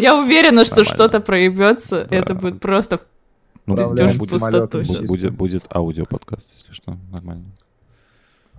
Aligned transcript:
Я 0.00 0.16
уверена, 0.16 0.64
что 0.64 0.76
Нормально. 0.76 0.94
что-то 0.94 1.20
проебется. 1.20 2.06
Да. 2.10 2.16
Это 2.16 2.34
будет 2.34 2.60
просто 2.60 3.00
Ну, 3.66 3.76
будет, 3.76 4.14
в 4.14 4.18
пустоту 4.28 4.80
бу- 4.80 4.84
сейчас. 4.84 5.06
будет, 5.08 5.32
будет 5.32 5.64
аудиоподкаст, 5.74 6.48
если 6.52 6.72
что, 6.72 6.96
нормально. 7.12 7.44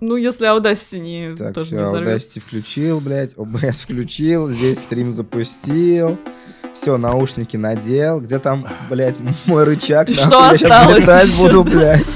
Ну, 0.00 0.16
если 0.16 0.48
Audacity 0.48 0.98
не, 0.98 1.30
Так, 1.30 1.54
тоже 1.54 1.66
все, 1.68 1.76
не 1.76 1.84
взорвётся. 1.84 2.38
Audacity 2.38 2.42
включил, 2.42 3.00
блядь, 3.00 3.34
OBS 3.34 3.82
включил, 3.84 4.48
здесь 4.48 4.78
стрим 4.78 5.12
запустил. 5.12 6.18
Все, 6.74 6.96
наушники 6.96 7.56
надел. 7.56 8.20
Где 8.20 8.38
там, 8.38 8.66
блядь, 8.90 9.16
мой 9.46 9.64
рычаг? 9.64 10.06
Ты 10.08 10.14
нахуй, 10.16 10.56
что 10.56 10.66
я 10.68 10.80
осталось 10.80 11.00
летать 11.02 11.28
ещё? 11.28 11.42
буду, 11.42 11.64
блядь. 11.70 12.06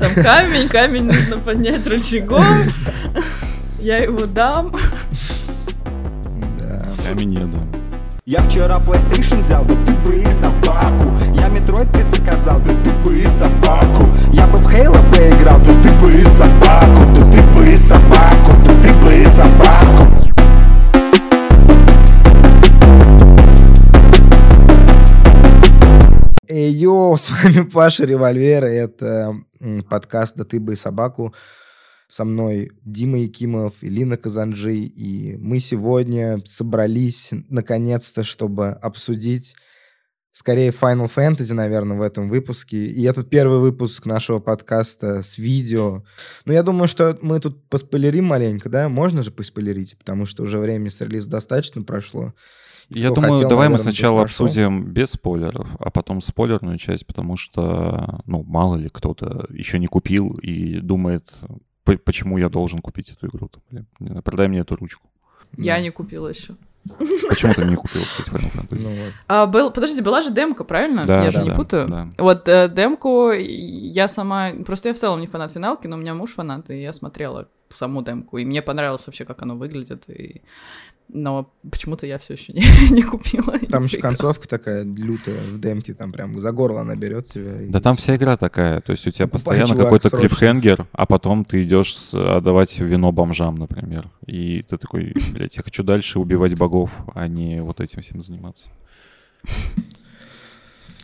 Там 0.00 0.24
камень, 0.24 0.68
камень 0.68 1.04
нужно 1.04 1.38
поднять 1.38 1.86
рычагом. 1.86 2.44
Я 3.80 3.98
его 3.98 4.26
дам. 4.26 4.72
Да. 6.60 6.78
Камень 7.08 7.30
не 7.30 7.36
дам. 7.46 7.72
Я 8.30 8.40
вчера 8.40 8.76
PlayStation 8.76 9.40
взял, 9.40 9.64
да 9.64 9.74
ты 9.86 9.94
бы 10.06 10.16
их 10.16 10.28
собаку. 10.28 11.16
Я 11.32 11.48
Metroid 11.48 11.90
предзаказал, 11.90 12.60
да 12.60 12.74
ты 12.84 12.92
бы 13.02 13.16
и 13.16 13.24
собаку. 13.24 14.06
Я 14.34 14.46
бы 14.48 14.58
в 14.58 14.66
Halo 14.70 15.00
поиграл, 15.10 15.58
да 15.60 15.72
ты 15.82 15.90
бы 15.98 16.12
и 16.12 16.20
собаку. 16.20 17.06
Да 17.14 17.22
ты 17.32 17.42
бы 17.56 17.66
и 17.66 17.74
собаку, 17.74 18.52
да 18.66 18.72
ты 18.82 18.92
бы 19.02 19.14
и 19.14 19.24
собаку. 19.24 20.04
Эй, 26.48 26.70
йоу, 26.70 27.16
с 27.16 27.30
вами 27.30 27.62
Паша 27.62 28.04
Револьвер, 28.04 28.64
это 28.64 29.36
подкаст 29.88 30.36
«Да 30.36 30.44
ты 30.44 30.60
бы 30.60 30.74
и 30.74 30.76
собаку». 30.76 31.32
Со 32.08 32.24
мной 32.24 32.72
Дима 32.84 33.18
Якимов 33.18 33.74
и 33.82 33.88
Лина 33.88 34.16
Казанджи, 34.16 34.76
и 34.76 35.36
мы 35.36 35.60
сегодня 35.60 36.40
собрались 36.46 37.30
наконец-то, 37.48 38.24
чтобы 38.24 38.68
обсудить 38.68 39.54
скорее 40.32 40.70
Final 40.70 41.10
Fantasy, 41.14 41.52
наверное, 41.52 41.98
в 41.98 42.02
этом 42.02 42.30
выпуске. 42.30 42.86
И 42.86 43.02
этот 43.02 43.28
первый 43.28 43.58
выпуск 43.58 44.06
нашего 44.06 44.38
подкаста 44.38 45.22
с 45.22 45.36
видео. 45.36 46.04
Ну, 46.44 46.52
я 46.52 46.62
думаю, 46.62 46.88
что 46.88 47.18
мы 47.22 47.40
тут 47.40 47.68
поспойлерим 47.68 48.26
маленько, 48.26 48.68
да? 48.68 48.88
Можно 48.88 49.22
же 49.22 49.30
поспойлерить, 49.30 49.98
потому 49.98 50.26
что 50.26 50.44
уже 50.44 50.58
времени 50.58 50.88
с 50.88 51.00
релиза 51.00 51.28
достаточно 51.28 51.82
прошло. 51.82 52.34
И 52.88 53.00
Я 53.00 53.10
думаю, 53.10 53.34
хотел, 53.34 53.50
давай 53.50 53.68
мы 53.68 53.72
наверное, 53.72 53.92
сначала 53.92 54.20
прошел. 54.20 54.46
обсудим 54.46 54.84
без 54.84 55.10
спойлеров, 55.10 55.68
а 55.78 55.90
потом 55.90 56.22
спойлерную 56.22 56.78
часть, 56.78 57.06
потому 57.06 57.36
что, 57.36 58.20
ну, 58.24 58.42
мало 58.44 58.76
ли 58.76 58.88
кто-то 58.90 59.46
еще 59.50 59.78
не 59.78 59.88
купил 59.88 60.34
и 60.38 60.80
думает, 60.80 61.30
почему 61.96 62.38
я 62.38 62.48
должен 62.48 62.78
купить 62.80 63.10
эту 63.12 63.26
игру. 63.28 63.48
Там, 63.48 63.62
не 64.00 64.08
знаю, 64.08 64.22
продай 64.22 64.48
мне 64.48 64.60
эту 64.60 64.76
ручку. 64.76 65.08
Я 65.56 65.76
Да. 65.76 65.82
не 65.82 65.90
купила 65.90 66.28
еще. 66.28 66.54
Почему 67.28 67.52
ты 67.52 67.64
не 67.64 67.76
купил, 67.76 68.00
кстати, 68.02 68.30
Final 68.30 68.52
Fantasy? 68.54 68.80
Ну 68.82 68.88
вот. 68.88 69.12
А, 69.26 69.46
был, 69.46 69.70
подожди, 69.70 70.00
была 70.00 70.22
же 70.22 70.32
демка, 70.32 70.64
правильно? 70.64 71.04
Да, 71.04 71.24
я 71.24 71.30
же 71.30 71.38
да, 71.38 71.42
не 71.42 71.50
да, 71.50 71.56
путаю. 71.56 71.88
да. 71.88 72.08
Вот 72.16 72.48
э, 72.48 72.68
демку 72.68 73.30
я 73.32 74.08
сама... 74.08 74.52
Просто 74.64 74.88
я 74.88 74.94
в 74.94 74.98
целом 74.98 75.20
не 75.20 75.26
фанат 75.26 75.52
финалки, 75.52 75.86
но 75.86 75.96
у 75.96 76.00
меня 76.00 76.14
муж 76.14 76.32
фанат, 76.34 76.70
и 76.70 76.80
я 76.80 76.92
смотрела 76.92 77.48
саму 77.68 78.02
демку, 78.02 78.38
и 78.38 78.44
мне 78.44 78.62
понравилось 78.62 79.06
вообще, 79.06 79.24
как 79.24 79.42
оно 79.42 79.56
выглядит, 79.56 80.08
и... 80.08 80.40
но 81.10 81.50
почему-то 81.70 82.06
я 82.06 82.18
все 82.18 82.34
еще 82.34 82.52
не, 82.54 82.62
не 82.90 83.02
купила. 83.02 83.56
и 83.56 83.66
Там 83.66 83.84
еще 83.84 83.96
поиграла. 83.96 84.12
концовка 84.14 84.48
такая 84.48 84.84
лютая 84.84 85.38
в 85.40 85.58
демке, 85.60 85.94
там 85.94 86.12
прям 86.12 86.38
за 86.38 86.52
горло 86.52 86.80
она 86.82 86.94
берет 86.96 87.26
тебя. 87.26 87.62
и- 87.62 87.68
Да 87.68 87.80
там 87.80 87.96
вся 87.96 88.14
игра 88.16 88.36
такая, 88.36 88.80
то 88.80 88.92
есть 88.92 89.06
у 89.06 89.10
тебя 89.10 89.26
Покупай, 89.26 89.58
постоянно 89.58 89.82
какой-то 89.84 90.08
срочно. 90.10 90.28
клиффхенгер, 90.28 90.86
а 90.92 91.06
потом 91.06 91.44
ты 91.44 91.62
идешь 91.62 91.94
с- 91.96 92.14
отдавать 92.14 92.78
вино 92.78 93.10
бомжам, 93.12 93.54
например. 93.54 94.08
И 94.26 94.62
ты 94.62 94.76
такой, 94.78 95.14
блядь, 95.32 95.56
я 95.56 95.62
хочу 95.62 95.82
дальше 95.82 96.18
убивать 96.18 96.54
богов, 96.56 96.90
а 97.14 97.26
не 97.26 97.62
вот 97.62 97.80
этим 97.80 98.02
всем 98.02 98.20
заниматься. 98.22 98.68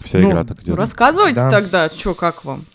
Вся 0.00 0.19
Ну, 0.19 0.30
игра 0.30 0.44
так 0.44 0.58
Ну, 0.58 0.64
идет. 0.64 0.77
рассказывайте 0.77 1.36
Да. 1.41 1.50
тогда, 1.50 1.88
что, 1.91 2.14
как 2.14 2.44
вам? 2.44 2.66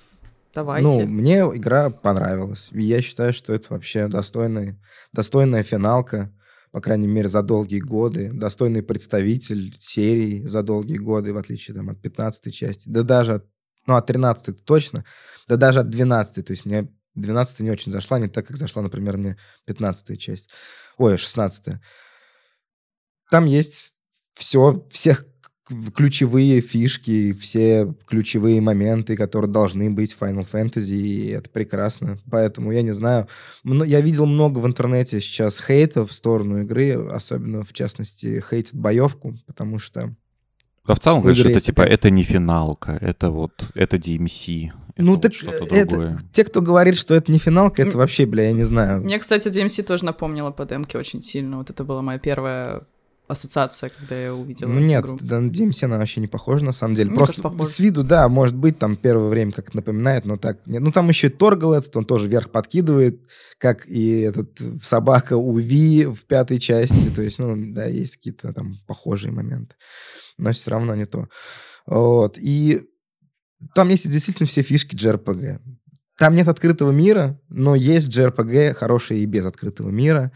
Давайте. 0.56 0.88
Ну, 0.88 1.06
мне 1.06 1.40
игра 1.42 1.90
понравилась. 1.90 2.70
И 2.72 2.82
я 2.84 3.02
считаю, 3.02 3.34
что 3.34 3.54
это 3.54 3.68
вообще 3.74 4.08
достойный, 4.08 4.78
достойная 5.14 5.64
финалка, 5.64 6.32
по 6.72 6.82
крайней 6.82 7.08
мере, 7.08 7.30
за 7.30 7.42
долгие 7.42 7.80
годы. 7.80 8.32
Достойный 8.34 8.84
представитель 8.84 9.76
серии 9.80 10.48
за 10.48 10.64
долгие 10.64 10.98
годы, 10.98 11.34
в 11.34 11.38
отличие 11.38 11.76
там, 11.76 11.90
от 11.90 12.02
15 12.02 12.54
части. 12.54 12.90
Да 12.90 13.04
даже 13.04 13.36
от, 13.36 13.46
ну, 13.88 13.96
от 13.96 14.06
13 14.06 14.64
точно. 14.64 15.06
Да 15.48 15.56
даже 15.58 15.82
от 15.82 15.90
12 15.90 16.46
То 16.46 16.52
есть 16.52 16.66
мне 16.66 16.90
12 17.16 17.62
не 17.62 17.72
очень 17.72 17.92
зашла, 17.92 18.20
не 18.20 18.28
так, 18.28 18.48
как 18.48 18.58
зашла, 18.58 18.82
например, 18.82 19.18
мне 19.18 19.38
15 19.66 20.20
часть. 20.20 20.50
Ой, 20.98 21.18
16 21.18 21.76
Там 23.32 23.46
есть 23.46 23.94
все, 24.36 24.88
всех 24.92 25.26
ключевые 25.96 26.62
фишки, 26.62 27.34
все 27.34 27.94
ключевые 28.08 28.62
моменты, 28.62 29.16
которые 29.16 29.52
должны 29.52 29.90
быть 29.90 30.14
в 30.14 30.22
Final 30.22 30.48
Fantasy, 30.52 30.96
и 30.96 31.28
это 31.30 31.50
прекрасно. 31.50 32.20
Поэтому, 32.30 32.72
я 32.72 32.82
не 32.82 32.94
знаю, 32.94 33.28
мно- 33.64 33.86
я 33.86 34.02
видел 34.02 34.26
много 34.26 34.60
в 34.60 34.68
интернете 34.68 35.22
сейчас 35.22 35.60
хейта 35.60 36.06
в 36.06 36.12
сторону 36.12 36.62
игры, 36.62 36.94
особенно, 37.10 37.64
в 37.64 37.74
частности, 37.74 38.44
хейтят 38.50 38.76
боевку, 38.76 39.36
потому 39.46 39.80
что 39.80 40.16
А 40.86 40.94
в 40.94 41.00
целом, 41.00 41.22
игре 41.30 41.52
это 41.52 41.62
типа, 41.62 41.82
это 41.82 42.10
не 42.10 42.24
финалка, 42.24 42.98
это 43.00 43.30
вот, 43.30 43.52
это 43.76 43.98
DMC. 43.98 44.72
это 44.96 45.04
ну, 45.04 45.14
вот 45.14 45.22
так 45.22 45.34
что-то 45.34 45.66
это, 45.76 45.90
другое. 45.90 46.18
те, 46.34 46.44
кто 46.44 46.62
говорит, 46.62 46.96
что 46.98 47.14
это 47.14 47.32
не 47.32 47.38
финалка, 47.38 47.84
это 47.84 47.98
вообще, 47.98 48.26
бля, 48.26 48.46
я 48.46 48.54
не 48.54 48.64
знаю. 48.64 49.02
Мне, 49.02 49.20
кстати, 49.20 49.48
DMC 49.50 49.84
тоже 49.84 50.04
напомнила 50.06 50.52
по 50.52 50.66
демке 50.66 50.98
очень 50.98 51.22
сильно. 51.22 51.58
Вот 51.58 51.70
это 51.70 51.84
была 51.84 52.02
моя 52.02 52.18
первая 52.18 52.82
ассоциация, 53.30 53.92
когда 53.92 54.20
я 54.20 54.34
увидела 54.34 54.70
Ну 54.70 54.80
нет, 54.80 55.06
игру. 55.06 55.18
DMC 55.18 55.86
она 55.86 56.00
вообще 56.00 56.20
не 56.20 56.28
похожа, 56.28 56.66
на 56.66 56.72
самом 56.72 56.96
деле. 56.96 57.10
Мне 57.10 57.18
Просто 57.18 57.42
кажется, 57.44 57.64
с 57.64 57.80
виду, 57.80 58.04
да, 58.04 58.28
может 58.28 58.56
быть, 58.56 58.80
там 58.80 58.96
первое 58.96 59.30
время 59.30 59.52
как 59.52 59.76
напоминает, 59.76 60.26
но 60.26 60.36
так 60.36 60.66
нет. 60.66 60.82
Ну 60.82 60.92
там 60.92 61.08
еще 61.10 61.28
и 61.28 61.30
Торгал 61.30 61.76
этот, 61.76 61.96
он 61.96 62.06
тоже 62.06 62.28
вверх 62.28 62.50
подкидывает, 62.50 63.22
как 63.60 63.88
и 63.88 64.22
этот 64.22 64.60
собака 64.82 65.38
у 65.38 65.56
Ви 65.58 66.06
в 66.06 66.26
пятой 66.26 66.60
части. 66.60 67.10
То 67.16 67.22
есть, 67.22 67.38
ну, 67.38 67.56
да, 67.72 67.86
есть 67.86 68.16
какие-то 68.16 68.52
там 68.52 68.80
похожие 68.88 69.32
моменты. 69.32 69.76
Но 70.40 70.52
все 70.52 70.72
равно 70.72 70.96
не 70.96 71.06
то. 71.06 71.30
Вот. 71.86 72.36
И 72.40 72.82
там 73.76 73.90
есть 73.90 74.10
действительно 74.10 74.48
все 74.48 74.64
фишки 74.64 74.96
JRPG. 74.96 75.60
Там 76.18 76.36
нет 76.36 76.48
открытого 76.48 76.92
мира, 76.92 77.40
но 77.48 77.76
есть 77.76 78.10
JRPG 78.10 78.74
хорошие 78.74 79.22
и 79.22 79.26
без 79.28 79.46
открытого 79.46 79.90
мира. 79.90 80.32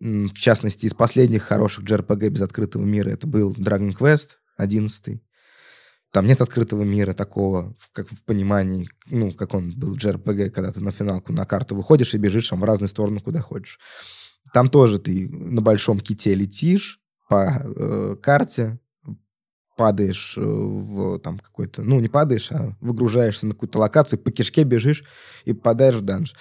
В 0.00 0.32
частности, 0.32 0.86
из 0.86 0.94
последних 0.94 1.42
хороших 1.42 1.84
JRPG 1.84 2.30
без 2.30 2.40
открытого 2.40 2.84
мира 2.84 3.10
это 3.10 3.26
был 3.26 3.52
Dragon 3.52 3.94
Quest 3.96 4.30
11. 4.56 5.22
Там 6.10 6.26
нет 6.26 6.40
открытого 6.40 6.82
мира 6.82 7.12
такого, 7.12 7.76
как 7.92 8.10
в 8.10 8.24
понимании, 8.24 8.88
ну, 9.06 9.32
как 9.32 9.54
он 9.54 9.78
был 9.78 9.96
JRPG, 9.96 10.50
когда 10.50 10.72
ты 10.72 10.80
на 10.80 10.90
финалку 10.90 11.32
на 11.32 11.44
карту 11.44 11.76
выходишь 11.76 12.14
и 12.14 12.18
бежишь 12.18 12.48
там 12.48 12.60
в 12.60 12.64
разные 12.64 12.88
стороны, 12.88 13.20
куда 13.20 13.40
хочешь. 13.40 13.78
Там 14.54 14.70
тоже 14.70 14.98
ты 14.98 15.28
на 15.28 15.60
большом 15.60 16.00
ките 16.00 16.34
летишь 16.34 16.98
по 17.28 17.62
э, 17.62 18.16
карте, 18.20 18.80
падаешь 19.76 20.34
э, 20.36 20.40
в 20.40 21.18
там 21.20 21.38
какой-то, 21.38 21.82
ну, 21.82 22.00
не 22.00 22.08
падаешь, 22.08 22.50
а 22.52 22.74
выгружаешься 22.80 23.46
на 23.46 23.52
какую-то 23.52 23.78
локацию, 23.78 24.18
по 24.18 24.30
кишке 24.32 24.64
бежишь 24.64 25.04
и 25.44 25.52
попадаешь 25.52 25.96
в 25.96 26.02
данж. 26.02 26.34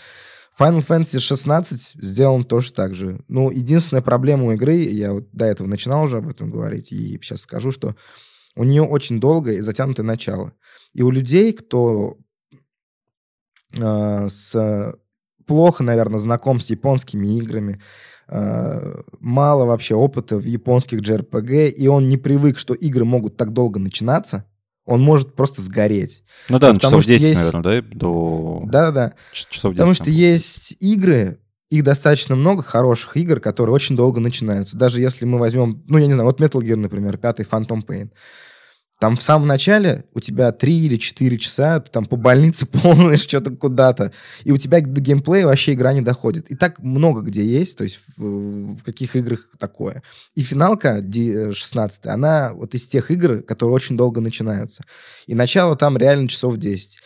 Final 0.59 0.86
Fantasy 0.86 1.20
16 1.20 1.94
сделан 1.96 2.44
тоже 2.44 2.74
так 2.74 2.94
же. 2.94 3.24
Ну, 3.30 3.50
единственная 3.50 4.02
проблема 4.02 4.46
у 4.46 4.52
игры, 4.52 4.75
я 4.75 5.14
вот 5.14 5.30
до 5.31 5.46
этого 5.46 5.68
начинал 5.68 6.03
уже 6.03 6.18
об 6.18 6.28
этом 6.28 6.52
говорить, 6.52 6.92
и 6.92 7.18
сейчас 7.22 7.42
скажу, 7.42 7.72
что 7.72 7.96
у 8.56 8.66
нее 8.66 8.84
очень 8.84 9.22
долгое 9.22 9.58
и 9.58 9.62
затянутое 9.62 10.06
начало. 10.06 10.52
И 10.94 11.02
у 11.02 11.12
людей, 11.12 11.53
кто 11.53 12.18
э, 13.78 14.28
с 14.28 14.97
плохо, 15.46 15.84
наверное, 15.84 16.20
знаком 16.20 16.59
с 16.59 16.70
японскими 16.70 17.38
играми, 17.38 17.81
э, 18.28 19.02
мало 19.20 19.66
вообще 19.66 19.96
опыта 19.96 20.38
в 20.38 20.44
японских 20.44 21.00
JRPG, 21.00 21.70
и 21.70 21.88
он 21.88 22.09
не 22.09 22.18
привык, 22.18 22.59
что 22.59 22.74
игры 22.74 23.05
могут 23.05 23.38
так 23.38 23.53
долго 23.53 23.79
начинаться, 23.79 24.46
он 24.90 25.02
может 25.02 25.36
просто 25.36 25.62
сгореть. 25.62 26.24
Ну 26.50 26.58
да, 26.58 26.70
ну, 26.70 26.80
потому 26.80 26.91
часов 26.91 27.03
что 27.03 27.12
10, 27.14 27.22
есть- 27.22 27.36
наверное, 27.36 27.82
да? 27.82 27.88
До... 27.96 28.62
Да-да-да. 28.66 29.14
Часов 29.32 29.74
10. 29.74 29.78
Потому 29.78 29.94
что 29.94 30.09
есть 30.09 30.76
игры, 30.80 31.40
их 31.70 31.84
достаточно 31.84 32.36
много 32.36 32.64
хороших 32.64 33.16
игр, 33.16 33.40
которые 33.40 33.74
очень 33.76 33.96
долго 33.96 34.20
начинаются. 34.20 34.76
Даже 34.76 35.00
если 35.00 35.26
мы 35.26 35.38
возьмем, 35.38 35.84
ну, 35.88 36.00
я 36.00 36.08
не 36.08 36.14
знаю, 36.14 36.26
вот 36.26 36.41
Metal 36.41 36.59
Gear, 36.59 36.76
например, 36.76 37.18
пятый 37.18 37.46
Phantom 37.46 37.86
Pain. 37.86 38.09
Там 38.99 39.16
в 39.16 39.22
самом 39.22 39.47
начале 39.47 40.03
у 40.13 40.19
тебя 40.19 40.51
3 40.51 40.85
или 40.85 40.97
4 40.97 41.37
часа, 41.37 41.79
ты 41.79 41.90
там 41.90 42.05
по 42.05 42.17
больнице 42.17 42.66
ползаешь 42.67 43.22
что-то 43.22 43.51
куда-то, 43.51 44.11
и 44.43 44.51
у 44.51 44.57
тебя 44.57 44.81
до 44.81 44.99
геймплея 44.99 45.46
вообще 45.46 45.73
игра 45.73 45.93
не 45.93 46.01
доходит. 46.01 46.51
И 46.51 46.55
так 46.55 46.79
много 46.79 47.22
где 47.22 47.43
есть, 47.43 47.78
то 47.78 47.85
есть 47.85 48.01
в, 48.17 48.75
в 48.75 48.84
каких 48.84 49.16
играх 49.16 49.47
такое. 49.57 50.03
И 50.35 50.41
финалка 50.41 50.99
Ди- 51.01 51.53
16, 51.53 52.07
она 52.07 52.53
вот 52.53 52.75
из 52.75 52.87
тех 52.87 53.09
игр, 53.09 53.41
которые 53.41 53.73
очень 53.73 53.96
долго 53.96 54.19
начинаются. 54.19 54.84
И 55.28 55.34
начало 55.34 55.78
там 55.78 55.97
реально 55.97 56.28
часов 56.28 56.57
10. 56.57 56.99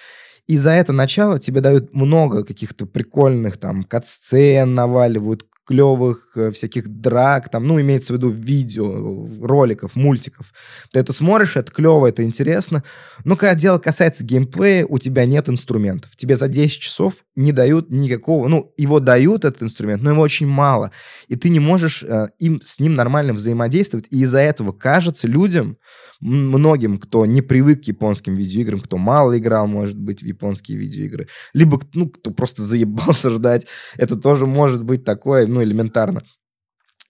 И 0.48 0.58
за 0.58 0.72
это 0.72 0.92
начало 0.94 1.40
тебе 1.40 1.62
дают 1.62 1.94
много 1.94 2.44
каких-то 2.44 2.86
прикольных 2.86 3.58
там 3.58 3.84
кат-сцен 3.84 4.74
наваливают, 4.74 5.46
клевых 5.66 6.32
э, 6.36 6.52
всяких 6.52 6.88
драк, 6.88 7.50
там, 7.50 7.66
ну, 7.66 7.80
имеется 7.80 8.14
в 8.14 8.18
виду 8.18 8.30
видео, 8.30 9.28
роликов, 9.42 9.96
мультиков. 9.96 10.54
Ты 10.92 11.00
это 11.00 11.14
смотришь, 11.14 11.56
это 11.56 11.72
клево, 11.72 12.08
это 12.08 12.24
интересно. 12.24 12.84
Но 13.24 13.38
когда 13.38 13.56
дело 13.56 13.78
касается 13.78 14.24
геймплея, 14.24 14.86
у 14.86 15.00
тебя 15.00 15.26
нет 15.26 15.50
инструментов. 15.50 16.16
Тебе 16.16 16.36
за 16.36 16.48
10 16.48 16.80
часов 16.80 17.26
не 17.36 17.52
дают 17.52 17.90
никакого, 17.90 18.48
ну, 18.48 18.74
его 18.78 19.00
дают, 19.00 19.46
этот 19.46 19.64
инструмент, 19.64 20.02
но 20.02 20.12
его 20.12 20.22
очень 20.22 20.48
мало. 20.48 20.92
И 21.28 21.36
ты 21.36 21.50
не 21.50 21.60
можешь 21.60 22.04
э, 22.04 22.28
им, 22.40 22.62
с 22.62 22.80
ним 22.80 22.94
нормально 22.94 23.34
взаимодействовать. 23.34 24.08
И 24.10 24.22
из-за 24.22 24.40
этого 24.40 24.74
кажется 24.74 25.28
людям, 25.28 25.78
многим, 26.20 26.98
кто 26.98 27.26
не 27.26 27.42
привык 27.42 27.84
к 27.84 27.88
японским 27.88 28.36
видеоиграм, 28.36 28.80
кто 28.80 28.98
мало 28.98 29.38
играл, 29.38 29.68
может 29.68 29.98
быть, 29.98 30.22
в 30.22 30.26
японские 30.26 30.78
видеоигры, 30.78 31.28
либо, 31.54 31.80
ну, 31.94 32.10
кто 32.10 32.32
просто 32.32 32.64
заебался 32.64 33.30
ждать, 33.32 33.68
это 33.98 34.16
тоже 34.16 34.46
может 34.46 34.84
быть 34.84 35.04
такое, 35.04 35.48
ну, 35.48 35.64
элементарно. 35.64 36.24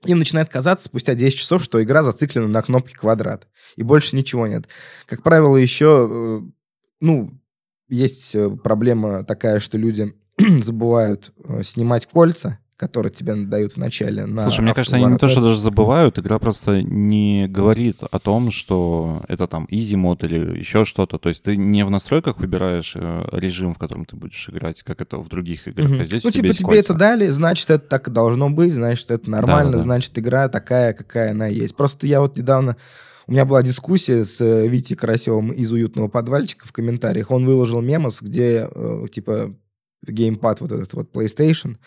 Им 0.05 0.19
начинает 0.19 0.49
казаться 0.49 0.85
спустя 0.85 1.15
10 1.15 1.37
часов, 1.37 1.63
что 1.63 1.81
игра 1.81 2.03
зациклена 2.03 2.47
на 2.47 2.61
кнопке 2.61 2.95
квадрат, 2.95 3.47
и 3.77 3.83
больше 3.83 4.15
ничего 4.15 4.47
нет. 4.47 4.67
Как 5.05 5.23
правило, 5.23 5.55
еще, 5.55 6.09
э, 6.11 6.51
ну, 6.99 7.39
есть 7.87 8.35
э, 8.35 8.49
проблема 8.49 9.23
такая, 9.23 9.59
что 9.59 9.77
люди 9.77 10.13
забывают 10.61 11.33
э, 11.37 11.63
снимать 11.63 12.05
кольца, 12.05 12.59
которые 12.77 13.11
тебе 13.11 13.35
дают 13.35 13.73
в 13.73 13.77
начале. 13.77 14.25
На 14.25 14.41
Слушай, 14.41 14.61
мне 14.61 14.73
кажется, 14.73 14.95
они 14.97 15.05
не 15.05 15.17
то, 15.17 15.27
что 15.27 15.41
даже 15.41 15.59
забывают, 15.59 16.17
игра 16.19 16.39
просто 16.39 16.81
не 16.81 17.47
говорит 17.47 17.99
о 18.03 18.19
том, 18.19 18.51
что 18.51 19.23
это 19.27 19.47
там 19.47 19.67
easy 19.71 19.95
мод 19.95 20.23
или 20.23 20.57
еще 20.57 20.85
что-то. 20.85 21.17
То 21.17 21.29
есть 21.29 21.43
ты 21.43 21.55
не 21.55 21.85
в 21.85 21.89
настройках 21.89 22.37
выбираешь 22.37 22.93
э, 22.95 23.23
режим, 23.31 23.73
в 23.73 23.77
котором 23.77 24.05
ты 24.05 24.15
будешь 24.15 24.49
играть, 24.49 24.81
как 24.83 25.01
это 25.01 25.17
в 25.17 25.27
других 25.29 25.67
играх. 25.67 25.91
Mm-hmm. 25.91 26.01
А 26.01 26.05
здесь 26.05 26.23
ну, 26.23 26.31
типа, 26.31 26.49
тебе 26.49 26.65
кольца. 26.65 26.93
это 26.93 26.99
дали, 26.99 27.27
значит, 27.27 27.69
это 27.69 27.87
так 27.87 28.07
и 28.07 28.11
должно 28.11 28.49
быть, 28.49 28.73
значит, 28.73 29.11
это 29.11 29.29
нормально, 29.29 29.71
да, 29.71 29.77
да, 29.77 29.77
да. 29.77 29.83
значит, 29.83 30.17
игра 30.17 30.49
такая, 30.49 30.93
какая 30.93 31.31
она 31.31 31.47
есть. 31.47 31.75
Просто 31.75 32.07
я 32.07 32.21
вот 32.21 32.37
недавно... 32.37 32.77
У 33.25 33.31
меня 33.31 33.45
была 33.45 33.63
дискуссия 33.63 34.25
с 34.25 34.41
э, 34.41 34.67
Витей 34.67 34.97
Карасевым 34.97 35.51
из 35.51 35.71
«Уютного 35.71 36.09
подвальчика» 36.09 36.67
в 36.67 36.73
комментариях. 36.73 37.31
Он 37.31 37.45
выложил 37.45 37.79
мемос, 37.79 38.21
где, 38.21 38.67
э, 38.69 39.05
типа, 39.09 39.55
геймпад 40.05 40.61
вот 40.61 40.71
этот 40.71 40.93
вот 40.93 41.11
PlayStation 41.11 41.77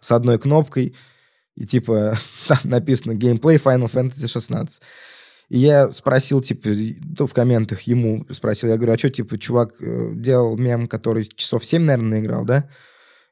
с 0.00 0.12
одной 0.12 0.38
кнопкой, 0.38 0.94
и 1.56 1.66
типа 1.66 2.16
там 2.48 2.58
написано 2.64 3.14
геймплей 3.14 3.56
Final 3.56 3.90
Fantasy 3.90 4.26
16. 4.26 4.80
И 5.48 5.58
я 5.58 5.90
спросил, 5.90 6.40
типа, 6.40 6.70
ну, 7.18 7.26
в 7.26 7.34
комментах 7.34 7.82
ему 7.82 8.24
спросил, 8.30 8.70
я 8.70 8.76
говорю, 8.76 8.94
а 8.94 8.98
что, 8.98 9.10
типа, 9.10 9.36
чувак 9.36 9.74
э, 9.80 10.12
делал 10.14 10.56
мем, 10.56 10.88
который 10.88 11.24
часов 11.24 11.62
7, 11.62 11.82
наверное, 11.82 12.20
играл, 12.20 12.46
да? 12.46 12.70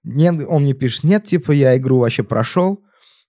Нет, 0.04 0.44
он 0.46 0.64
мне 0.64 0.74
пишет, 0.74 1.04
нет, 1.04 1.24
типа, 1.24 1.52
я 1.52 1.74
игру 1.78 1.98
вообще 2.00 2.22
прошел, 2.22 2.84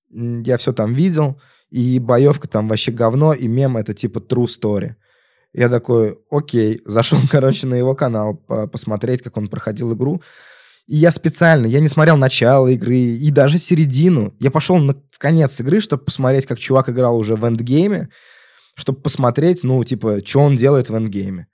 я 0.09 0.57
все 0.57 0.73
там 0.73 0.93
видел, 0.93 1.39
и 1.69 1.99
боевка 1.99 2.47
там 2.47 2.67
вообще 2.67 2.91
говно, 2.91 3.33
и 3.33 3.47
мем 3.47 3.77
это 3.77 3.93
типа 3.93 4.19
true 4.19 4.45
story. 4.45 4.95
Я 5.53 5.69
такой, 5.69 6.19
окей, 6.29 6.81
зашел, 6.85 7.17
короче, 7.31 7.67
на 7.67 7.75
его 7.75 7.95
канал 7.95 8.35
посмотреть, 8.71 9.21
как 9.21 9.37
он 9.37 9.47
проходил 9.47 9.93
игру. 9.93 10.21
И 10.91 10.97
я 10.97 11.11
специально, 11.11 11.67
я 11.67 11.79
не 11.79 11.88
смотрел 11.88 12.17
начало 12.17 12.67
игры 12.67 12.97
и 12.97 13.31
даже 13.31 13.57
середину. 13.59 14.35
Я 14.41 14.51
пошел 14.51 14.75
на, 14.77 14.93
в 14.93 15.19
конец 15.19 15.57
игры, 15.61 15.79
чтобы 15.79 16.03
посмотреть, 16.03 16.45
как 16.45 16.59
чувак 16.59 16.89
играл 16.89 17.15
уже 17.15 17.38
в 17.38 17.45
эндгейме, 17.45 18.09
чтобы 18.75 18.99
посмотреть, 18.99 19.63
ну, 19.63 19.81
типа, 19.85 20.19
что 20.25 20.41
он 20.41 20.57
делает 20.57 20.89
в 20.89 20.97
эндгейме. 20.97 21.47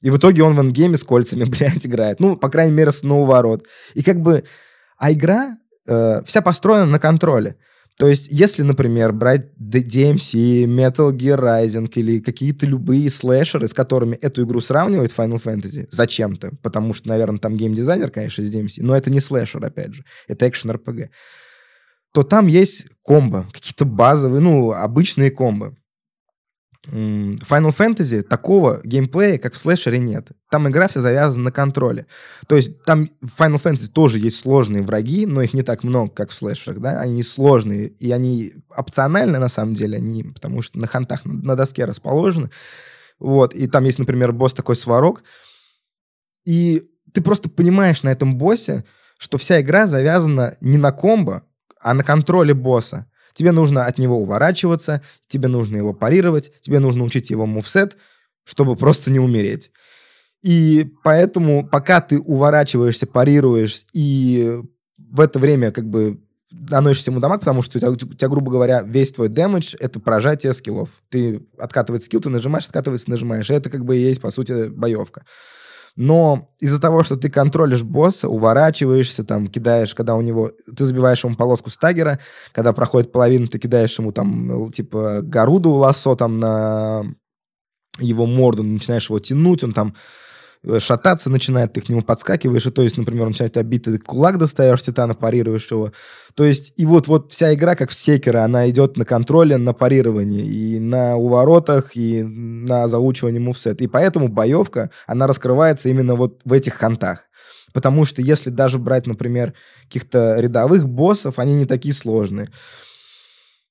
И 0.00 0.08
в 0.08 0.16
итоге 0.16 0.42
он 0.42 0.54
в 0.54 0.60
эндгейме 0.60 0.96
с 0.96 1.04
кольцами, 1.04 1.44
блядь, 1.50 1.86
играет. 1.86 2.18
Ну, 2.18 2.34
по 2.34 2.48
крайней 2.48 2.72
мере, 2.72 2.90
с 2.90 3.02
ворот. 3.02 3.66
И 3.92 4.02
как 4.02 4.22
бы... 4.22 4.44
А 4.96 5.12
игра 5.12 5.58
э, 5.86 6.22
вся 6.24 6.40
построена 6.40 6.86
на 6.86 6.98
контроле. 6.98 7.56
То 7.98 8.06
есть, 8.06 8.28
если, 8.30 8.62
например, 8.62 9.12
брать 9.12 9.50
DMC, 9.58 10.66
Metal 10.66 11.10
Gear 11.10 11.38
Rising 11.38 11.90
или 11.96 12.20
какие-то 12.20 12.64
любые 12.64 13.10
слэшеры, 13.10 13.66
с 13.66 13.74
которыми 13.74 14.14
эту 14.14 14.44
игру 14.44 14.60
сравнивают 14.60 15.12
Final 15.16 15.42
Fantasy, 15.42 15.88
зачем-то, 15.90 16.52
потому 16.62 16.94
что, 16.94 17.08
наверное, 17.08 17.40
там 17.40 17.56
геймдизайнер, 17.56 18.10
конечно, 18.10 18.42
из 18.42 18.54
DMC, 18.54 18.82
но 18.84 18.96
это 18.96 19.10
не 19.10 19.18
слэшер, 19.18 19.64
опять 19.64 19.94
же, 19.94 20.04
это 20.28 20.48
экшен 20.48 20.70
RPG, 20.70 21.08
то 22.14 22.22
там 22.22 22.46
есть 22.46 22.86
комбо, 23.04 23.46
какие-то 23.52 23.84
базовые, 23.84 24.40
ну, 24.40 24.72
обычные 24.72 25.30
комбо. 25.30 25.74
Final 26.90 27.76
Fantasy 27.76 28.22
такого 28.22 28.80
геймплея, 28.82 29.38
как 29.38 29.54
в 29.54 29.58
слэшере, 29.58 29.98
нет. 29.98 30.28
Там 30.50 30.68
игра 30.68 30.88
вся 30.88 31.00
завязана 31.00 31.44
на 31.44 31.52
контроле. 31.52 32.06
То 32.46 32.56
есть 32.56 32.82
там 32.84 33.10
в 33.20 33.38
Final 33.38 33.62
Fantasy 33.62 33.88
тоже 33.88 34.18
есть 34.18 34.40
сложные 34.40 34.82
враги, 34.82 35.26
но 35.26 35.42
их 35.42 35.52
не 35.52 35.62
так 35.62 35.84
много, 35.84 36.10
как 36.10 36.30
в 36.30 36.34
слэшерах, 36.34 36.80
да? 36.80 37.00
Они 37.00 37.22
сложные, 37.22 37.88
и 37.88 38.10
они 38.10 38.54
опциональны, 38.74 39.38
на 39.38 39.48
самом 39.48 39.74
деле, 39.74 39.98
они, 39.98 40.24
потому 40.24 40.62
что 40.62 40.78
на 40.78 40.86
хантах 40.86 41.24
на, 41.24 41.56
доске 41.56 41.84
расположены. 41.84 42.50
Вот, 43.18 43.54
и 43.54 43.66
там 43.66 43.84
есть, 43.84 43.98
например, 43.98 44.32
босс 44.32 44.54
такой 44.54 44.76
сварок, 44.76 45.22
и 46.44 46.88
ты 47.12 47.20
просто 47.20 47.50
понимаешь 47.50 48.02
на 48.02 48.10
этом 48.10 48.38
боссе, 48.38 48.84
что 49.18 49.36
вся 49.36 49.60
игра 49.60 49.86
завязана 49.86 50.56
не 50.60 50.78
на 50.78 50.92
комбо, 50.92 51.42
а 51.80 51.94
на 51.94 52.04
контроле 52.04 52.54
босса. 52.54 53.06
Тебе 53.38 53.52
нужно 53.52 53.86
от 53.86 53.98
него 53.98 54.18
уворачиваться, 54.18 55.00
тебе 55.28 55.46
нужно 55.46 55.76
его 55.76 55.94
парировать, 55.94 56.50
тебе 56.60 56.80
нужно 56.80 57.04
учить 57.04 57.30
его 57.30 57.46
мувсет, 57.46 57.96
чтобы 58.42 58.74
просто 58.74 59.12
не 59.12 59.20
умереть. 59.20 59.70
И 60.42 60.92
поэтому, 61.04 61.64
пока 61.64 62.00
ты 62.00 62.18
уворачиваешься, 62.18 63.06
парируешь, 63.06 63.84
и 63.92 64.60
в 64.96 65.20
это 65.20 65.38
время 65.38 65.70
как 65.70 65.88
бы 65.88 66.18
наносишь 66.50 67.06
ему 67.06 67.20
дамаг, 67.20 67.38
потому 67.38 67.62
что 67.62 67.78
у 67.78 67.80
тебя, 67.80 67.90
у 67.92 67.94
тебя, 67.94 68.28
грубо 68.28 68.50
говоря, 68.50 68.82
весь 68.82 69.12
твой 69.12 69.28
дэмэдж— 69.28 69.76
это 69.78 70.00
прожатие 70.00 70.52
скиллов. 70.52 70.88
Ты 71.08 71.46
откатывает 71.58 72.02
скилл, 72.02 72.20
ты 72.20 72.30
нажимаешь, 72.30 72.66
откатывается, 72.66 73.08
нажимаешь. 73.08 73.48
И 73.50 73.54
это 73.54 73.70
как 73.70 73.84
бы 73.84 73.96
и 73.96 74.00
есть, 74.00 74.20
по 74.20 74.32
сути, 74.32 74.66
боевка. 74.66 75.24
Но 76.00 76.48
из-за 76.60 76.80
того, 76.80 77.02
что 77.02 77.16
ты 77.16 77.28
контролишь 77.28 77.82
босса, 77.82 78.28
уворачиваешься, 78.28 79.24
там, 79.24 79.48
кидаешь, 79.48 79.96
когда 79.96 80.14
у 80.14 80.20
него... 80.20 80.52
Ты 80.76 80.84
забиваешь 80.84 81.24
ему 81.24 81.34
полоску 81.34 81.70
стагера, 81.70 82.20
когда 82.52 82.72
проходит 82.72 83.10
половина, 83.10 83.48
ты 83.48 83.58
кидаешь 83.58 83.98
ему 83.98 84.12
там, 84.12 84.70
типа, 84.70 85.22
горуду 85.22 85.72
лассо 85.72 86.14
там 86.14 86.38
на 86.38 87.02
его 87.98 88.26
морду, 88.26 88.62
начинаешь 88.62 89.08
его 89.08 89.18
тянуть, 89.18 89.64
он 89.64 89.72
там 89.72 89.96
шататься 90.78 91.30
начинает, 91.30 91.72
ты 91.72 91.80
к 91.80 91.88
нему 91.88 92.02
подскакиваешь, 92.02 92.66
и 92.66 92.70
то 92.70 92.82
есть, 92.82 92.98
например, 92.98 93.22
он 93.22 93.28
начинает 93.30 93.56
обид, 93.56 93.84
ты 93.84 93.98
кулак 93.98 94.38
достаешь 94.38 94.82
титана, 94.82 95.14
парируешь 95.14 95.70
его. 95.70 95.92
То 96.34 96.44
есть, 96.44 96.72
и 96.76 96.84
вот, 96.84 97.08
вот 97.08 97.32
вся 97.32 97.54
игра, 97.54 97.74
как 97.74 97.90
в 97.90 97.94
секера, 97.94 98.44
она 98.44 98.68
идет 98.70 98.96
на 98.96 99.04
контроле, 99.04 99.56
на 99.56 99.72
парировании, 99.72 100.44
и 100.44 100.78
на 100.78 101.16
уворотах, 101.16 101.96
и 101.96 102.22
на 102.22 102.88
заучивании 102.88 103.38
мувсет. 103.38 103.80
И 103.80 103.86
поэтому 103.86 104.28
боевка, 104.28 104.90
она 105.06 105.26
раскрывается 105.26 105.88
именно 105.88 106.14
вот 106.14 106.40
в 106.44 106.52
этих 106.52 106.74
хантах. 106.74 107.24
Потому 107.72 108.04
что 108.04 108.22
если 108.22 108.50
даже 108.50 108.78
брать, 108.78 109.06
например, 109.06 109.54
каких-то 109.84 110.36
рядовых 110.38 110.88
боссов, 110.88 111.38
они 111.38 111.54
не 111.54 111.66
такие 111.66 111.94
сложные. 111.94 112.48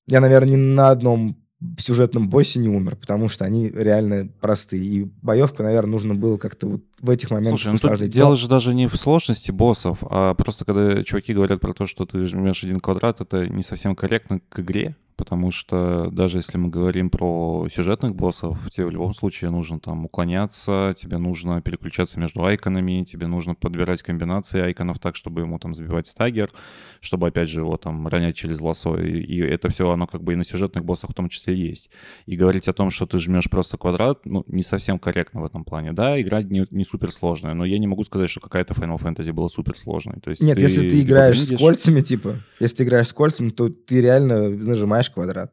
Я, 0.06 0.20
наверное, 0.20 0.50
ни 0.50 0.56
на 0.56 0.90
одном 0.90 1.36
в 1.60 1.80
сюжетном 1.80 2.28
боссе 2.28 2.60
не 2.60 2.68
умер, 2.68 2.96
потому 2.96 3.28
что 3.28 3.44
они 3.44 3.68
реально 3.68 4.28
простые. 4.40 4.84
И 4.84 5.10
боевку, 5.22 5.62
наверное, 5.62 5.90
нужно 5.90 6.14
было 6.14 6.36
как-то 6.36 6.68
вот 6.68 6.84
в 7.00 7.10
этих 7.10 7.30
моментах 7.30 7.60
Слушай, 7.60 7.72
ну 7.72 7.78
тут 7.78 8.08
дело 8.10 8.36
же 8.36 8.48
даже 8.48 8.74
не 8.74 8.86
в 8.86 8.96
сложности 8.96 9.50
боссов, 9.50 9.98
а 10.02 10.34
просто 10.34 10.64
когда 10.64 11.02
чуваки 11.04 11.32
говорят 11.32 11.60
про 11.60 11.72
то, 11.72 11.86
что 11.86 12.06
ты 12.06 12.24
жмешь 12.26 12.64
один 12.64 12.80
квадрат, 12.80 13.20
это 13.20 13.46
не 13.48 13.62
совсем 13.62 13.94
корректно 13.94 14.40
к 14.48 14.60
игре, 14.60 14.96
потому 15.18 15.50
что 15.50 16.10
даже 16.12 16.38
если 16.38 16.56
мы 16.58 16.68
говорим 16.68 17.10
про 17.10 17.66
сюжетных 17.70 18.14
боссов, 18.14 18.56
тебе 18.70 18.86
в 18.86 18.90
любом 18.90 19.12
случае 19.12 19.50
нужно 19.50 19.80
там 19.80 20.04
уклоняться, 20.04 20.94
тебе 20.96 21.18
нужно 21.18 21.60
переключаться 21.60 22.20
между 22.20 22.44
айконами, 22.44 23.02
тебе 23.02 23.26
нужно 23.26 23.56
подбирать 23.56 24.02
комбинации 24.02 24.60
айконов 24.60 25.00
так, 25.00 25.16
чтобы 25.16 25.40
ему 25.40 25.58
там 25.58 25.74
забивать 25.74 26.06
стагер, 26.06 26.52
чтобы 27.00 27.26
опять 27.26 27.48
же 27.48 27.60
его 27.60 27.76
там 27.76 28.06
ронять 28.06 28.36
через 28.36 28.60
лосо, 28.60 28.94
и, 28.94 29.20
и 29.20 29.40
это 29.40 29.68
все, 29.70 29.90
оно 29.90 30.06
как 30.06 30.22
бы 30.22 30.34
и 30.34 30.36
на 30.36 30.44
сюжетных 30.44 30.84
боссах 30.84 31.10
в 31.10 31.14
том 31.14 31.28
числе 31.28 31.56
есть. 31.56 31.90
И 32.26 32.36
говорить 32.36 32.68
о 32.68 32.72
том, 32.72 32.90
что 32.90 33.04
ты 33.04 33.18
жмешь 33.18 33.50
просто 33.50 33.76
квадрат, 33.76 34.24
ну, 34.24 34.44
не 34.46 34.62
совсем 34.62 35.00
корректно 35.00 35.40
в 35.40 35.44
этом 35.44 35.64
плане. 35.64 35.92
Да, 35.92 36.18
игра 36.20 36.42
не, 36.42 36.64
не 36.70 36.84
супер 36.88 37.12
сложная, 37.12 37.54
но 37.54 37.64
я 37.64 37.78
не 37.78 37.86
могу 37.86 38.04
сказать, 38.04 38.30
что 38.30 38.40
какая-то 38.40 38.74
Final 38.74 38.98
Fantasy 38.98 39.32
была 39.32 39.48
супер 39.48 39.76
сложной. 39.78 40.20
То 40.20 40.30
есть 40.30 40.42
Нет, 40.42 40.56
ты 40.56 40.62
если 40.62 40.88
ты 40.88 41.00
играешь 41.00 41.40
с 41.40 41.56
кольцами, 41.56 42.00
типа, 42.00 42.36
если 42.60 42.76
ты 42.76 42.82
играешь 42.84 43.08
с 43.08 43.12
кольцами, 43.12 43.50
то 43.50 43.68
ты 43.68 44.00
реально 44.00 44.48
нажимаешь 44.48 45.10
квадрат. 45.10 45.52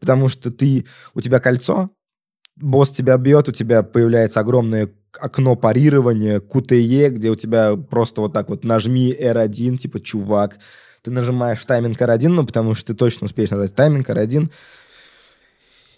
Потому 0.00 0.28
что 0.28 0.50
ты, 0.50 0.86
у 1.14 1.20
тебя 1.20 1.40
кольцо, 1.40 1.90
босс 2.56 2.90
тебя 2.90 3.16
бьет, 3.18 3.48
у 3.48 3.52
тебя 3.52 3.82
появляется 3.82 4.40
огромное 4.40 4.92
окно 5.18 5.56
парирования, 5.56 6.40
QTE, 6.40 7.10
где 7.10 7.30
у 7.30 7.34
тебя 7.34 7.76
просто 7.76 8.20
вот 8.20 8.32
так 8.32 8.48
вот 8.48 8.64
нажми 8.64 9.12
R1, 9.12 9.78
типа 9.78 10.00
чувак. 10.00 10.58
Ты 11.02 11.10
нажимаешь 11.10 11.64
тайминг 11.64 12.00
R1, 12.00 12.28
ну, 12.28 12.44
потому 12.44 12.74
что 12.74 12.88
ты 12.88 12.94
точно 12.94 13.26
успеешь 13.26 13.50
нажать 13.50 13.74
тайминг 13.74 14.08
R1. 14.08 14.50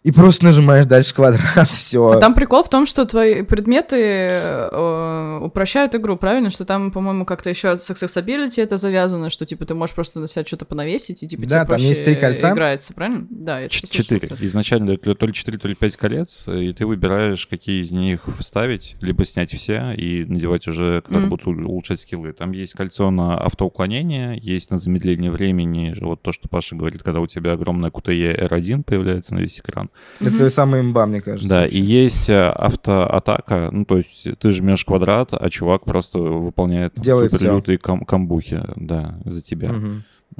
И 0.04 0.12
просто 0.12 0.44
нажимаешь 0.44 0.86
дальше 0.86 1.14
квадрат, 1.14 1.70
все. 1.72 2.08
А 2.12 2.16
там 2.20 2.34
прикол 2.34 2.62
в 2.62 2.70
том, 2.70 2.86
что 2.86 3.04
твои 3.04 3.42
предметы 3.42 3.96
э, 4.00 5.40
упрощают 5.42 5.94
игру, 5.94 6.16
правильно? 6.16 6.50
Что 6.50 6.64
там, 6.64 6.90
по-моему, 6.90 7.24
как-то 7.24 7.50
еще 7.50 7.76
с 7.76 7.90
accessibility 7.90 8.62
это 8.62 8.76
завязано, 8.76 9.28
что 9.28 9.44
типа 9.44 9.64
ты 9.66 9.74
можешь 9.74 9.94
просто 9.94 10.20
на 10.20 10.26
себя 10.26 10.44
что-то 10.46 10.64
понавесить, 10.64 11.22
и 11.22 11.26
типа 11.28 11.42
Да, 11.46 11.64
тебе 11.64 11.76
там 11.76 11.86
есть 11.86 12.04
три 12.04 12.14
кольца. 12.14 12.50
играется, 12.50 12.94
правильно? 12.94 13.26
Да, 13.28 13.60
я 13.60 13.68
Четыре. 13.68 14.28
Изначально 14.40 14.96
то 14.96 15.26
ли 15.26 15.32
четыре, 15.32 15.58
то 15.58 15.68
ли 15.68 15.74
пять 15.74 15.96
колец, 15.96 16.46
и 16.48 16.72
ты 16.72 16.86
выбираешь, 16.86 17.46
какие 17.46 17.82
из 17.82 17.90
них 17.90 18.28
вставить, 18.38 18.96
либо 19.00 19.24
снять 19.24 19.52
все 19.52 19.92
и 19.92 20.24
надевать 20.24 20.66
уже, 20.68 21.02
когда 21.02 21.20
Мгм. 21.20 21.28
будут 21.28 21.46
улучшать 21.46 22.00
скиллы. 22.00 22.32
Там 22.32 22.52
есть 22.52 22.74
кольцо 22.74 23.10
на 23.10 23.36
автоуклонение, 23.38 24.38
есть 24.40 24.70
на 24.70 24.78
замедление 24.78 25.30
времени, 25.30 25.94
вот 26.00 26.22
то, 26.22 26.32
что 26.32 26.48
Паша 26.48 26.76
говорит, 26.76 27.02
когда 27.02 27.20
у 27.20 27.26
тебя 27.26 27.52
огромная 27.52 27.90
QTE 27.90 28.48
R1 28.48 28.84
появляется 28.84 29.34
на 29.34 29.40
весь 29.40 29.58
экран. 29.58 29.87
Это 30.20 30.50
самая 30.50 30.80
имба, 30.82 31.06
мне 31.06 31.20
кажется. 31.20 31.48
Да, 31.48 31.66
и 31.66 31.78
есть 31.78 32.28
э, 32.28 32.48
автоатака, 32.50 33.70
ну, 33.72 33.84
то 33.84 33.96
есть 33.96 34.26
ты 34.38 34.50
жмешь 34.50 34.84
квадрат, 34.84 35.30
а 35.32 35.48
чувак 35.50 35.84
просто 35.84 36.18
выполняет 36.18 36.94
там, 36.94 37.02
Делает 37.04 37.32
супер 37.32 37.52
лютые 37.52 37.78
кам- 37.78 38.04
камбухи, 38.04 38.62
да, 38.76 39.18
за 39.24 39.42
тебя. 39.42 39.74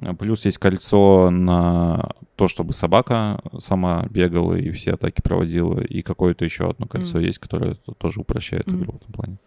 А 0.00 0.14
Плюс 0.14 0.44
есть 0.44 0.58
кольцо 0.58 1.30
на 1.30 2.10
то, 2.36 2.46
чтобы 2.46 2.72
собака 2.72 3.40
сама 3.58 4.06
бегала 4.10 4.54
и 4.54 4.70
все 4.70 4.92
атаки 4.92 5.20
проводила, 5.22 5.80
и 5.80 6.02
какое-то 6.02 6.44
еще 6.44 6.70
одно 6.70 6.86
кольцо 6.86 7.18
Мгм. 7.18 7.26
есть, 7.26 7.38
которое 7.38 7.74
тоже 7.98 8.20
упрощает 8.20 8.66
Мгм. 8.66 8.76
игру 8.82 8.92
в 8.92 8.96
этом 8.96 9.12
плане. 9.12 9.38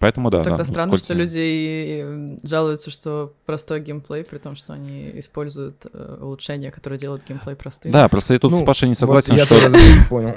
Поэтому 0.00 0.30
да. 0.30 0.42
Тогда 0.42 0.56
да, 0.56 0.64
странно, 0.64 0.96
что 0.96 1.12
люди 1.12 2.00
э, 2.02 2.38
жалуются, 2.42 2.90
что 2.90 3.34
простой 3.44 3.80
геймплей, 3.80 4.24
при 4.24 4.38
том, 4.38 4.56
что 4.56 4.72
они 4.72 5.10
используют 5.14 5.86
э, 5.92 6.18
улучшения, 6.20 6.70
которые 6.70 6.98
делают 6.98 7.22
геймплей 7.28 7.54
простым. 7.54 7.92
Да, 7.92 8.08
просто 8.08 8.32
я 8.32 8.40
тут 8.40 8.52
с 8.54 8.60
Ну, 8.60 8.64
Пашей 8.64 8.88
не 8.88 8.92
вот 8.94 8.98
согласен, 8.98 9.36
я 9.36 9.44
что... 9.44 9.60
тоже 9.60 9.68
не 9.68 10.04
понял. 10.08 10.36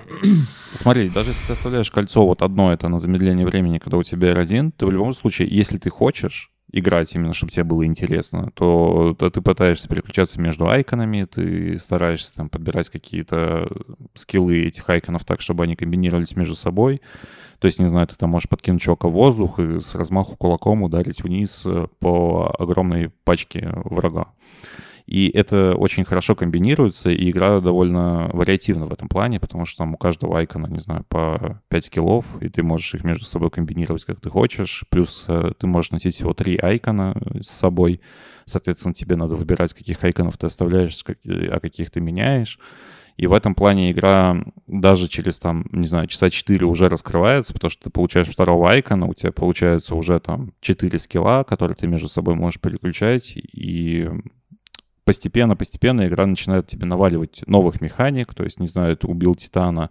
Смотри, 0.74 1.10
даже 1.10 1.30
если 1.30 1.48
ты 1.48 1.54
оставляешь 1.54 1.90
кольцо, 1.90 2.26
вот 2.26 2.42
одно 2.42 2.74
это 2.74 2.90
на 2.90 3.00
замедление 3.00 3.46
времени, 3.46 3.78
когда 3.78 3.98
у 3.98 4.04
тебя 4.04 4.34
R1, 4.34 4.74
ты 4.78 4.86
в 4.86 4.92
любом 4.92 5.14
случае, 5.14 5.48
если 5.50 5.78
ты 5.78 5.90
хочешь 5.90 6.53
играть 6.74 7.14
именно, 7.16 7.34
чтобы 7.34 7.52
тебе 7.52 7.64
было 7.64 7.86
интересно, 7.86 8.50
то, 8.56 9.16
то 9.18 9.30
ты 9.30 9.42
пытаешься 9.42 9.88
переключаться 9.88 10.42
между 10.42 10.68
айконами, 10.68 11.26
ты 11.26 11.78
стараешься 11.78 12.34
там 12.34 12.50
подбирать 12.50 12.90
какие-то 12.90 13.70
скиллы 14.16 14.64
этих 14.64 14.90
айконов 14.90 15.24
так, 15.24 15.40
чтобы 15.40 15.64
они 15.64 15.76
комбинировались 15.76 16.36
между 16.36 16.56
собой. 16.56 17.02
То 17.60 17.68
есть, 17.68 17.80
не 17.80 17.86
знаю, 17.86 18.08
ты 18.08 18.16
там 18.16 18.32
можешь 18.32 18.50
подкинуть 18.50 18.82
чувака 18.82 19.08
в 19.08 19.14
воздух 19.14 19.60
и 19.60 19.80
с 19.80 19.94
размаху 19.96 20.36
кулаком 20.36 20.84
ударить 20.84 21.24
вниз 21.24 21.62
э, 21.66 21.88
по 22.00 22.54
огромной 22.60 23.10
пачке 23.24 23.72
врага. 23.86 24.28
И 25.06 25.30
это 25.30 25.76
очень 25.76 26.06
хорошо 26.06 26.36
комбинируется, 26.36 27.10
и 27.12 27.30
игра 27.30 27.60
довольно 27.60 28.30
вариативна 28.32 28.86
в 28.86 28.94
этом 28.94 29.10
плане, 29.10 29.40
потому 29.40 29.66
что 29.66 29.80
там 29.80 29.94
у 29.94 29.98
каждого 29.98 30.40
айкона, 30.40 30.68
не 30.68 30.80
знаю, 30.80 31.06
по 31.10 31.62
5 31.68 31.86
скиллов, 31.86 32.26
и 32.42 32.48
ты 32.50 32.64
можешь 32.64 32.96
их 32.96 33.04
между 33.04 33.26
собой 33.26 33.50
комбинировать 33.50 34.06
как 34.06 34.22
ты 34.22 34.30
хочешь. 34.30 34.86
Плюс 34.90 35.26
э, 35.28 35.52
ты 35.60 35.68
можешь 35.68 35.92
носить 35.92 36.16
всего 36.16 36.34
3 36.34 36.58
айкона 36.58 37.16
с 37.42 37.48
собой. 37.48 38.00
Соответственно, 38.46 38.94
тебе 38.94 39.16
надо 39.16 39.36
выбирать, 39.36 39.74
каких 39.74 40.04
айконов 40.04 40.38
ты 40.38 40.46
оставляешь, 40.48 41.04
как- 41.04 41.20
а 41.26 41.60
каких 41.60 41.92
ты 41.92 42.00
меняешь. 42.00 42.60
И 43.16 43.28
в 43.28 43.34
этом 43.34 43.54
плане 43.54 43.92
игра 43.92 44.44
даже 44.68 45.08
через, 45.08 45.38
там, 45.38 45.66
не 45.72 45.86
знаю, 45.86 46.08
часа 46.08 46.30
4 46.30 46.66
уже 46.66 46.90
раскрывается, 46.90 47.54
потому 47.54 47.70
что 47.70 47.84
ты 47.84 47.90
получаешь 47.90 48.28
второго 48.28 48.72
айкона, 48.72 49.06
у 49.06 49.14
тебя 49.14 49.32
получается 49.32 49.96
уже 49.96 50.20
там 50.20 50.54
4 50.62 50.98
скилла, 50.98 51.44
которые 51.44 51.76
ты 51.76 51.88
между 51.88 52.10
собой 52.10 52.36
можешь 52.36 52.60
переключать, 52.60 53.34
и 53.36 54.10
постепенно-постепенно 55.06 56.08
игра 56.08 56.26
начинает 56.26 56.68
тебе 56.68 56.86
наваливать 56.86 57.44
новых 57.48 57.82
механик, 57.82 58.34
то 58.34 58.44
есть, 58.44 58.60
не 58.60 58.68
знаю, 58.68 58.96
ты 58.98 59.08
убил 59.08 59.36
Титана, 59.36 59.90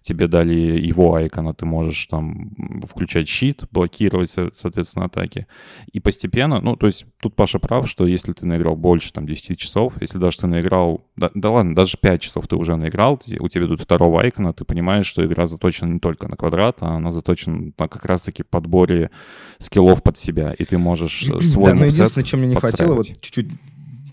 тебе 0.00 0.28
дали 0.28 0.54
его 0.54 1.14
айкона, 1.14 1.52
ты 1.52 1.66
можешь 1.66 2.06
там 2.06 2.52
включать 2.86 3.28
щит, 3.28 3.64
блокировать, 3.70 4.30
со- 4.30 4.50
соответственно, 4.54 5.06
атаки. 5.06 5.46
И 5.92 6.00
постепенно, 6.00 6.60
ну, 6.60 6.76
то 6.76 6.86
есть 6.86 7.06
тут 7.20 7.34
Паша 7.34 7.58
прав, 7.58 7.88
что 7.88 8.06
если 8.06 8.32
ты 8.32 8.46
наиграл 8.46 8.76
больше, 8.76 9.12
там, 9.12 9.26
10 9.26 9.58
часов, 9.58 9.94
если 10.00 10.18
даже 10.18 10.38
ты 10.38 10.46
наиграл, 10.46 11.04
да, 11.16 11.30
да 11.34 11.50
ладно, 11.50 11.74
даже 11.74 11.98
5 12.00 12.20
часов 12.22 12.46
ты 12.46 12.56
уже 12.56 12.76
наиграл, 12.76 13.20
у 13.40 13.48
тебя 13.48 13.66
тут 13.66 13.80
второго 13.80 14.22
айкона, 14.22 14.52
ты 14.52 14.64
понимаешь, 14.64 15.06
что 15.06 15.24
игра 15.24 15.46
заточена 15.46 15.88
не 15.94 15.98
только 15.98 16.28
на 16.28 16.36
квадрат, 16.36 16.78
а 16.80 16.96
она 16.96 17.10
заточена 17.10 17.72
на 17.76 17.88
как 17.88 18.04
раз-таки 18.04 18.42
подборе 18.42 19.10
скиллов 19.58 20.02
под 20.02 20.16
себя, 20.18 20.52
и 20.52 20.64
ты 20.64 20.78
можешь 20.78 21.28
э, 21.28 21.40
свой 21.42 21.72
Да, 21.72 21.74
но 21.74 21.84
единственное, 21.84 22.24
чем 22.24 22.40
мне 22.40 22.48
не 22.50 22.54
хватило, 22.54 22.94
вот 22.94 22.96
подстраивать. 22.98 23.20
чуть-чуть, 23.22 23.48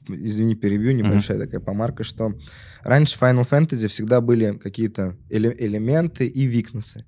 извини, 0.08 0.56
перебью, 0.56 0.94
небольшая 0.94 1.40
такая 1.40 1.62
помарка, 1.62 2.04
что 2.04 2.34
раньше 2.82 3.18
в 3.18 3.22
Final 3.22 3.48
Fantasy 3.50 3.88
всегда 3.88 4.22
были 4.22 4.58
какие-то 4.58 5.18
эле- 5.30 5.56
элементы 5.58 6.28
и 6.28 6.46
викнесы. 6.46 7.06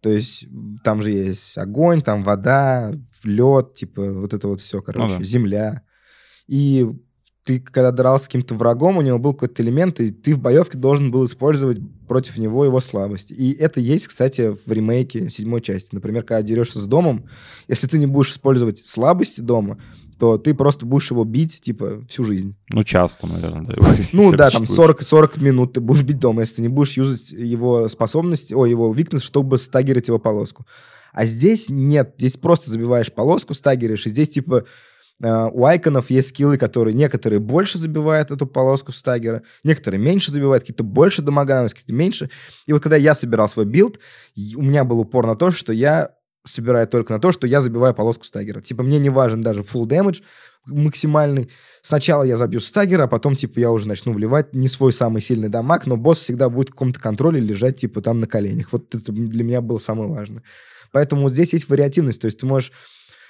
То 0.00 0.10
есть 0.10 0.46
там 0.84 1.02
же 1.02 1.10
есть 1.10 1.58
огонь, 1.58 2.02
там 2.02 2.22
вода, 2.22 2.92
лед, 3.24 3.74
типа 3.74 4.12
вот 4.12 4.34
это 4.34 4.48
вот 4.48 4.60
все, 4.60 4.80
короче, 4.80 5.18
да. 5.18 5.24
земля. 5.24 5.82
И 6.46 6.86
ты, 7.46 7.60
когда 7.60 7.92
дрался 7.92 8.24
с 8.24 8.26
каким-то 8.26 8.56
врагом, 8.56 8.96
у 8.96 9.02
него 9.02 9.20
был 9.20 9.32
какой-то 9.32 9.62
элемент, 9.62 10.00
и 10.00 10.10
ты 10.10 10.34
в 10.34 10.40
боевке 10.40 10.76
должен 10.76 11.12
был 11.12 11.24
использовать 11.26 11.78
против 12.08 12.38
него 12.38 12.64
его 12.64 12.80
слабости. 12.80 13.32
И 13.32 13.52
это 13.52 13.78
есть, 13.78 14.08
кстати, 14.08 14.52
в 14.66 14.70
ремейке 14.70 15.30
седьмой 15.30 15.60
части. 15.60 15.90
Например, 15.92 16.24
когда 16.24 16.42
дерешься 16.42 16.80
с 16.80 16.86
домом, 16.86 17.26
если 17.68 17.86
ты 17.86 17.98
не 17.98 18.06
будешь 18.06 18.32
использовать 18.32 18.84
слабости 18.84 19.40
дома, 19.40 19.78
то 20.18 20.38
ты 20.38 20.54
просто 20.54 20.86
будешь 20.86 21.08
его 21.12 21.22
бить, 21.24 21.60
типа, 21.60 22.02
всю 22.08 22.24
жизнь. 22.24 22.56
Ну, 22.70 22.82
часто, 22.82 23.28
наверное, 23.28 23.62
да. 23.62 23.96
Ну 24.12 24.32
да, 24.36 24.50
там 24.50 24.66
существует. 24.66 24.98
40, 24.98 25.02
40 25.02 25.36
минут 25.36 25.72
ты 25.74 25.80
будешь 25.80 26.02
бить 26.02 26.18
дома, 26.18 26.40
если 26.40 26.56
ты 26.56 26.62
не 26.62 26.68
будешь 26.68 26.96
юзать 26.96 27.30
его 27.30 27.86
способность, 27.86 28.52
о, 28.52 28.66
его 28.66 28.92
викнес, 28.92 29.22
чтобы 29.22 29.58
стагерить 29.58 30.08
его 30.08 30.18
полоску. 30.18 30.66
А 31.12 31.26
здесь 31.26 31.68
нет, 31.68 32.14
здесь 32.18 32.36
просто 32.36 32.70
забиваешь 32.70 33.12
полоску, 33.12 33.54
стагеришь, 33.54 34.06
и 34.06 34.10
здесь 34.10 34.30
типа 34.30 34.64
у 35.22 35.64
айконов 35.64 36.10
есть 36.10 36.28
скиллы, 36.28 36.58
которые 36.58 36.94
некоторые 36.94 37.40
больше 37.40 37.78
забивают 37.78 38.30
эту 38.30 38.46
полоску 38.46 38.92
стагера, 38.92 39.42
некоторые 39.64 40.00
меньше 40.00 40.30
забивают, 40.30 40.64
какие-то 40.64 40.84
больше 40.84 41.22
наносят, 41.22 41.78
какие-то 41.78 41.94
меньше. 41.94 42.30
И 42.66 42.72
вот 42.72 42.82
когда 42.82 42.96
я 42.96 43.14
собирал 43.14 43.48
свой 43.48 43.64
билд, 43.64 43.98
у 44.56 44.62
меня 44.62 44.84
был 44.84 45.00
упор 45.00 45.26
на 45.26 45.36
то, 45.36 45.50
что 45.50 45.72
я 45.72 46.10
собираю 46.44 46.86
только 46.86 47.12
на 47.12 47.18
то, 47.18 47.32
что 47.32 47.46
я 47.46 47.60
забиваю 47.60 47.94
полоску 47.94 48.24
стагера. 48.24 48.60
Типа 48.60 48.82
мне 48.82 48.98
не 48.98 49.10
важен 49.10 49.40
даже 49.40 49.62
full 49.62 49.86
damage 49.86 50.22
максимальный. 50.66 51.50
Сначала 51.82 52.24
я 52.24 52.36
забью 52.36 52.60
стагера, 52.60 53.04
а 53.04 53.08
потом, 53.08 53.36
типа, 53.36 53.58
я 53.60 53.70
уже 53.70 53.88
начну 53.88 54.12
вливать 54.12 54.52
не 54.52 54.68
свой 54.68 54.92
самый 54.92 55.22
сильный 55.22 55.48
дамаг, 55.48 55.86
но 55.86 55.96
босс 55.96 56.18
всегда 56.18 56.48
будет 56.48 56.68
в 56.68 56.72
каком-то 56.72 57.00
контроле 57.00 57.40
лежать, 57.40 57.78
типа, 57.78 58.00
там 58.00 58.20
на 58.20 58.26
коленях. 58.26 58.72
Вот 58.72 58.94
это 58.94 59.12
для 59.12 59.44
меня 59.44 59.60
было 59.60 59.78
самое 59.78 60.10
важное. 60.10 60.42
Поэтому 60.92 61.22
вот 61.22 61.32
здесь 61.32 61.52
есть 61.52 61.68
вариативность. 61.68 62.20
То 62.20 62.26
есть 62.26 62.38
ты 62.38 62.46
можешь... 62.46 62.72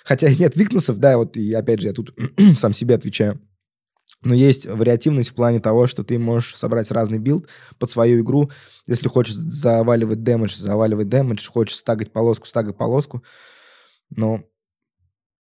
Хотя 0.07 0.33
нет 0.33 0.55
weakness 0.55 0.87
ов, 0.87 0.99
да, 0.99 1.19
вот 1.19 1.37
и 1.37 1.53
опять 1.53 1.81
же 1.81 1.89
я 1.89 1.93
тут 1.93 2.15
сам 2.55 2.73
себе 2.73 2.95
отвечаю. 2.95 3.41
Но 4.23 4.35
есть 4.35 4.65
вариативность 4.65 5.31
в 5.31 5.35
плане 5.35 5.59
того, 5.59 5.89
что 5.89 6.05
ты 6.05 6.17
можешь 6.17 6.57
собрать 6.57 6.93
разный 6.93 7.19
билд 7.19 7.49
под 7.81 7.91
свою 7.91 8.23
игру. 8.23 8.51
Если 8.87 9.09
хочешь 9.09 9.35
заваливать 9.35 10.23
damage, 10.23 10.59
заваливать 10.59 11.09
damage, 11.09 11.49
хочешь 11.49 11.77
стагать 11.77 12.13
полоску, 12.13 12.47
стагать 12.47 12.77
полоску. 12.77 13.25
Но 14.11 14.45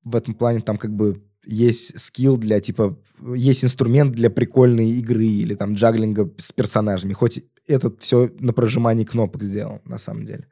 в 0.05 0.15
этом 0.15 0.35
плане 0.35 0.61
там 0.61 0.77
как 0.77 0.95
бы 0.95 1.23
есть 1.43 1.99
скилл 1.99 2.37
для, 2.37 2.61
типа, 2.61 2.99
есть 3.35 3.65
инструмент 3.65 4.13
для 4.13 4.29
прикольной 4.29 4.91
игры 4.91 5.25
или 5.25 5.55
там 5.55 5.75
джаглинга 5.75 6.31
с 6.37 6.53
персонажами. 6.53 7.15
Хоть 7.15 7.43
это 7.67 7.91
все 7.99 8.31
на 8.39 8.53
прожимании 8.53 9.05
кнопок 9.05 9.43
сделано, 9.43 9.81
на 9.87 9.97
самом 9.97 10.27
деле. 10.27 10.49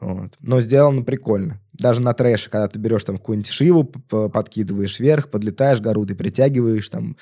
Вот. 0.00 0.34
Но 0.40 0.60
сделано 0.60 1.02
прикольно. 1.02 1.60
Даже 1.72 2.00
на 2.00 2.12
трэше, 2.14 2.50
когда 2.50 2.68
ты 2.68 2.78
берешь 2.78 3.04
там 3.04 3.18
какую-нибудь 3.18 3.50
шиву, 3.50 3.84
подкидываешь 3.84 5.00
вверх, 5.00 5.30
подлетаешь, 5.30 5.80
Гарудой 5.80 6.14
притягиваешь, 6.14 6.88
там 6.88 7.16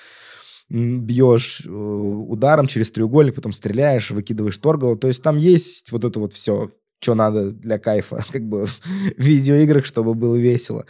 бьешь 0.69 1.63
э, 1.65 1.71
ударом 1.71 2.67
через 2.67 2.91
треугольник, 2.91 3.37
потом 3.37 3.53
стреляешь, 3.53 4.11
выкидываешь 4.11 4.59
Торгала. 4.59 4.97
То 4.97 5.09
есть 5.09 5.23
там 5.23 5.37
есть 5.37 5.93
вот 5.93 6.05
это 6.05 6.19
вот 6.19 6.33
все, 6.33 6.71
что 7.01 7.15
надо 7.15 7.53
для 7.53 7.79
кайфа, 7.79 8.25
как 8.33 8.43
бы 8.43 8.67
в 8.67 8.81
видеоиграх, 9.17 9.87
чтобы 9.87 10.15
было 10.15 10.37
весело. 10.37 10.87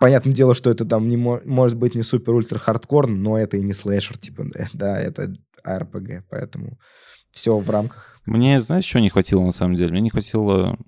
Понятное 0.00 0.32
дело, 0.32 0.54
что 0.54 0.70
это 0.70 0.84
там 0.84 1.08
не 1.08 1.16
мо- 1.16 1.42
может 1.44 1.76
быть 1.76 1.94
не 1.94 2.02
супер-ультра 2.02 2.58
хардкор, 2.58 3.06
но 3.06 3.38
это 3.38 3.56
и 3.56 3.62
не 3.62 3.72
слэшер, 3.72 4.16
типа, 4.16 4.44
да, 4.52 4.68
да, 4.72 5.00
это 5.00 5.34
RPG, 5.66 6.22
поэтому 6.30 6.78
все 7.30 7.58
в 7.58 7.68
рамках. 7.68 8.20
Мне, 8.26 8.60
знаешь, 8.60 8.84
чего 8.84 9.00
не 9.00 9.10
хватило 9.10 9.42
на 9.42 9.50
самом 9.50 9.74
деле? 9.74 9.90
Мне 9.90 10.00
не 10.02 10.10
хватило... 10.10 10.78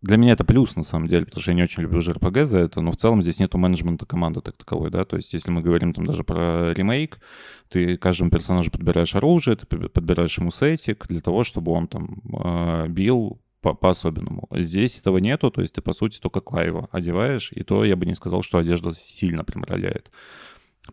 Для 0.00 0.16
меня 0.16 0.32
это 0.32 0.44
плюс, 0.44 0.74
на 0.74 0.82
самом 0.82 1.06
деле, 1.06 1.26
потому 1.26 1.42
что 1.42 1.52
я 1.52 1.54
не 1.54 1.62
очень 1.62 1.84
люблю 1.84 2.00
JRPG 2.00 2.44
за 2.44 2.58
это, 2.58 2.80
но 2.80 2.90
в 2.90 2.96
целом 2.96 3.22
здесь 3.22 3.38
нету 3.38 3.56
менеджмента 3.56 4.04
команды 4.04 4.40
так 4.40 4.56
таковой, 4.56 4.90
да, 4.90 5.04
то 5.04 5.14
есть 5.14 5.32
если 5.32 5.52
мы 5.52 5.62
говорим 5.62 5.94
там 5.94 6.04
даже 6.04 6.24
про 6.24 6.74
ремейк, 6.74 7.20
ты 7.68 7.96
каждому 7.96 8.28
персонажу 8.28 8.72
подбираешь 8.72 9.14
оружие, 9.14 9.56
ты 9.56 9.64
под- 9.64 9.92
подбираешь 9.92 10.36
ему 10.38 10.50
сетик 10.50 11.06
для 11.06 11.20
того, 11.20 11.44
чтобы 11.44 11.70
он 11.70 11.86
там 11.86 12.20
э, 12.44 12.88
бил 12.88 13.40
по- 13.60 13.74
по-особенному. 13.74 14.48
Здесь 14.50 14.98
этого 14.98 15.18
нету, 15.18 15.52
то 15.52 15.60
есть 15.60 15.74
ты, 15.74 15.80
по 15.82 15.92
сути, 15.92 16.18
только 16.18 16.40
Клайва 16.40 16.88
одеваешь, 16.90 17.52
и 17.52 17.62
то 17.62 17.84
я 17.84 17.94
бы 17.94 18.04
не 18.04 18.16
сказал, 18.16 18.42
что 18.42 18.58
одежда 18.58 18.92
сильно 18.92 19.44
прям 19.44 19.62
роляет. 19.62 20.10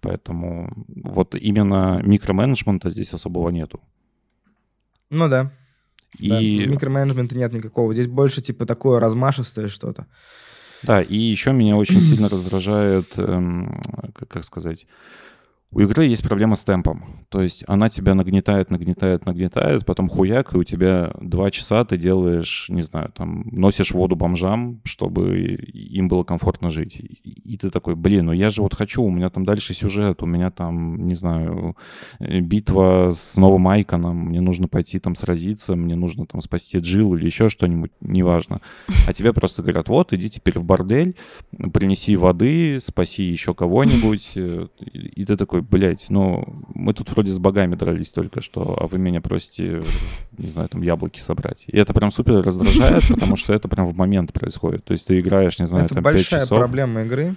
Поэтому 0.02 0.86
вот 0.88 1.36
именно 1.36 2.00
микроменеджмента 2.04 2.90
здесь 2.90 3.14
особого 3.14 3.50
нету. 3.50 3.82
Ну 5.10 5.28
да. 5.28 5.52
Да, 6.20 6.40
И 6.40 6.66
Микроменеджмента 6.66 7.38
нет 7.38 7.54
никакого. 7.54 7.94
Здесь 7.94 8.08
больше 8.08 8.42
типа 8.42 8.66
такое 8.66 9.00
размашистое 9.00 9.68
что-то. 9.68 10.08
Да, 10.84 11.02
и 11.02 11.18
еще 11.18 11.52
меня 11.52 11.76
очень 11.76 12.02
сильно 12.02 12.30
раздражает, 12.30 13.18
эм, 13.18 13.82
как 14.30 14.44
сказать, 14.44 14.88
у 15.72 15.82
игры 15.82 16.06
есть 16.06 16.24
проблема 16.24 16.56
с 16.56 16.64
темпом. 16.64 17.04
То 17.30 17.42
есть 17.42 17.64
она 17.68 17.90
тебя 17.90 18.16
нагнетает, 18.16 18.72
нагнетает, 18.72 19.26
нагнетает, 19.26 19.86
потом 19.86 20.10
хуяк, 20.10 20.54
и 20.54 20.58
у 20.58 20.64
тебя 20.64 21.12
два 21.22 21.52
часа 21.52 21.86
ты 21.86 21.96
делаешь, 21.96 22.66
не 22.70 22.82
знаю, 22.82 23.12
там, 23.16 23.44
носишь 23.52 23.92
воду 23.92 24.16
бомжам, 24.16 24.82
чтобы 24.84 25.38
им 25.38 26.08
было 26.08 26.24
комфортно 26.24 26.72
жить. 26.72 27.00
И, 27.24 27.58
ты 27.58 27.70
такой, 27.70 27.96
блин, 27.96 28.28
ну 28.28 28.32
я 28.32 28.50
же 28.50 28.64
вот 28.64 28.74
хочу, 28.74 29.04
у 29.04 29.12
меня 29.12 29.30
там 29.30 29.46
дальше 29.46 29.76
сюжет, 29.76 30.24
у 30.24 30.26
меня 30.26 30.50
там, 30.50 31.06
не 31.06 31.14
знаю, 31.14 31.78
битва 32.20 33.12
с 33.14 33.38
новым 33.38 33.68
Айконом, 33.68 34.26
мне 34.30 34.42
нужно 34.42 34.68
пойти 34.68 34.98
там 34.98 35.14
сразиться, 35.14 35.76
мне 35.76 35.96
нужно 35.96 36.26
там 36.26 36.42
спасти 36.42 36.80
Джилл 36.80 37.16
или 37.16 37.26
еще 37.26 37.50
что-нибудь, 37.50 37.92
неважно. 38.02 38.62
А 39.08 39.14
тебе 39.14 39.34
просто 39.34 39.62
говорят, 39.62 39.88
вот, 39.88 40.14
иди 40.14 40.32
теперь 40.32 40.58
в 40.58 40.64
бордель, 40.64 41.16
принеси 41.74 42.16
воды, 42.16 42.80
спаси 42.80 43.24
еще 43.24 43.54
кого-нибудь. 43.54 44.34
э, 44.36 44.68
и 44.80 45.26
ты 45.26 45.38
такой, 45.38 45.59
блядь, 45.62 46.08
ну, 46.10 46.44
мы 46.74 46.94
тут 46.94 47.12
вроде 47.12 47.32
с 47.32 47.40
богами 47.40 47.76
дрались 47.76 48.12
только 48.12 48.42
что, 48.42 48.78
а 48.80 48.88
вы 48.88 48.98
меня 48.98 49.22
просите, 49.22 49.84
не 50.38 50.48
знаю, 50.48 50.70
там 50.70 50.82
яблоки 50.82 51.20
собрать. 51.20 51.66
И 51.68 51.78
это 51.78 51.94
прям 51.94 52.12
супер 52.12 52.42
раздражает, 52.42 53.08
потому 53.10 53.36
что 53.36 53.54
это 53.54 53.68
прям 53.68 53.86
в 53.86 53.96
момент 53.96 54.34
происходит. 54.34 54.86
То 54.86 54.94
есть 54.94 55.08
ты 55.08 55.20
играешь, 55.20 55.60
не 55.60 55.68
знаю, 55.68 55.86
это 55.86 55.96
там 55.96 56.04
5 56.04 56.14
большая 56.14 56.42
часов. 56.42 56.58
проблема 56.58 57.02
игры. 57.04 57.36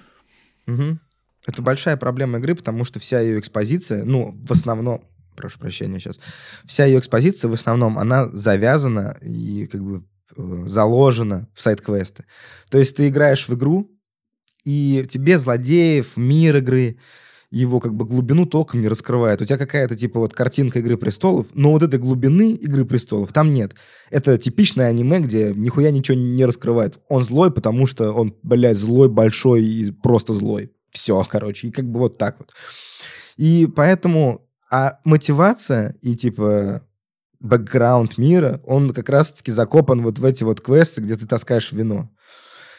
Мгм. 0.67 1.01
Это 1.47 1.63
большая 1.63 1.97
проблема 1.97 2.39
игры, 2.39 2.55
потому 2.55 2.85
что 2.85 3.01
вся 3.01 3.21
ее 3.21 3.39
экспозиция, 3.39 4.05
ну, 4.05 4.37
в 4.47 4.53
основном, 4.53 5.05
прошу 5.37 5.59
прощения 5.59 5.99
сейчас, 5.99 6.21
вся 6.65 6.85
ее 6.85 6.99
экспозиция 6.99 7.49
в 7.49 7.55
основном, 7.55 7.99
она 7.99 8.29
завязана 8.29 9.17
и 9.23 9.67
как 9.67 9.83
бы 9.83 10.05
э, 10.37 10.65
заложена 10.67 11.49
в 11.55 11.61
сайт-квесты. 11.61 12.25
То 12.71 12.79
есть 12.79 12.97
ты 12.97 13.09
играешь 13.09 13.49
в 13.49 13.55
игру, 13.55 13.91
и 14.65 15.07
тебе 15.11 15.39
злодеев, 15.39 16.17
мир 16.17 16.59
игры, 16.59 16.99
его 17.61 17.81
как 17.81 17.95
бы 17.95 18.07
глубину 18.07 18.47
толком 18.47 18.81
не 18.81 18.89
раскрывает. 18.89 19.43
У 19.43 19.45
тебя 19.45 19.59
какая-то 19.59 19.95
типа 19.95 20.19
вот 20.19 20.33
картинка 20.33 20.79
Игры 20.79 20.97
Престолов, 20.97 21.49
но 21.53 21.73
вот 21.73 21.83
этой 21.83 21.99
глубины 22.01 22.53
Игры 22.53 22.87
Престолов 22.87 23.33
там 23.33 23.53
нет. 23.53 23.75
Это 24.11 24.39
типичное 24.39 24.87
аниме, 24.87 25.21
где 25.21 25.53
нихуя 25.55 25.91
ничего 25.91 26.17
не 26.17 26.47
раскрывает. 26.47 26.99
Он 27.09 27.23
злой, 27.23 27.53
потому 27.53 27.87
что 27.87 28.13
он, 28.13 28.35
блядь, 28.43 28.79
злой, 28.79 29.11
большой 29.11 29.65
и 29.65 29.91
просто 29.93 30.33
злой. 30.33 30.73
Все, 30.91 31.23
короче. 31.29 31.69
И 31.69 31.71
как 31.71 31.85
бы 31.85 32.01
вот 32.01 32.19
так 32.19 32.37
вот. 32.39 32.53
И 33.37 33.69
поэтому... 33.75 34.49
А 34.71 35.01
мотивация 35.05 35.97
и 36.01 36.17
типа 36.17 36.81
бэкграунд 37.41 38.17
мира, 38.17 38.63
он 38.65 38.95
как 38.95 39.11
раз-таки 39.11 39.53
закопан 39.53 40.01
вот 40.01 40.19
в 40.19 40.25
эти 40.25 40.45
вот 40.45 40.63
квесты, 40.63 41.03
где 41.03 41.17
ты 41.17 41.27
таскаешь 41.27 41.73
вино. 41.73 42.09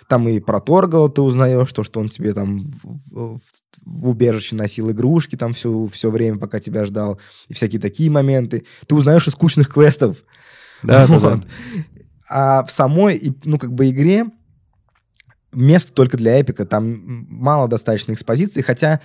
Там 0.10 0.28
и 0.28 0.40
про 0.40 0.60
Торгала 0.60 1.10
ты 1.10 1.22
узнаешь, 1.22 1.72
то, 1.72 1.84
что 1.84 2.00
он 2.00 2.10
тебе 2.10 2.34
там 2.34 2.72
в, 2.84 3.38
в- 3.38 3.42
в 3.86 4.08
убежище 4.10 4.56
носил 4.56 4.92
игрушки 4.92 5.36
там 5.36 5.54
все, 5.54 5.88
все 5.88 6.12
время, 6.12 6.38
пока 6.38 6.60
тебя 6.60 6.86
ждал, 6.86 7.20
и 7.48 7.54
всякие 7.54 7.80
такие 7.82 8.10
моменты. 8.12 8.66
Ты 8.88 8.96
узнаешь 8.96 9.28
из 9.28 9.34
скучных 9.34 9.70
квестов. 9.74 10.18
Да, 10.84 11.06
Вот. 11.08 11.22
да. 11.22 11.44
А 12.30 12.64
в 12.64 12.72
самой, 12.72 13.36
ну, 13.44 13.58
как 13.58 13.74
бы 13.74 13.90
игре 13.90 14.26
место 15.52 15.94
только 15.94 16.18
для 16.18 16.40
эпика. 16.40 16.66
Там 16.66 17.26
мало 17.30 17.68
достаточно 17.68 18.14
экспозиции, 18.14 18.62
хотя 18.62 19.02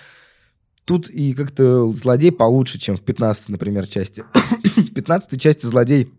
тут 0.84 1.10
и 1.10 1.34
как-то 1.34 1.92
злодей 1.92 2.32
получше, 2.32 2.78
чем 2.78 2.96
в 2.96 3.02
15 3.02 3.50
например, 3.50 3.86
части. 3.86 4.24
В 4.76 4.94
15 4.94 5.40
части 5.40 5.66
злодей 5.66 6.12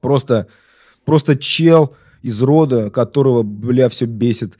просто, 0.00 0.48
просто 1.04 1.36
чел 1.36 1.94
из 2.24 2.42
рода, 2.42 2.90
которого, 2.90 3.42
бля, 3.42 3.88
все 3.88 4.06
бесит 4.06 4.58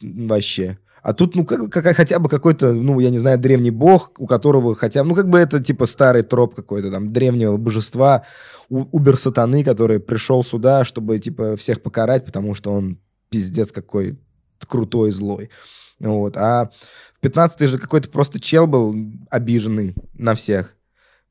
вообще. 0.00 0.78
А 1.02 1.14
тут, 1.14 1.34
ну, 1.34 1.44
как, 1.46 1.72
как- 1.72 1.96
хотя 1.96 2.18
бы 2.18 2.28
какой-то, 2.28 2.72
ну, 2.72 3.00
я 3.00 3.08
не 3.10 3.18
знаю, 3.18 3.38
древний 3.38 3.70
бог, 3.70 4.12
у 4.18 4.26
которого 4.26 4.74
хотя 4.74 5.02
бы, 5.02 5.08
ну, 5.08 5.14
как 5.14 5.28
бы 5.28 5.38
это, 5.38 5.58
типа, 5.58 5.86
старый 5.86 6.22
троп 6.22 6.54
какой-то, 6.54 6.90
там, 6.90 7.12
древнего 7.12 7.56
божества, 7.56 8.24
у- 8.68 8.84
убер-сатаны, 8.92 9.64
который 9.64 10.00
пришел 10.00 10.44
сюда, 10.44 10.84
чтобы, 10.84 11.18
типа, 11.18 11.56
всех 11.56 11.80
покарать, 11.82 12.26
потому 12.26 12.54
что 12.54 12.72
он 12.72 12.98
пиздец 13.30 13.72
какой 13.72 14.18
крутой 14.66 15.10
злой. 15.12 15.48
Вот. 15.98 16.36
А 16.36 16.70
в 17.16 17.20
15 17.20 17.66
же 17.66 17.78
какой-то 17.78 18.10
просто 18.10 18.38
чел 18.38 18.66
был 18.66 18.94
обиженный 19.30 19.94
на 20.14 20.34
всех. 20.34 20.76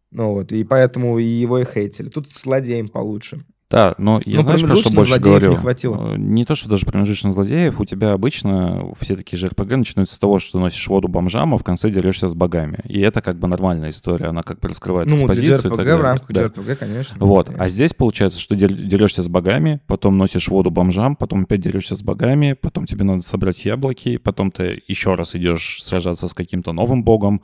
Ну 0.10 0.34
вот, 0.34 0.52
и 0.54 0.64
поэтому 0.64 1.20
его 1.20 1.60
и 1.60 1.66
хейтили. 1.66 2.10
Тут 2.10 2.32
с 2.32 2.42
злодеем 2.44 2.88
получше. 2.88 3.46
Да, 3.70 3.96
но 3.98 4.22
я 4.24 4.38
Ну, 4.38 4.44
знаешь, 4.44 4.62
про 4.62 4.78
что 4.78 4.90
больше 4.92 5.20
говорю? 5.20 5.50
не 5.52 5.56
хватило. 5.58 6.14
Э, 6.14 6.18
Не 6.18 6.46
то, 6.46 6.56
что 6.56 6.70
даже 6.70 6.86
промежуточных 6.86 7.34
злодеев, 7.34 7.80
у 7.82 7.86
тебя 7.86 8.14
обычно 8.14 8.94
все 8.98 9.18
такие 9.18 9.38
же 9.38 9.48
РПГ 9.48 9.72
начинаются 9.72 10.16
с 10.16 10.18
того, 10.18 10.40
что 10.40 10.54
ты 10.54 10.58
носишь 10.60 10.88
воду 10.88 11.10
бомжам, 11.10 11.54
а 11.54 11.58
в 11.58 11.66
конце 11.66 11.90
дерешься 11.90 12.30
с 12.30 12.34
богами. 12.34 12.80
И 12.86 13.02
это 13.02 13.22
как 13.22 13.38
бы 13.38 13.48
нормальная 13.50 13.90
история, 13.90 14.28
она 14.28 14.42
как 14.44 14.62
бы 14.62 14.70
раскрывает 14.70 15.10
Ну, 15.10 15.18
экспозицию. 15.18 15.74
JRPG 15.74 15.98
в 15.98 16.02
рамках 16.02 16.32
Да. 16.32 16.44
JRPG, 16.46 16.76
конечно. 16.78 17.16
Вот. 17.20 17.48
Да. 17.50 17.56
А 17.60 17.68
здесь 17.68 17.94
получается, 17.94 18.40
что 18.40 18.56
дерешься 18.56 19.22
с 19.22 19.28
богами, 19.28 19.82
потом 19.86 20.18
носишь 20.18 20.48
воду 20.48 20.72
бомжам, 20.72 21.18
потом 21.18 21.42
опять 21.44 21.60
дерешься 21.60 21.98
с 21.98 22.04
богами, 22.04 22.54
потом 22.54 22.86
тебе 22.86 23.04
надо 23.04 23.22
собрать 23.22 23.66
яблоки, 23.66 24.16
потом 24.18 24.52
ты 24.52 24.82
еще 24.88 25.16
раз 25.16 25.36
идешь 25.36 25.84
сражаться 25.84 26.30
с 26.30 26.34
каким-то 26.34 26.72
новым 26.72 27.04
богом. 27.04 27.42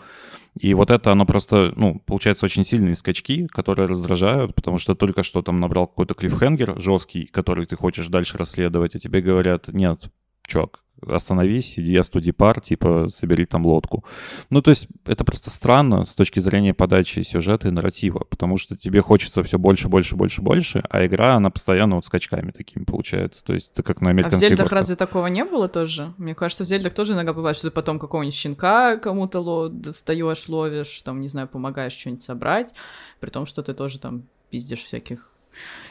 И 0.60 0.74
вот 0.74 0.92
это, 0.92 1.12
оно 1.12 1.26
просто, 1.26 1.74
ну, 1.76 2.00
получается 2.06 2.46
очень 2.46 2.63
сильные 2.63 2.96
скачки, 2.96 3.48
которые 3.48 3.88
раздражают, 3.88 4.54
потому 4.54 4.78
что 4.78 4.94
только 4.94 5.24
что 5.24 5.42
там 5.42 5.60
набрал 5.60 5.88
какой-то 5.88 6.13
клиффхенгер 6.13 6.80
жесткий, 6.80 7.26
который 7.26 7.66
ты 7.66 7.76
хочешь 7.76 8.08
дальше 8.08 8.38
расследовать, 8.38 8.96
а 8.96 9.00
тебе 9.00 9.22
говорят, 9.22 9.68
нет, 9.70 10.12
чувак, 10.47 10.79
остановись, 11.06 11.77
иди 11.77 11.91
я 11.91 12.03
студипар, 12.03 12.62
типа, 12.62 13.08
собери 13.10 13.43
там 13.45 13.65
лодку. 13.65 14.06
Ну, 14.49 14.62
то 14.62 14.69
есть 14.69 14.88
это 15.06 15.25
просто 15.25 15.49
странно 15.49 16.06
с 16.06 16.15
точки 16.15 16.39
зрения 16.39 16.73
подачи 16.73 17.19
сюжета 17.21 17.67
и 17.67 17.71
нарратива, 17.71 18.19
потому 18.19 18.58
что 18.58 18.77
тебе 18.77 19.01
хочется 19.01 19.43
все 19.43 19.60
больше, 19.60 19.89
больше, 19.89 20.15
больше, 20.15 20.41
больше, 20.41 20.82
а 20.89 21.06
игра, 21.06 21.36
она 21.36 21.49
постоянно 21.49 21.95
вот 21.95 22.06
скачками 22.06 22.51
такими 22.51 22.86
получается. 22.86 23.43
То 23.43 23.51
есть 23.53 23.71
это 23.73 23.84
как 23.84 23.99
на 23.99 24.08
А 24.10 24.12
в 24.12 24.13
американских 24.13 24.39
Зельдах 24.39 24.60
горках. 24.60 24.79
разве 24.79 24.95
такого 24.95 25.27
не 25.27 25.43
было 25.43 25.67
тоже? 25.67 26.13
Мне 26.17 26.36
кажется, 26.36 26.63
в 26.63 26.67
Зельдах 26.67 26.93
тоже 26.93 27.13
иногда 27.13 27.34
бывает, 27.34 27.58
что 27.58 27.67
ты 27.67 27.71
потом 27.73 27.99
какого-нибудь 27.99 28.36
щенка 28.36 28.95
кому-то 28.97 29.41
ло- 29.41 29.69
достаешь, 29.69 30.47
ловишь, 30.47 31.01
там, 31.01 31.19
не 31.19 31.27
знаю, 31.27 31.49
помогаешь 31.49 31.93
что-нибудь 31.93 32.23
собрать, 32.23 32.73
при 33.19 33.29
том, 33.29 33.45
что 33.45 33.62
ты 33.62 33.73
тоже 33.73 33.99
там 33.99 34.23
пиздишь 34.49 34.84
всяких 34.84 35.32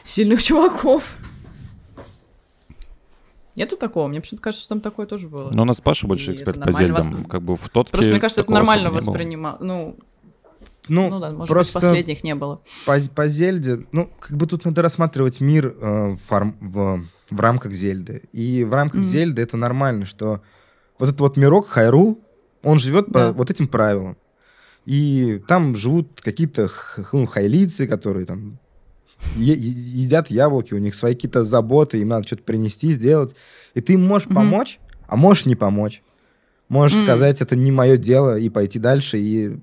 сильных 0.05 0.41
чуваков. 0.41 1.15
Нету 3.55 3.77
такого? 3.77 4.07
Мне 4.07 4.19
почему-то 4.21 4.43
кажется, 4.43 4.63
что 4.63 4.69
там 4.75 4.81
такое 4.81 5.05
тоже 5.05 5.29
было. 5.29 5.51
Но 5.53 5.61
у 5.61 5.65
нас 5.65 5.79
Паша 5.81 6.07
больше 6.07 6.31
И 6.31 6.35
эксперт 6.35 6.59
по 6.59 6.71
Зельдам. 6.71 6.95
воспри- 6.97 7.27
Как 7.27 7.41
бы 7.41 7.55
в 7.55 7.69
тот 7.69 7.91
Просто 7.91 8.11
мне 8.11 8.19
кажется, 8.19 8.41
это 8.41 8.51
нормально 8.51 8.89
воспринимал. 8.91 9.57
Ну, 9.59 9.95
Ну, 10.89 11.09
ну 11.09 11.19
да, 11.19 11.31
может 11.31 11.47
просто 11.49 11.79
быть, 11.79 11.83
последних 11.87 12.23
не 12.23 12.35
было. 12.35 12.61
по, 12.85 12.97
по 13.15 13.27
Зельде, 13.27 13.85
ну, 13.91 14.09
как 14.19 14.35
бы 14.37 14.47
тут 14.47 14.65
надо 14.65 14.81
рассматривать 14.81 15.39
мир 15.39 15.75
э, 15.79 16.17
форм- 16.27 16.57
в, 16.59 17.05
в 17.29 17.39
рамках 17.39 17.71
Зельды. 17.73 18.23
И 18.33 18.63
в 18.65 18.73
рамках 18.73 19.01
Мгм. 19.01 19.09
Зельды 19.09 19.41
это 19.43 19.55
нормально, 19.55 20.05
что 20.05 20.41
вот 20.99 21.07
этот 21.09 21.21
вот 21.21 21.37
мирок 21.37 21.67
Хайрул, 21.69 22.19
он 22.63 22.79
живет 22.79 23.07
по 23.07 23.19
Да. 23.19 23.31
вот 23.33 23.49
этим 23.51 23.67
правилам. 23.67 24.17
И 24.85 25.41
там 25.47 25.75
живут 25.77 26.19
какие-то 26.21 26.67
х- 26.67 27.05
ну, 27.13 27.25
хайлицы, 27.27 27.87
которые 27.87 28.25
там 28.25 28.57
е- 29.35 29.55
едят 29.55 30.29
яблоки, 30.31 30.73
у 30.73 30.77
них 30.79 30.95
свои 30.95 31.13
какие-то 31.15 31.43
заботы, 31.43 31.99
им 31.99 32.09
надо 32.09 32.27
что-то 32.27 32.43
принести, 32.43 32.91
сделать. 32.91 33.35
И 33.73 33.81
ты 33.81 33.97
можешь 33.97 34.27
Мгм. 34.27 34.35
помочь, 34.35 34.79
а 35.07 35.15
можешь 35.15 35.45
не 35.45 35.55
помочь. 35.55 36.01
Можешь 36.69 36.97
М. 36.97 37.03
сказать, 37.03 37.41
это 37.41 37.55
не 37.55 37.71
мое 37.71 37.97
дело, 37.97 38.37
и 38.37 38.49
пойти 38.49 38.79
дальше, 38.79 39.17
и 39.19 39.57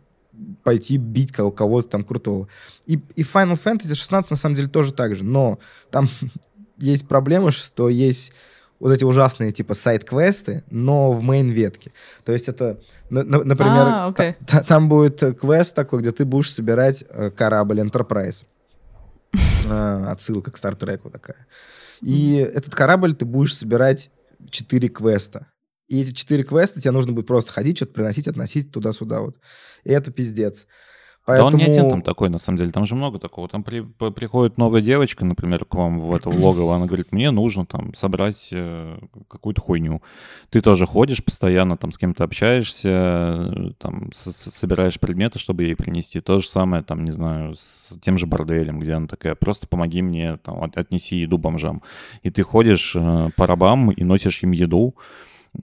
пойти 0.62 0.96
бить 0.96 1.32
кого- 1.32 1.50
кого-то 1.50 1.88
там 1.88 2.04
крутого. 2.04 2.48
И, 2.86 3.00
и 3.14 3.22
Final 3.22 3.58
Fantasy 3.62 3.94
16 3.94 4.30
на 4.30 4.36
самом 4.36 4.54
деле 4.56 4.68
тоже 4.68 4.92
так 4.92 5.14
же, 5.14 5.24
но 5.24 5.58
там 5.90 6.08
есть 6.78 7.06
проблема, 7.08 7.50
что 7.50 7.88
есть 7.88 8.32
вот 8.78 8.92
эти 8.92 9.04
ужасные 9.04 9.52
типа 9.52 9.74
сайт-квесты, 9.74 10.62
но 10.70 11.12
в 11.12 11.22
мейн-ветке. 11.22 11.92
То 12.24 12.32
есть 12.32 12.48
это, 12.48 12.78
на- 13.10 13.22
на- 13.22 13.44
например, 13.44 13.82
А, 13.86 14.06
окей. 14.06 14.34
та- 14.46 14.62
там 14.62 14.88
будет 14.88 15.38
квест 15.38 15.74
такой, 15.74 16.00
где 16.00 16.12
ты 16.12 16.24
будешь 16.24 16.50
собирать 16.52 17.04
э, 17.10 17.30
корабль 17.30 17.80
Enterprise. 17.80 18.44
Э, 19.32 20.04
Отсылка 20.10 20.50
к 20.50 20.56
Стартреку 20.56 21.10
такая. 21.10 21.46
И 22.00 22.34
этот 22.36 22.74
корабль 22.74 23.14
ты 23.14 23.24
будешь 23.24 23.56
собирать 23.56 24.10
4 24.50 24.88
квеста. 24.88 25.46
И 25.88 26.00
эти 26.00 26.12
4 26.12 26.44
квеста 26.44 26.80
тебе 26.80 26.92
нужно 26.92 27.12
будет 27.12 27.26
просто 27.26 27.52
ходить, 27.52 27.76
что-то 27.76 27.92
приносить, 27.92 28.28
относить 28.28 28.70
туда-сюда 28.70 29.20
вот. 29.20 29.36
И 29.84 29.90
это 29.90 30.10
пиздец. 30.10 30.66
Поэтому... 31.30 31.50
Да 31.50 31.56
он 31.56 31.62
не 31.62 31.64
один 31.70 31.90
там 31.90 32.02
такой, 32.02 32.28
на 32.28 32.38
самом 32.38 32.58
деле, 32.58 32.70
там 32.70 32.86
же 32.86 32.94
много 32.94 33.18
такого. 33.18 33.48
Там 33.48 33.62
при, 33.62 33.80
по- 33.80 34.10
приходит 34.10 34.58
новая 34.58 34.80
девочка, 34.80 35.24
например, 35.24 35.64
к 35.64 35.74
вам 35.74 35.98
в 35.98 36.14
это 36.14 36.30
в 36.30 36.36
логово, 36.44 36.76
она 36.76 36.86
говорит, 36.86 37.12
мне 37.12 37.30
нужно 37.30 37.66
там 37.66 37.94
собрать 37.94 38.50
э, 38.52 38.98
какую-то 39.28 39.60
хуйню. 39.60 40.02
Ты 40.50 40.60
тоже 40.60 40.86
ходишь 40.86 41.24
постоянно, 41.24 41.76
там 41.76 41.92
с 41.92 41.98
кем-то 41.98 42.24
общаешься, 42.24 43.72
там 43.78 44.10
с- 44.12 44.32
с- 44.32 44.50
собираешь 44.54 44.98
предметы, 44.98 45.38
чтобы 45.38 45.64
ей 45.64 45.76
принести. 45.76 46.20
То 46.20 46.38
же 46.38 46.48
самое, 46.48 46.82
там, 46.82 47.04
не 47.04 47.12
знаю, 47.12 47.54
с 47.56 47.96
тем 48.00 48.18
же 48.18 48.26
борделем, 48.26 48.80
где 48.80 48.94
она 48.94 49.06
такая, 49.06 49.34
просто 49.34 49.66
помоги 49.66 50.02
мне, 50.02 50.36
там, 50.38 50.62
от- 50.62 50.76
отнеси 50.76 51.16
еду 51.16 51.38
бомжам. 51.38 51.82
И 52.22 52.30
ты 52.30 52.42
ходишь 52.42 52.94
э, 52.96 53.30
по 53.36 53.46
рабам 53.46 53.90
и 53.90 54.04
носишь 54.04 54.42
им 54.42 54.52
еду. 54.52 54.94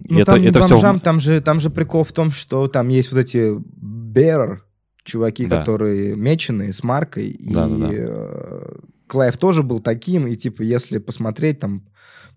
Ну, 0.10 0.20
это, 0.20 0.34
там 0.34 0.44
это 0.44 0.60
бомжам, 0.60 0.96
все... 0.98 1.04
там 1.04 1.20
же, 1.22 1.42
там 1.42 1.60
же 1.60 1.70
прикол 1.70 2.04
в 2.04 2.12
том, 2.12 2.32
что 2.32 2.68
там 2.68 2.90
есть 2.90 3.12
вот 3.12 3.20
эти 3.20 3.58
bearer, 3.58 4.58
чуваки, 5.08 5.48
Да. 5.48 5.60
которые 5.60 6.16
меченые 6.16 6.74
с 6.74 6.84
маркой, 6.84 7.30
и 7.30 7.54
Да-да-да. 7.54 7.88
э, 7.92 8.67
Клайв 9.08 9.38
тоже 9.38 9.64
был 9.64 9.80
таким, 9.80 10.28
и 10.28 10.36
типа 10.36 10.62
если 10.62 10.98
посмотреть 10.98 11.60
там 11.60 11.84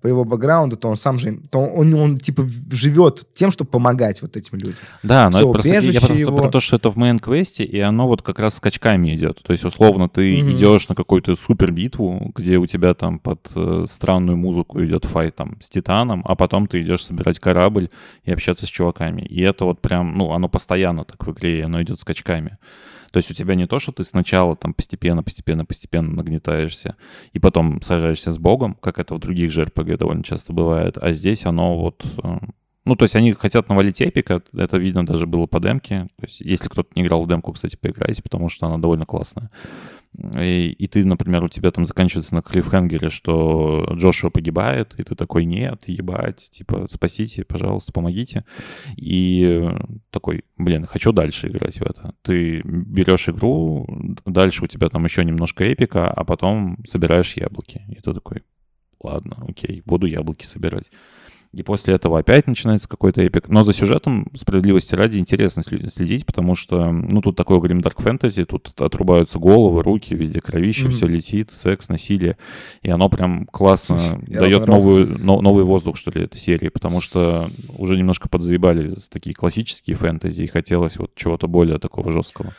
по 0.00 0.06
его 0.06 0.24
бэкграунду, 0.24 0.76
то 0.76 0.88
он 0.88 0.96
сам 0.96 1.18
же, 1.18 1.40
то 1.50 1.58
он, 1.58 1.92
он 1.94 2.16
типа 2.16 2.48
живет 2.70 3.26
тем, 3.34 3.50
чтобы 3.50 3.70
помогать 3.70 4.22
вот 4.22 4.36
этим 4.36 4.56
людям. 4.58 4.78
Да, 5.02 5.28
но 5.28 5.38
это 5.38 5.52
просто, 5.52 5.74
я 5.74 6.00
про, 6.00 6.14
его. 6.14 6.36
про 6.36 6.48
то, 6.48 6.60
что 6.60 6.76
это 6.76 6.90
в 6.90 6.96
мейн-квесте, 6.96 7.64
и 7.64 7.78
оно 7.80 8.08
вот 8.08 8.22
как 8.22 8.38
раз 8.38 8.54
скачками 8.56 9.14
идет. 9.14 9.42
То 9.42 9.52
есть, 9.52 9.64
условно, 9.64 10.08
ты 10.08 10.42
Мгм. 10.42 10.52
идешь 10.52 10.88
на 10.88 10.94
какую-то 10.94 11.36
супер 11.36 11.70
битву, 11.70 12.32
где 12.34 12.56
у 12.56 12.66
тебя 12.66 12.94
там 12.94 13.18
под 13.18 13.50
э, 13.54 13.84
странную 13.86 14.38
музыку 14.38 14.82
идет 14.82 15.04
файт 15.04 15.36
там 15.36 15.58
с 15.60 15.68
Титаном, 15.68 16.22
а 16.24 16.34
потом 16.34 16.66
ты 16.66 16.80
идешь 16.80 17.04
собирать 17.04 17.38
корабль 17.38 17.90
и 18.24 18.32
общаться 18.32 18.66
с 18.66 18.70
чуваками. 18.70 19.22
И 19.22 19.42
это 19.42 19.66
вот 19.66 19.82
прям, 19.82 20.16
ну, 20.16 20.32
оно 20.32 20.48
постоянно 20.48 21.04
так 21.04 21.26
в 21.26 21.32
игре, 21.32 21.58
и 21.58 21.62
оно 21.62 21.82
идет 21.82 22.00
скачками. 22.00 22.56
То 23.12 23.18
есть 23.18 23.30
у 23.30 23.34
тебя 23.34 23.54
не 23.54 23.66
то, 23.66 23.78
что 23.78 23.92
ты 23.92 24.04
сначала 24.04 24.56
там 24.56 24.74
постепенно, 24.74 25.22
постепенно, 25.22 25.64
постепенно 25.64 26.12
нагнетаешься, 26.12 26.96
и 27.32 27.38
потом 27.38 27.82
сражаешься 27.82 28.30
с 28.30 28.38
богом, 28.38 28.74
как 28.80 28.98
это 28.98 29.14
в 29.14 29.18
других 29.18 29.50
же 29.50 29.62
RPG 29.64 29.96
довольно 29.96 30.22
часто 30.22 30.52
бывает, 30.52 30.98
а 30.98 31.12
здесь 31.12 31.46
оно 31.46 31.78
вот... 31.78 32.04
э, 32.22 32.38
Ну, 32.84 32.96
то 32.96 33.04
есть 33.04 33.16
они 33.16 33.32
хотят 33.32 33.68
навалить 33.68 34.00
эпика, 34.00 34.42
это 34.54 34.78
видно 34.78 35.04
даже 35.04 35.26
было 35.26 35.46
по 35.46 35.60
демке. 35.60 36.08
То 36.16 36.26
есть 36.26 36.40
если 36.40 36.68
кто-то 36.68 36.88
не 36.94 37.02
играл 37.02 37.24
в 37.24 37.28
демку, 37.28 37.52
кстати, 37.52 37.76
поиграйте, 37.76 38.22
потому 38.22 38.48
что 38.48 38.66
она 38.66 38.78
довольно 38.78 39.06
классная. 39.06 39.50
И, 40.18 40.70
и 40.70 40.86
ты, 40.88 41.04
например, 41.04 41.44
у 41.44 41.48
тебя 41.48 41.70
там 41.70 41.84
заканчивается 41.84 42.34
на 42.34 42.42
клиффхенгере, 42.42 43.08
что 43.10 43.86
Джошуа 43.94 44.30
погибает, 44.30 44.94
и 44.98 45.04
ты 45.04 45.14
такой, 45.14 45.44
нет, 45.44 45.84
ебать, 45.86 46.50
типа, 46.50 46.86
спасите, 46.88 47.44
пожалуйста, 47.44 47.92
помогите. 47.92 48.44
И 48.96 49.44
э, 49.44 49.78
такой, 50.10 50.44
блин, 50.58 50.86
хочу 50.86 51.12
дальше 51.12 51.48
играть 51.48 51.78
в 51.78 51.82
это. 51.82 52.14
Ты 52.22 52.60
берешь 52.64 53.28
игру, 53.28 53.86
дальше 54.26 54.64
у 54.64 54.66
тебя 54.66 54.88
там 54.88 55.04
еще 55.04 55.24
немножко 55.24 55.64
эпика, 55.64 56.10
а 56.10 56.24
потом 56.24 56.78
собираешь 56.84 57.36
яблоки. 57.36 57.82
И 57.88 58.00
ты 58.00 58.12
такой, 58.12 58.42
ладно, 59.00 59.44
окей, 59.48 59.82
буду 59.84 60.06
яблоки 60.06 60.44
собирать. 60.44 60.90
И 61.52 61.64
после 61.64 61.94
этого 61.94 62.20
опять 62.20 62.46
начинается 62.46 62.88
какой-то 62.88 63.22
эпик. 63.22 63.48
Но 63.48 63.64
за 63.64 63.72
сюжетом, 63.72 64.28
справедливости 64.36 64.94
ради, 64.94 65.18
интересно 65.18 65.64
следить, 65.64 66.24
потому 66.24 66.54
что, 66.54 66.92
ну, 66.92 67.20
тут 67.22 67.34
такой 67.34 67.58
грим 67.60 67.80
дарк 67.80 68.00
фэнтези, 68.00 68.44
тут 68.44 68.72
отрубаются 68.80 69.40
головы, 69.40 69.82
руки, 69.82 70.14
везде 70.14 70.40
кровище, 70.40 70.84
Мгм. 70.84 70.92
все 70.92 71.06
летит, 71.08 71.50
секс, 71.50 71.88
насилие. 71.88 72.36
И 72.82 72.90
оно 72.90 73.08
прям 73.08 73.46
классно 73.46 74.20
И 74.28 74.34
дает 74.34 74.68
новую, 74.68 75.18
но- 75.18 75.40
новый 75.40 75.64
воздух, 75.64 75.96
что 75.96 76.12
ли, 76.12 76.22
этой 76.22 76.38
серии, 76.38 76.68
потому 76.68 77.00
что 77.00 77.50
уже 77.76 77.96
немножко 77.96 78.28
подзаебали 78.28 78.94
такие 79.10 79.34
классические 79.34 79.96
фэнтези, 79.96 80.44
и 80.44 80.46
хотелось 80.46 80.98
вот 80.98 81.16
чего-то 81.16 81.48
более 81.48 81.78
такого 81.80 82.12
жесткого. 82.12 82.54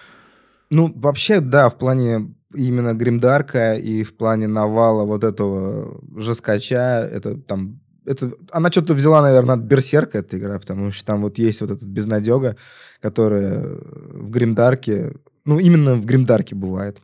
Ну, 0.69 0.91
вообще, 0.93 1.39
да, 1.39 1.69
в 1.69 1.77
плане 1.77 2.33
именно 2.53 2.93
Гримдарка 2.93 3.75
и 3.75 4.03
в 4.03 4.17
плане 4.17 4.47
навала 4.47 5.05
вот 5.05 5.23
этого 5.23 6.01
жескача, 6.17 7.07
это 7.09 7.37
там... 7.37 7.79
Это, 8.05 8.33
она 8.51 8.71
что-то 8.71 8.93
взяла, 8.93 9.21
наверное, 9.21 9.55
от 9.55 9.61
Берсерка, 9.61 10.19
эта 10.19 10.37
игра, 10.37 10.57
потому 10.59 10.91
что 10.91 11.05
там 11.05 11.21
вот 11.21 11.37
есть 11.37 11.61
вот 11.61 11.71
этот 11.71 11.87
безнадега, 11.87 12.57
которая 12.99 13.59
в 13.61 14.29
Гримдарке, 14.29 15.13
ну, 15.45 15.59
именно 15.59 15.95
в 15.95 16.05
Гримдарке 16.05 16.55
бывает. 16.55 16.97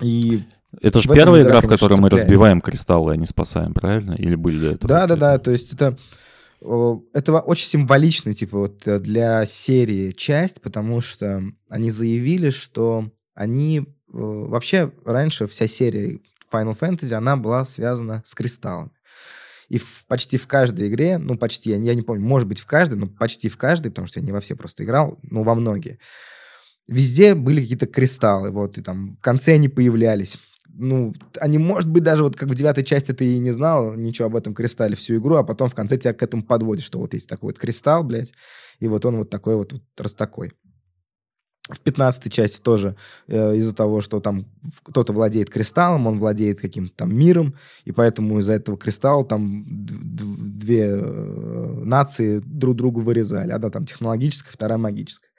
И 0.00 0.42
Это 0.82 1.00
же 1.00 1.08
первая 1.08 1.42
игра, 1.42 1.58
игра, 1.58 1.60
в 1.62 1.68
которой 1.68 1.98
мы 1.98 2.10
разбиваем 2.10 2.60
кристаллы, 2.60 3.12
а 3.12 3.16
не 3.16 3.26
спасаем, 3.26 3.72
правильно? 3.72 4.12
Или 4.12 4.34
были 4.34 4.60
до 4.60 4.66
этого? 4.72 4.88
Да, 4.88 5.06
да, 5.06 5.16
да. 5.16 5.38
То 5.38 5.50
есть 5.50 5.72
это 5.72 5.96
это 7.12 7.40
очень 7.40 7.66
символично, 7.66 8.32
типа 8.32 8.58
вот 8.58 8.86
э, 8.88 8.98
для 8.98 9.44
серии 9.44 10.12
часть, 10.12 10.62
потому 10.62 11.02
что 11.02 11.42
они 11.68 11.90
заявили, 11.90 12.48
что 12.48 13.10
они 13.34 13.80
э, 13.80 13.82
вообще 14.12 14.90
раньше 15.04 15.46
вся 15.46 15.68
серия 15.68 16.20
Final 16.50 16.78
Fantasy 16.78 17.12
она 17.12 17.36
была 17.36 17.64
связана 17.64 18.22
с 18.24 18.34
кристаллами. 18.34 18.90
И 19.74 19.78
в- 19.78 20.04
почти 20.06 20.36
в 20.36 20.46
каждой 20.46 20.86
игре, 20.86 21.18
ну 21.18 21.36
почти, 21.36 21.70
я, 21.70 21.76
я 21.78 21.94
не 21.96 22.02
помню, 22.02 22.24
может 22.24 22.46
быть 22.46 22.60
в 22.60 22.66
каждой, 22.66 22.94
но 22.94 23.08
почти 23.08 23.48
в 23.48 23.56
каждой, 23.56 23.88
потому 23.88 24.06
что 24.06 24.20
я 24.20 24.24
не 24.24 24.30
во 24.30 24.38
все 24.38 24.54
просто 24.54 24.84
играл, 24.84 25.18
но 25.22 25.42
во 25.42 25.56
многие. 25.56 25.98
Везде 26.86 27.34
были 27.34 27.60
какие-то 27.60 27.86
кристаллы, 27.86 28.52
вот, 28.52 28.78
и 28.78 28.82
там 28.82 29.16
в 29.16 29.20
конце 29.20 29.54
они 29.54 29.68
появлялись 29.68 30.38
ну, 30.76 31.12
они, 31.40 31.58
может 31.58 31.88
быть, 31.88 32.02
даже 32.02 32.24
вот 32.24 32.36
как 32.36 32.48
в 32.48 32.54
девятой 32.54 32.84
части 32.84 33.12
ты 33.12 33.24
и 33.34 33.38
не 33.38 33.52
знал 33.52 33.94
ничего 33.94 34.26
об 34.26 34.36
этом 34.36 34.54
кристалле 34.54 34.96
всю 34.96 35.16
игру, 35.18 35.36
а 35.36 35.44
потом 35.44 35.70
в 35.70 35.74
конце 35.74 35.96
тебя 35.96 36.12
к 36.12 36.22
этому 36.22 36.42
подводит, 36.42 36.84
что 36.84 36.98
вот 36.98 37.14
есть 37.14 37.28
такой 37.28 37.50
вот 37.50 37.58
кристалл, 37.58 38.02
блядь, 38.02 38.32
и 38.80 38.88
вот 38.88 39.04
он 39.04 39.16
вот 39.16 39.30
такой 39.30 39.56
вот, 39.56 39.72
вот 39.72 39.82
раз 39.96 40.14
такой. 40.14 40.52
В 41.70 41.80
пятнадцатой 41.80 42.30
части 42.30 42.60
тоже 42.60 42.94
э, 43.26 43.56
из-за 43.56 43.74
того, 43.74 44.02
что 44.02 44.20
там 44.20 44.44
кто-то 44.82 45.14
владеет 45.14 45.48
кристаллом, 45.48 46.06
он 46.06 46.18
владеет 46.18 46.60
каким-то 46.60 46.94
там 46.94 47.16
миром, 47.16 47.54
и 47.86 47.92
поэтому 47.92 48.38
из-за 48.40 48.52
этого 48.52 48.76
кристалла 48.76 49.24
там 49.24 49.64
две 49.66 50.88
э, 50.90 51.82
нации 51.84 52.40
друг 52.44 52.76
другу 52.76 53.00
вырезали. 53.00 53.50
Одна 53.50 53.70
там 53.70 53.86
технологическая, 53.86 54.52
вторая 54.52 54.76
магическая. 54.76 55.30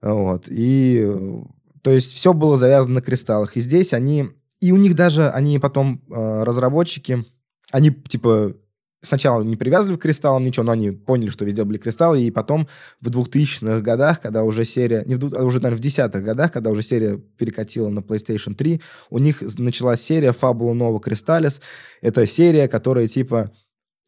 Вот. 0.00 0.44
И 0.48 1.02
э, 1.04 1.42
то 1.82 1.90
есть 1.90 2.12
все 2.12 2.32
было 2.32 2.56
завязано 2.56 2.96
на 2.96 3.02
кристаллах. 3.02 3.56
И 3.56 3.60
здесь 3.60 3.92
они... 3.92 4.30
И 4.60 4.72
у 4.72 4.76
них 4.76 4.96
даже, 4.96 5.28
они 5.30 5.58
потом, 5.58 6.02
э, 6.10 6.42
разработчики, 6.42 7.24
они 7.70 7.90
типа 7.90 8.54
сначала 9.00 9.42
не 9.42 9.56
привязывали 9.56 9.96
к 9.96 10.02
кристаллам 10.02 10.44
ничего, 10.44 10.64
но 10.64 10.72
они 10.72 10.90
поняли, 10.90 11.30
что 11.30 11.44
везде 11.44 11.64
были 11.64 11.78
кристаллы, 11.78 12.22
и 12.22 12.30
потом 12.30 12.68
в 13.00 13.08
2000-х 13.08 13.80
годах, 13.80 14.20
когда 14.20 14.42
уже 14.42 14.64
серия, 14.64 15.04
не 15.06 15.14
в, 15.14 15.34
а 15.34 15.44
уже, 15.44 15.58
наверное, 15.58 15.78
в 15.78 15.82
десятых 15.82 16.24
годах, 16.24 16.52
когда 16.52 16.70
уже 16.70 16.82
серия 16.82 17.16
перекатила 17.16 17.88
на 17.88 18.00
PlayStation 18.00 18.54
3, 18.54 18.80
у 19.10 19.18
них 19.18 19.42
началась 19.58 20.00
серия 20.00 20.30
Fabula 20.30 20.74
Nova 20.74 21.00
Crystallis. 21.02 21.60
Это 22.00 22.26
серия, 22.26 22.68
которая 22.68 23.06
типа 23.06 23.52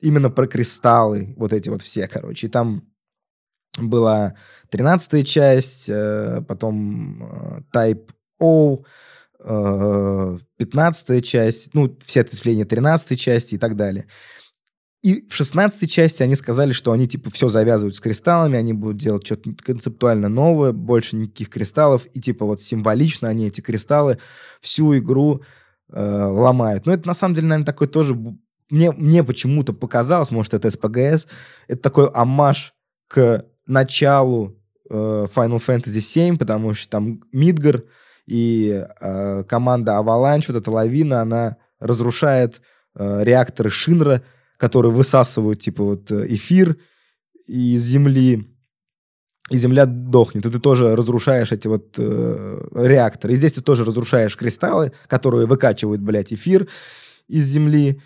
именно 0.00 0.30
про 0.30 0.46
кристаллы, 0.46 1.34
вот 1.36 1.52
эти 1.52 1.68
вот 1.68 1.82
все, 1.82 2.08
короче. 2.08 2.46
И 2.46 2.50
там 2.50 2.84
была 3.78 4.34
13 4.70 5.26
часть, 5.26 5.88
э, 5.88 6.42
потом 6.46 7.22
э, 7.22 7.60
Type 7.72 8.08
O, 8.40 8.84
э, 9.38 10.38
15 10.56 11.24
часть, 11.24 11.74
ну, 11.74 11.96
все 12.04 12.22
ответвления 12.22 12.64
13 12.64 13.18
части 13.18 13.54
и 13.54 13.58
так 13.58 13.76
далее. 13.76 14.06
И 15.02 15.26
в 15.28 15.34
16 15.34 15.90
части 15.90 16.22
они 16.22 16.36
сказали, 16.36 16.72
что 16.72 16.92
они, 16.92 17.08
типа, 17.08 17.30
все 17.30 17.48
завязывают 17.48 17.96
с 17.96 18.00
кристаллами, 18.00 18.58
они 18.58 18.74
будут 18.74 18.98
делать 18.98 19.24
что-то 19.24 19.50
концептуально 19.56 20.28
новое, 20.28 20.72
больше 20.72 21.16
никаких 21.16 21.48
кристаллов, 21.48 22.06
и, 22.12 22.20
типа, 22.20 22.44
вот 22.44 22.60
символично 22.60 23.28
они 23.28 23.46
эти 23.46 23.62
кристаллы 23.62 24.18
всю 24.60 24.98
игру 24.98 25.42
э, 25.90 26.00
ломают. 26.02 26.84
Но 26.84 26.92
это, 26.92 27.06
на 27.06 27.14
самом 27.14 27.34
деле, 27.34 27.46
наверное, 27.48 27.66
такой 27.66 27.86
тоже... 27.86 28.14
Мне, 28.68 28.92
мне 28.92 29.24
почему-то 29.24 29.72
показалось, 29.72 30.30
может, 30.30 30.54
это 30.54 30.70
СПГС, 30.70 31.26
это 31.66 31.82
такой 31.82 32.08
амаш 32.08 32.74
к 33.08 33.46
началу 33.66 34.56
э, 34.90 35.26
Final 35.34 35.62
Fantasy 35.66 35.98
VII, 35.98 36.36
потому 36.36 36.74
что 36.74 36.90
там 36.90 37.22
Мидгар 37.32 37.84
и 38.26 38.86
э, 39.00 39.44
команда 39.48 39.92
Avalanche, 39.92 40.44
вот 40.48 40.56
эта 40.56 40.70
лавина, 40.70 41.22
она 41.22 41.56
разрушает 41.78 42.60
э, 42.94 43.24
реакторы 43.24 43.70
Шинра, 43.70 44.22
которые 44.60 44.92
высасывают, 44.92 45.60
типа, 45.60 45.82
вот 45.82 46.10
э, 46.12 46.26
эфир 46.28 46.76
из 47.46 47.82
земли, 47.82 48.46
и 49.48 49.56
земля 49.56 49.86
дохнет. 49.86 50.44
И 50.44 50.50
ты 50.50 50.58
тоже 50.60 50.94
разрушаешь 50.94 51.50
эти 51.50 51.66
вот 51.66 51.94
э, 51.96 52.68
реакторы. 52.74 53.32
И 53.32 53.36
здесь 53.36 53.54
ты 53.54 53.62
тоже 53.62 53.84
разрушаешь 53.84 54.36
кристаллы, 54.36 54.92
которые 55.06 55.46
выкачивают, 55.46 56.02
блядь, 56.02 56.32
эфир 56.34 56.68
из 57.26 57.46
земли. 57.46 58.02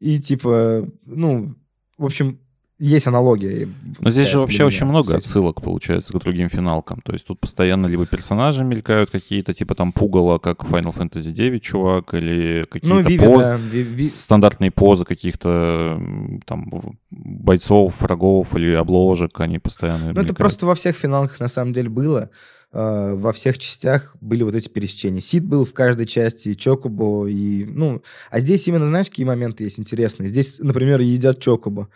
И 0.00 0.18
типа, 0.18 0.88
ну, 1.04 1.54
в 1.98 2.06
общем, 2.06 2.40
есть 2.78 3.06
аналогия. 3.06 3.68
Но 4.00 4.10
здесь 4.10 4.28
же 4.28 4.38
вообще 4.38 4.64
очень 4.64 4.86
много 4.86 5.16
отсылок, 5.16 5.60
получается, 5.62 6.12
к 6.12 6.20
другим 6.20 6.48
финалкам. 6.48 7.00
То 7.04 7.12
есть 7.12 7.26
тут 7.26 7.40
постоянно 7.40 7.86
либо 7.86 8.06
персонажи 8.06 8.62
мелькают 8.64 9.10
какие-то, 9.10 9.52
типа 9.52 9.74
там 9.74 9.92
пугало, 9.92 10.38
как 10.38 10.64
Final 10.64 10.94
Fantasy 10.96 11.32
9 11.32 11.62
чувак, 11.62 12.14
или 12.14 12.64
Ну, 12.82 13.02
какие-то 13.02 13.08
Виви, 13.08 13.18
по- 13.18 13.38
да, 13.38 14.08
стандартные 14.08 14.70
позы 14.70 15.04
каких-то 15.04 16.00
там 16.46 16.70
бойцов, 17.10 18.00
врагов 18.00 18.54
или 18.54 18.72
обложек, 18.74 19.40
они 19.40 19.58
постоянно 19.58 20.12
Ну, 20.12 20.20
это 20.20 20.34
просто 20.34 20.66
во 20.66 20.74
всех 20.74 20.96
финалах 20.96 21.40
на 21.40 21.48
самом 21.48 21.72
деле 21.72 21.88
было. 21.88 22.30
э, 22.70 23.14
во 23.14 23.32
всех 23.32 23.58
частях 23.58 24.14
были 24.20 24.42
вот 24.42 24.54
эти 24.54 24.68
пересечения. 24.68 25.22
Сид 25.22 25.42
был 25.42 25.64
в 25.64 25.72
каждой 25.72 26.04
части, 26.04 26.50
и 26.50 26.56
Чокобо, 26.56 27.26
и, 27.26 27.64
ну... 27.64 28.02
А 28.30 28.40
здесь 28.40 28.68
именно, 28.68 28.86
знаешь, 28.86 29.08
какие 29.08 29.24
моменты 29.24 29.64
есть 29.64 29.80
интересные? 29.80 30.28
Здесь, 30.28 30.58
например, 30.58 31.00
едят 31.00 31.40
Чокобо. 31.40 31.88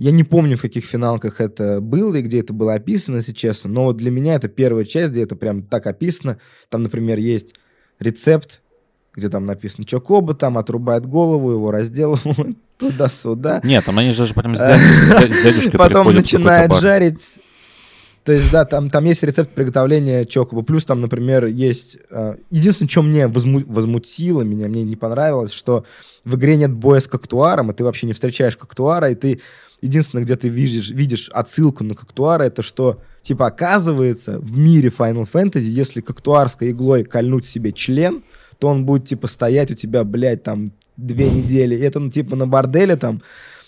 Я 0.00 0.12
не 0.12 0.24
помню, 0.24 0.56
в 0.56 0.62
каких 0.62 0.86
финалках 0.86 1.42
это 1.42 1.82
было 1.82 2.14
и 2.14 2.22
где 2.22 2.40
это 2.40 2.54
было 2.54 2.72
описано, 2.72 3.16
если 3.16 3.32
честно, 3.32 3.68
но 3.68 3.84
вот 3.84 3.98
для 3.98 4.10
меня 4.10 4.36
это 4.36 4.48
первая 4.48 4.86
часть, 4.86 5.12
где 5.12 5.24
это 5.24 5.36
прям 5.36 5.62
так 5.62 5.86
описано. 5.86 6.38
Там, 6.70 6.84
например, 6.84 7.18
есть 7.18 7.54
рецепт, 7.98 8.62
где 9.14 9.28
там 9.28 9.44
написано 9.44 9.84
Чокоба, 9.84 10.32
там 10.32 10.56
отрубает 10.56 11.04
голову, 11.04 11.50
его 11.52 11.70
разделывают 11.70 12.56
туда-сюда. 12.78 13.60
Нет, 13.62 13.84
там 13.84 13.98
они 13.98 14.12
же 14.12 14.20
даже 14.20 14.32
прям 14.32 14.56
с 14.56 14.60
дядюшкой, 15.44 15.78
Потом 15.78 16.14
начинает 16.14 16.74
жарить. 16.76 17.36
То 18.24 18.32
есть, 18.32 18.50
да, 18.50 18.64
там, 18.64 18.88
там 18.88 19.04
есть 19.04 19.22
рецепт 19.22 19.50
приготовления 19.50 20.24
чокоба. 20.24 20.62
Плюс 20.62 20.86
там, 20.86 21.02
например, 21.02 21.44
есть... 21.44 21.98
э, 22.10 22.36
единственное, 22.48 22.88
что 22.88 23.02
мне 23.02 23.24
возму- 23.24 23.64
возмутило 23.66 24.40
меня, 24.40 24.68
мне 24.68 24.82
не 24.82 24.96
понравилось, 24.96 25.52
что 25.52 25.84
в 26.24 26.36
игре 26.36 26.56
нет 26.56 26.72
боя 26.72 27.00
с 27.00 27.06
коктуаром, 27.06 27.70
и 27.70 27.74
ты 27.74 27.84
вообще 27.84 28.06
не 28.06 28.14
встречаешь 28.14 28.56
коктуара, 28.56 29.10
и 29.10 29.14
ты... 29.14 29.40
Единственное, 29.80 30.24
где 30.24 30.36
ты 30.36 30.48
видишь, 30.48 30.90
видишь 30.90 31.30
отсылку 31.30 31.84
на 31.84 31.94
коктуара, 31.94 32.44
это 32.44 32.62
что, 32.62 33.00
типа, 33.22 33.46
оказывается, 33.46 34.38
в 34.38 34.56
мире 34.56 34.92
Final 34.96 35.28
Fantasy, 35.30 35.60
если 35.60 36.00
коктуарской 36.00 36.70
иглой 36.70 37.04
кольнуть 37.04 37.46
себе 37.46 37.72
член, 37.72 38.22
то 38.58 38.68
он 38.68 38.84
будет, 38.84 39.06
типа, 39.06 39.26
стоять 39.26 39.70
у 39.70 39.74
тебя, 39.74 40.04
блядь, 40.04 40.42
там, 40.42 40.72
две 40.96 41.30
недели. 41.30 41.74
И 41.74 41.80
это, 41.80 41.98
ну, 41.98 42.10
типа, 42.10 42.36
на 42.36 42.46
борделе 42.46 42.96
там 42.96 43.22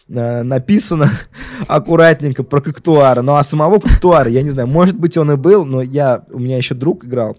э, 0.09 0.43
написано 0.43 1.11
аккуратненько 1.67 2.43
про 2.43 2.61
Коктуара. 2.61 3.23
Ну, 3.23 3.35
а 3.35 3.43
самого 3.43 3.79
Коктуара, 3.79 4.29
я 4.29 4.43
не 4.43 4.51
знаю, 4.51 4.69
может 4.69 4.99
быть, 4.99 5.17
он 5.17 5.33
и 5.33 5.37
был, 5.37 5.65
но 5.65 5.81
я, 5.81 6.25
у 6.31 6.39
меня 6.39 6.59
еще 6.59 6.75
друг 6.75 7.07
играл 7.07 7.37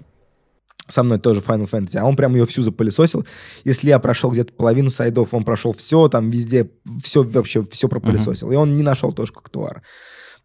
со 0.88 1.04
мной 1.04 1.19
тоже 1.19 1.39
Final 1.39 1.69
Fantasy, 1.69 1.98
а 1.98 2.06
он 2.06 2.15
прям 2.15 2.34
ее 2.36 2.46
всю 2.46 2.62
запылесосил. 2.62 3.26
Если 3.63 3.89
я 3.89 4.00
прошел 4.00 4.32
где-то 4.32 4.54
половину 4.54 4.89
сайдов, 4.89 5.34
он 5.34 5.46
прошел 5.46 5.74
все, 5.74 6.08
там 6.10 6.30
везде, 6.30 6.69
все 7.02 7.24
вообще, 7.24 7.65
все 7.72 7.88
пропылесосил. 7.88 8.52
И 8.52 8.56
он 8.56 8.76
не 8.76 8.84
нашел 8.84 9.12
тоже 9.13 9.32
Коктуара. 9.32 9.82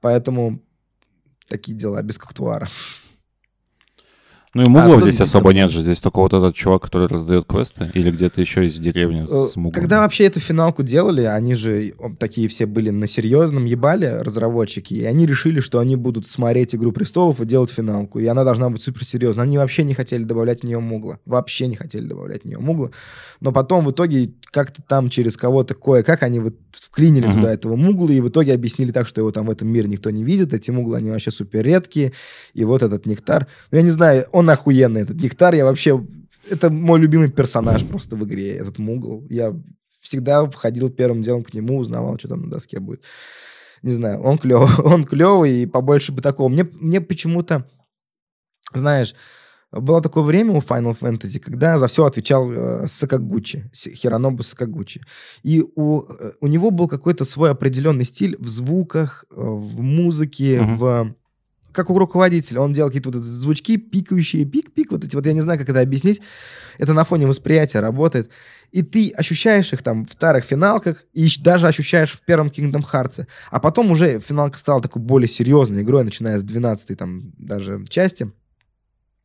Поэтому 0.01 0.63
такие 1.49 1.77
дела 1.77 2.03
без 2.03 2.19
Коктуара. 2.19 2.69
Ну 4.55 4.65
и 4.65 4.69
муглов 4.69 4.99
А, 4.99 5.01
здесь 5.03 5.21
особо 5.21 5.53
нет 5.53 5.71
же. 5.71 5.83
Здесь 5.83 6.01
только 6.01 6.21
вот 6.21 6.33
этот 6.33 6.55
чувак, 6.55 6.83
который 6.83 7.07
раздает 7.07 7.45
квесты. 7.45 7.91
Или 7.95 8.11
где-то 8.11 8.41
еще 8.41 8.63
есть 8.63 8.79
в 8.79 8.81
деревне 8.81 9.27
с 9.27 9.57
Э, 9.57 9.61
муглами. 9.61 9.81
Когда 9.81 10.01
вообще 10.01 10.25
эту 10.25 10.41
финалку 10.41 10.83
делали, 10.83 11.23
они 11.23 11.55
же 11.55 11.95
такие 12.19 12.49
все 12.49 12.67
были 12.67 12.91
на 12.91 13.07
серьезном 13.07 13.67
ебале, 13.67 14.23
разработчики, 14.23 14.95
и 14.95 15.05
они 15.05 15.27
решили, 15.27 15.61
что 15.61 15.79
они 15.79 15.97
будут 15.97 16.29
смотреть 16.29 16.75
«Игру 16.75 16.93
престолов» 16.93 17.41
и 17.41 17.47
делать 17.47 17.71
финалку, 17.71 18.19
и 18.19 18.27
она 18.27 18.45
должна 18.45 18.71
быть 18.71 18.83
суперсерьезной. 18.83 19.45
Они 19.45 19.59
вообще 19.59 19.85
не 19.85 19.95
хотели 19.95 20.25
добавлять 20.25 20.61
в 20.61 20.65
нее 20.65 20.81
мугла. 20.81 21.19
Вообще 21.27 21.67
не 21.67 21.77
хотели 21.77 22.07
добавлять 22.07 22.43
в 22.43 22.45
нее 22.47 22.59
мугла. 22.59 22.91
Но 23.41 23.53
потом 23.53 23.85
в 23.85 23.91
итоге 23.91 24.33
как-то 24.51 24.83
там 24.83 25.11
через 25.11 25.37
кого-то 25.37 25.75
кое-как 25.75 26.23
они 26.23 26.41
вот 26.41 26.55
вклинили 26.81 27.27
Мгм. 27.27 27.37
туда 27.37 27.53
этого 27.53 27.77
мугла, 27.77 28.11
и 28.11 28.21
в 28.21 28.29
итоге 28.29 28.55
объяснили 28.55 28.93
так, 28.93 29.07
что 29.07 29.21
его 29.21 29.31
там 29.31 29.47
в 29.47 29.51
этом 29.51 29.69
мире 29.69 29.89
никто 29.89 30.11
не 30.11 30.25
видит, 30.25 30.53
эти 30.55 30.71
муглы, 30.71 30.97
они 30.97 31.11
вообще 31.11 31.31
супер 31.31 31.65
редкие, 31.65 32.13
и 32.55 32.65
вот 32.65 32.83
этот 32.83 33.07
нектар. 33.07 33.47
Ну, 33.71 33.79
я 33.79 33.83
не 33.85 33.91
знаю, 33.91 34.27
он 34.33 34.49
охуенный, 34.51 35.03
этот 35.03 35.17
нектар, 35.17 35.55
я 35.55 35.65
вообще... 35.65 36.05
Это 36.51 36.71
мой 36.71 36.99
любимый 36.99 37.31
персонаж 37.31 37.85
просто 37.85 38.17
в 38.17 38.25
игре, 38.25 38.57
этот 38.57 38.79
мугл. 38.79 39.27
Я 39.29 39.55
всегда 40.01 40.49
входил 40.49 40.89
первым 40.89 41.21
делом 41.23 41.45
к 41.45 41.53
нему, 41.53 41.77
узнавал, 41.77 42.19
что 42.19 42.29
там 42.29 42.43
на 42.45 42.51
доске 42.51 42.81
будет. 42.81 43.03
Не 43.83 43.93
знаю, 43.93 44.23
он 44.23 44.39
клевый, 44.39 44.69
он 44.85 45.05
клевый, 45.05 45.63
и 45.63 45.67
побольше 45.67 46.13
бы 46.13 46.23
такого. 46.23 46.49
Мне, 46.49 46.67
мне 46.73 47.01
почему-то, 47.01 47.69
знаешь, 48.73 49.15
было 49.73 50.01
такое 50.01 50.23
время 50.25 50.53
у 50.53 50.61
Final 50.61 50.99
Fantasy, 50.99 51.39
когда 51.39 51.77
за 51.77 51.87
все 51.89 52.07
отвечал 52.07 52.51
э, 52.51 52.87
Сакагучи, 52.89 53.71
Хиронобу 53.75 54.43
Сакагучи. 54.43 55.03
И 55.43 55.63
у, 55.75 56.03
э, 56.03 56.33
у 56.41 56.47
него 56.47 56.71
был 56.71 56.89
какой-то 56.89 57.25
свой 57.25 57.51
определенный 57.51 58.05
стиль 58.05 58.37
в 58.39 58.49
звуках, 58.49 59.25
э, 59.31 59.35
в 59.37 59.81
музыке, 59.81 60.61
Мгм. 60.61 60.79
в... 60.79 61.15
Как 61.73 61.91
у 61.91 61.99
руководителя. 61.99 62.61
Он 62.63 62.73
делал 62.73 62.89
какие-то 62.89 63.11
вот 63.11 63.23
звучки, 63.23 63.77
пикающие, 63.77 64.45
пик-пик, 64.45 64.87
вот 64.91 65.05
эти 65.05 65.15
вот, 65.15 65.27
я 65.27 65.33
не 65.35 65.43
знаю, 65.43 65.59
как 65.59 65.69
это 65.69 65.81
объяснить. 65.81 66.21
Это 66.79 66.95
на 66.95 67.05
фоне 67.05 67.27
восприятия 67.27 67.81
работает. 67.81 68.31
И 68.73 68.83
ты 68.83 69.11
ощущаешь 69.11 69.73
их 69.75 69.83
там 69.83 70.07
в 70.07 70.13
старых 70.13 70.45
финалках, 70.45 71.05
и 71.13 71.29
даже 71.41 71.69
ощущаешь 71.69 72.13
в 72.13 72.23
первом 72.23 72.49
Kingdom 72.49 72.83
Hearts. 72.91 73.27
А 73.51 73.61
потом 73.61 73.91
уже 73.91 74.19
финалка 74.19 74.57
стала 74.59 74.81
такой 74.81 75.03
более 75.03 75.29
серьезной 75.29 75.83
игрой, 75.83 76.05
начиная 76.05 76.39
с 76.39 76.43
12 76.43 76.97
там 76.99 77.33
даже 77.37 77.85
части. 77.89 78.33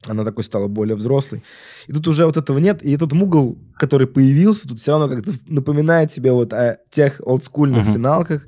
Она 0.08 0.24
такой 0.26 0.44
стала 0.44 0.68
более 0.68 0.96
взрослой. 0.96 1.44
И 1.88 1.94
тут 1.94 2.08
уже 2.08 2.26
вот 2.26 2.36
этого 2.38 2.58
нет. 2.60 2.84
И 2.84 2.92
этот 2.92 3.12
мугл, 3.14 3.58
который 3.76 4.06
появился, 4.08 4.68
тут 4.68 4.80
все 4.80 4.92
равно 4.92 5.08
как-то 5.10 5.32
напоминает 5.48 6.12
тебе 6.12 6.32
вот 6.32 6.52
о 6.54 6.80
тех 6.92 7.22
олдскульных 7.24 7.86
Мгм. 7.86 7.94
финалках 7.94 8.46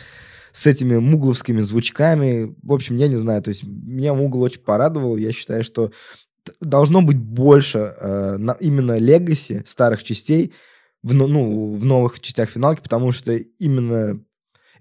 с 0.51 0.65
этими 0.65 0.97
мугловскими 0.97 1.61
звучками. 1.61 2.55
В 2.61 2.73
общем, 2.73 2.97
я 2.97 3.07
не 3.07 3.15
знаю. 3.17 3.41
То 3.41 3.49
есть 3.49 3.63
меня 3.63 4.13
мугл 4.13 4.41
очень 4.41 4.61
порадовал. 4.61 5.15
Я 5.17 5.31
считаю, 5.31 5.63
что 5.63 5.91
должно 6.61 7.01
быть 7.01 7.17
больше 7.17 7.79
э, 7.79 8.37
на- 8.37 8.57
именно 8.59 8.97
легаси 8.97 9.63
старых 9.65 10.03
частей 10.03 10.53
в, 11.03 11.13
но- 11.13 11.27
ну, 11.27 11.73
в 11.75 11.85
новых 11.85 12.19
частях 12.19 12.49
финалки, 12.49 12.81
потому 12.81 13.11
что 13.11 13.33
именно 13.35 14.19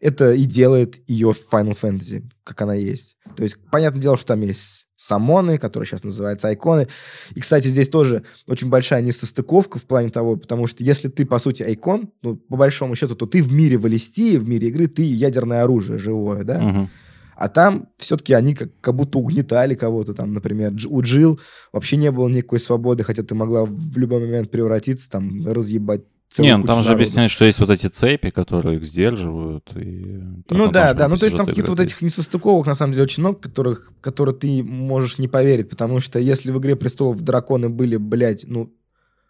это 0.01 0.33
и 0.33 0.45
делает 0.45 0.99
ее 1.09 1.33
Final 1.51 1.79
Fantasy, 1.81 2.25
как 2.45 2.61
она 2.63 2.75
есть. 2.75 3.17
То 3.37 3.43
есть, 3.45 3.57
понятное 3.71 4.03
дело, 4.03 4.17
что 4.17 4.27
там 4.29 4.43
есть 4.43 4.87
самоны, 5.05 5.59
которые 5.59 5.87
сейчас 5.87 6.03
называются 6.03 6.49
айконы. 6.49 6.89
И, 7.35 7.41
кстати, 7.41 7.69
здесь 7.69 7.89
тоже 7.89 8.23
очень 8.47 8.69
большая 8.69 9.03
несостыковка 9.03 9.79
в 9.79 9.83
плане 9.83 10.09
того, 10.09 10.37
потому 10.37 10.67
что 10.67 10.83
если 10.83 11.09
ты, 11.09 11.27
по 11.27 11.39
сути, 11.39 11.63
айкон, 11.63 12.11
ну, 12.23 12.37
по 12.37 12.57
большому 12.57 12.95
счету, 12.95 13.15
то 13.15 13.27
ты 13.27 13.43
в 13.43 13.53
мире 13.53 13.77
Валестии, 13.77 14.39
в 14.39 14.49
мире 14.49 14.69
игры, 14.69 14.87
ты 14.87 15.03
ядерное 15.03 15.63
оружие 15.63 15.99
живое, 15.99 16.45
да? 16.45 16.59
Мгм. 16.59 16.91
А 17.37 17.49
там 17.49 17.89
все-таки 17.99 18.33
они 18.33 18.55
как, 18.55 18.71
как 18.81 18.95
будто 18.95 19.19
угнетали 19.19 19.75
кого-то. 19.75 20.15
Там, 20.15 20.33
например, 20.33 20.73
у 20.89 21.03
Джилл 21.03 21.41
вообще 21.73 21.97
не 21.97 22.11
было 22.11 22.29
никакой 22.29 22.61
свободы, 22.61 23.03
хотя 23.03 23.23
ты 23.23 23.35
могла 23.35 23.65
в 23.65 23.99
любой 23.99 24.21
момент 24.21 24.51
превратиться, 24.51 25.11
там, 25.11 25.47
разъебать 25.47 26.03
целую 26.35 26.51
Не, 26.51 26.59
ну 26.59 26.67
там 26.67 26.83
же 26.83 26.89
народу. 26.89 27.03
объясняют, 27.03 27.31
что 27.31 27.45
есть 27.45 27.61
вот 27.61 27.71
эти 27.71 27.87
цепи, 27.87 28.31
которые 28.31 28.79
их 28.79 28.85
сдерживают. 28.85 29.71
И 29.77 30.21
Ну 30.51 30.71
да, 30.71 30.93
да, 30.93 31.07
ну 31.07 31.17
то 31.17 31.27
есть 31.27 31.37
там 31.37 31.47
каких-то 31.47 31.73
вот 31.73 31.81
этих 31.81 32.03
несостыковок, 32.03 32.67
на 32.67 32.75
самом 32.75 32.93
деле, 32.93 33.05
очень 33.05 33.23
много, 33.23 33.39
которых, 33.39 33.93
которые 34.01 34.35
ты 34.35 34.63
можешь 34.63 35.19
не 35.19 35.29
поверить, 35.29 35.71
потому 35.71 36.01
что 36.01 36.19
если 36.19 36.51
в 36.51 36.59
«Игре 36.59 36.75
престолов» 36.75 37.21
драконы 37.21 37.69
были, 37.69 37.97
блядь, 37.97 38.45
ну, 38.49 38.73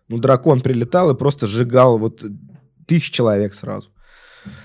ну 0.09 0.19
дракон 0.19 0.63
прилетал 0.63 1.11
и 1.11 1.19
просто 1.19 1.47
сжигал 1.47 1.99
вот 1.99 2.25
тысяч 2.87 3.11
человек 3.11 3.55
сразу. 3.55 3.91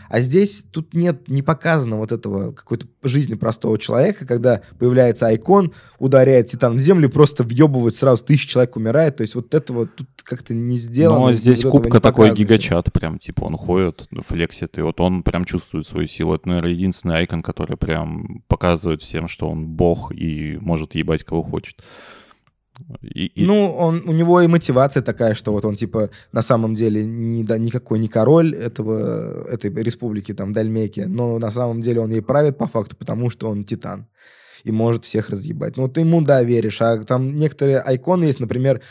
А 0.09 0.21
здесь 0.21 0.65
тут 0.71 0.93
нет, 0.93 1.27
не 1.27 1.41
показано 1.41 1.97
вот 1.97 2.11
этого 2.11 2.51
какой-то 2.51 2.87
жизни 3.03 3.35
простого 3.35 3.77
человека, 3.77 4.25
когда 4.25 4.61
появляется 4.77 5.27
айкон, 5.27 5.73
ударяет 5.99 6.47
титан 6.47 6.75
в 6.75 6.79
землю, 6.79 7.09
просто 7.09 7.43
въебывает 7.43 7.95
сразу 7.95 8.23
тысячи 8.23 8.47
человек 8.47 8.75
умирает. 8.75 9.17
То 9.17 9.21
есть 9.21 9.35
вот 9.35 9.53
этого 9.53 9.85
тут 9.87 10.07
как-то 10.23 10.53
не 10.53 10.77
сделано. 10.77 11.19
Но 11.19 11.31
здесь 11.33 11.63
вот 11.63 11.71
кубка 11.71 11.99
такой 11.99 12.33
гигачат, 12.33 12.91
прям, 12.91 13.19
типа, 13.19 13.43
он 13.43 13.57
ходит, 13.57 14.07
флексит, 14.27 14.77
и 14.77 14.81
вот 14.81 14.99
он 14.99 15.23
прям 15.23 15.45
чувствует 15.45 15.85
свою 15.85 16.07
силу. 16.07 16.35
Это, 16.35 16.47
наверное, 16.47 16.71
единственный 16.71 17.17
айкон, 17.17 17.41
который 17.43 17.77
прям 17.77 18.43
показывает 18.47 19.01
всем, 19.01 19.27
что 19.27 19.49
он 19.49 19.67
бог 19.67 20.11
и 20.11 20.57
может 20.61 20.95
ебать 20.95 21.23
кого 21.23 21.43
хочет. 21.43 21.81
И, 23.01 23.25
и- 23.25 23.45
Ну, 23.45 23.71
он, 23.71 24.03
у 24.07 24.11
него 24.11 24.41
и 24.41 24.47
мотивация 24.47 25.01
такая, 25.03 25.33
что 25.35 25.51
вот 25.51 25.65
он, 25.65 25.75
типа, 25.75 26.09
на 26.31 26.41
самом 26.41 26.75
деле 26.75 27.03
ни, 27.05 27.43
да, 27.43 27.57
никакой 27.57 27.99
не 27.99 28.07
король 28.07 28.55
этого, 28.55 29.47
этой 29.47 29.71
республики, 29.83 30.33
там, 30.33 30.53
Дальмеки, 30.53 31.01
но 31.01 31.39
на 31.39 31.51
самом 31.51 31.81
деле 31.81 32.01
он 32.01 32.11
ей 32.11 32.21
правит 32.21 32.57
по 32.57 32.67
факту, 32.67 32.95
потому 32.95 33.29
что 33.29 33.49
он 33.49 33.63
титан 33.63 34.07
и 34.63 34.71
может 34.71 35.05
всех 35.05 35.29
разъебать. 35.29 35.77
Ну, 35.77 35.87
ты 35.87 36.01
ему, 36.01 36.21
да, 36.21 36.43
веришь, 36.43 36.81
а 36.81 37.03
там 37.03 37.35
некоторые 37.35 37.79
айконы 37.79 38.25
есть, 38.25 38.39
например, 38.39 38.81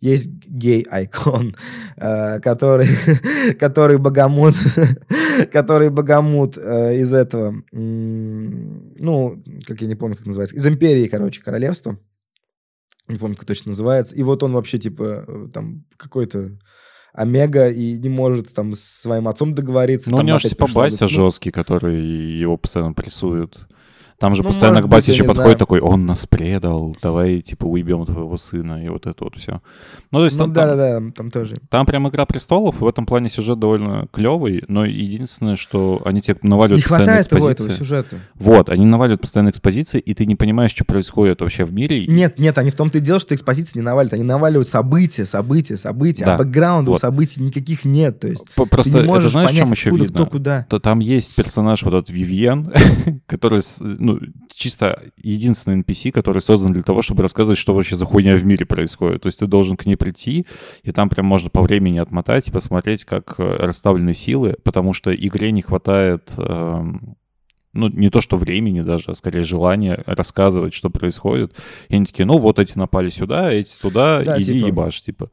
есть 0.00 0.30
гей-айкон, 0.46 1.54
э, 1.96 2.40
который, 2.40 2.88
который 3.58 3.98
богомут, 3.98 4.54
который 5.52 5.90
богомут 5.90 6.56
э, 6.56 7.00
из 7.00 7.12
этого, 7.12 7.54
ну, 7.72 9.42
как 9.66 9.80
я 9.82 9.86
не 9.86 9.94
помню, 9.94 10.16
как 10.16 10.26
называется, 10.26 10.56
из 10.56 10.66
империи, 10.66 11.06
короче, 11.06 11.42
королевства 11.42 11.98
не 13.12 13.18
помню, 13.18 13.36
как 13.36 13.46
точно 13.46 13.70
называется. 13.70 14.14
И 14.14 14.22
вот 14.22 14.42
он 14.42 14.52
вообще, 14.52 14.78
типа, 14.78 15.24
э, 15.26 15.48
там, 15.52 15.84
какой-то 15.96 16.52
омега 17.12 17.68
и 17.68 17.98
не 17.98 18.08
может 18.08 18.52
там 18.52 18.74
с 18.74 18.80
своим 18.80 19.28
отцом 19.28 19.54
договориться. 19.54 20.10
ну, 20.10 20.18
у 20.18 20.22
него 20.22 20.38
же 20.38 20.48
типа 20.48 20.68
батя 20.72 21.08
жесткий, 21.08 21.50
который 21.50 22.00
его 22.00 22.56
постоянно 22.56 22.92
прессует. 22.92 23.58
Там 24.20 24.34
же 24.34 24.42
Ну, 24.42 24.48
постоянно 24.48 24.82
к 24.82 24.84
не 24.84 24.90
подходит 24.90 25.26
знаю. 25.34 25.56
такой, 25.56 25.80
он 25.80 26.04
нас 26.04 26.26
предал, 26.26 26.94
давай, 27.02 27.40
типа, 27.40 27.64
уебем 27.64 28.04
твоего 28.04 28.36
сына, 28.36 28.84
и 28.84 28.88
вот 28.90 29.06
это 29.06 29.24
вот 29.24 29.36
все. 29.36 29.62
Ну, 30.12 30.18
то 30.18 30.24
есть 30.26 30.38
Ну 30.38 30.44
там, 30.44 30.52
да, 30.52 30.66
там- 30.68 30.76
да, 30.76 31.00
да, 31.00 31.12
там 31.16 31.30
тоже. 31.30 31.54
там 31.70 31.86
прям 31.86 32.06
«Игра 32.06 32.26
престолов», 32.26 32.80
в 32.80 32.86
этом 32.86 33.06
плане 33.06 33.30
сюжет 33.30 33.58
довольно 33.58 34.06
клевый, 34.12 34.62
но 34.68 34.84
единственное, 34.84 35.56
что 35.56 36.02
они 36.04 36.20
тебе 36.20 36.36
наваливают 36.42 36.80
Не 36.80 36.82
постоянно 36.82 37.06
хватает 37.22 37.32
его, 37.32 37.38
экспозиции. 37.50 37.64
этого 37.72 37.78
сюжета. 37.78 38.16
Вот, 38.34 38.68
они 38.68 38.84
наваливают 38.84 39.22
постоянно 39.22 39.48
экспозиции, 39.48 39.98
и 39.98 40.12
ты 40.12 40.26
не 40.26 40.36
понимаешь, 40.36 40.70
что 40.72 40.84
происходит 40.84 41.40
вообще 41.40 41.64
в 41.64 41.72
мире. 41.72 42.06
Нет, 42.06 42.38
нет, 42.38 42.58
они 42.58 42.70
в 42.70 42.74
том-то 42.74 42.98
и 42.98 43.00
дело, 43.00 43.20
что 43.20 43.34
экспозиции 43.34 43.78
не 43.78 43.82
наваливают. 43.84 44.12
Они 44.12 44.22
наваливают 44.24 44.68
события, 44.68 45.24
события, 45.24 45.78
события. 45.78 46.26
Да, 46.26 46.34
А 46.34 46.38
бэкграунда 46.38 46.90
вот. 46.90 47.00
событий 47.00 47.40
никаких 47.40 47.86
нет. 47.86 48.20
То 48.20 48.28
есть 48.28 48.44
П- 48.54 48.64
ты 48.64 48.68
Просто 48.68 48.92
не 48.92 48.98
это 49.00 49.06
можешь 49.08 49.32
знаешь, 49.32 49.48
в 49.48 49.52
понять, 49.52 49.64
чем 49.64 49.72
еще 49.72 49.88
откуда, 49.88 50.02
видно? 50.04 50.14
кто 50.20 50.26
куда. 50.30 50.66
То 50.68 50.78
там 50.78 50.98
есть 50.98 51.34
персонаж, 51.34 51.82
вот 51.84 51.94
этот 51.94 52.10
Вивьен, 52.10 52.70
который, 53.26 53.62
с- 53.62 53.80
ну, 54.14 54.20
чисто 54.52 55.02
единственный 55.16 55.80
NPC, 55.80 56.10
который 56.12 56.42
создан 56.42 56.72
для 56.72 56.82
того, 56.82 57.02
чтобы 57.02 57.22
рассказывать, 57.22 57.58
что 57.58 57.74
вообще 57.74 57.96
за 57.96 58.04
хуйня 58.04 58.36
в 58.36 58.44
мире 58.44 58.66
происходит. 58.66 59.22
То 59.22 59.26
есть 59.26 59.38
ты 59.38 59.46
должен 59.46 59.76
к 59.76 59.86
ней 59.86 59.96
прийти, 59.96 60.46
и 60.82 60.92
там 60.92 61.08
прям 61.08 61.26
можно 61.26 61.50
по 61.50 61.62
времени 61.62 61.98
отмотать 61.98 62.48
и 62.48 62.52
посмотреть, 62.52 63.04
как 63.04 63.34
э, 63.38 63.42
расставлены 63.42 64.14
силы, 64.14 64.56
потому 64.62 64.92
что 64.92 65.14
игре 65.14 65.52
не 65.52 65.62
хватает... 65.62 66.32
эм, 66.36 67.16
ну, 67.72 67.88
не 67.88 68.10
то 68.10 68.20
что 68.20 68.36
времени 68.36 68.80
даже, 68.80 69.12
а 69.12 69.14
скорее 69.14 69.42
желания 69.42 70.02
рассказывать, 70.06 70.74
что 70.74 70.90
происходит. 70.90 71.54
И 71.88 71.94
они 71.94 72.04
такие, 72.04 72.26
ну, 72.26 72.38
вот 72.38 72.58
эти 72.58 72.76
напали 72.76 73.10
сюда, 73.10 73.52
эти 73.52 73.78
туда, 73.78 74.22
Да, 74.24 74.40
иди 74.40 74.54
типа. 74.54 74.66
ебашь, 74.66 75.00
типа. 75.02 75.30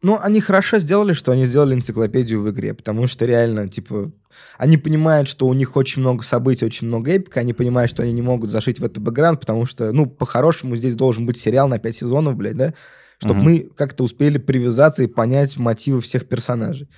Ну, 0.00 0.18
они 0.20 0.40
хорошо 0.40 0.78
сделали, 0.78 1.12
что 1.12 1.32
они 1.32 1.44
сделали 1.44 1.74
энциклопедию 1.74 2.40
в 2.40 2.50
игре, 2.50 2.72
потому 2.72 3.06
что 3.08 3.24
реально, 3.26 3.68
типа, 3.68 4.12
они 4.56 4.76
понимают, 4.76 5.28
что 5.28 5.46
у 5.48 5.54
них 5.54 5.74
очень 5.76 6.02
много 6.02 6.22
событий, 6.22 6.64
очень 6.64 6.86
много 6.86 7.10
эпика, 7.10 7.40
они 7.40 7.52
понимают, 7.52 7.90
что 7.90 8.04
они 8.04 8.12
не 8.12 8.22
могут 8.22 8.50
зашить 8.50 8.78
в 8.78 8.84
это 8.84 9.00
бэкграунд, 9.00 9.40
потому 9.40 9.66
что, 9.66 9.90
ну, 9.92 10.06
по-хорошему 10.06 10.76
здесь 10.76 10.94
должен 10.94 11.26
быть 11.26 11.36
сериал 11.36 11.66
на 11.68 11.78
5 11.80 11.96
сезонов, 11.96 12.36
блядь, 12.36 12.56
да? 12.56 12.74
Чтобы 13.18 13.40
Мгм. 13.40 13.44
мы 13.44 13.70
как-то 13.74 14.04
успели 14.04 14.38
привязаться 14.38 15.02
и 15.02 15.08
понять 15.08 15.56
мотивы 15.56 16.00
всех 16.00 16.28
персонажей. 16.28 16.88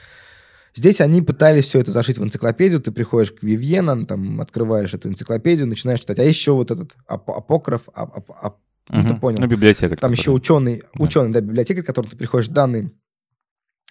Здесь 0.76 1.00
они 1.00 1.22
пытались 1.22 1.64
все 1.64 1.80
это 1.80 1.90
зашить 1.92 2.18
в 2.18 2.22
энциклопедию, 2.22 2.80
ты 2.80 2.92
приходишь 2.92 3.32
к 3.32 3.42
Вивьена, 3.42 4.06
там, 4.06 4.40
открываешь 4.42 4.92
эту 4.92 5.08
энциклопедию, 5.08 5.66
начинаешь 5.66 6.00
читать, 6.00 6.18
а 6.18 6.22
еще 6.22 6.52
вот 6.52 6.70
этот 6.70 6.92
ап- 7.08 7.32
апокриф, 7.34 7.88
ап- 7.94 8.24
ап- 8.42 8.54
ап- 8.90 9.02
Ну, 9.02 9.08
ты 9.08 9.14
понял. 9.20 9.38
Ну, 9.40 9.46
библиотека. 9.46 9.96
там 9.96 10.12
еще 10.12 10.22
которая. 10.34 10.36
ученый, 10.36 10.82
Да. 10.94 11.04
ученый, 11.04 11.32
да, 11.32 11.40
библиотекарь, 11.40 11.82
к 11.82 11.86
которому 11.86 12.10
ты 12.10 12.16
приходишь 12.16 12.48
данные 12.48 12.90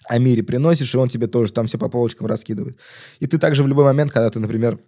о 0.06 0.18
мире 0.18 0.42
приносишь, 0.42 0.94
и 0.94 0.98
он 0.98 1.08
тебе 1.08 1.26
тоже 1.26 1.52
там 1.52 1.66
все 1.66 1.78
по 1.78 1.88
полочкам 1.88 2.26
раскидывает. 2.26 2.78
И 3.18 3.26
ты 3.26 3.38
также 3.38 3.62
в 3.62 3.68
любой 3.68 3.84
момент, 3.84 4.10
когда 4.12 4.30
ты, 4.30 4.40
например, 4.40 4.78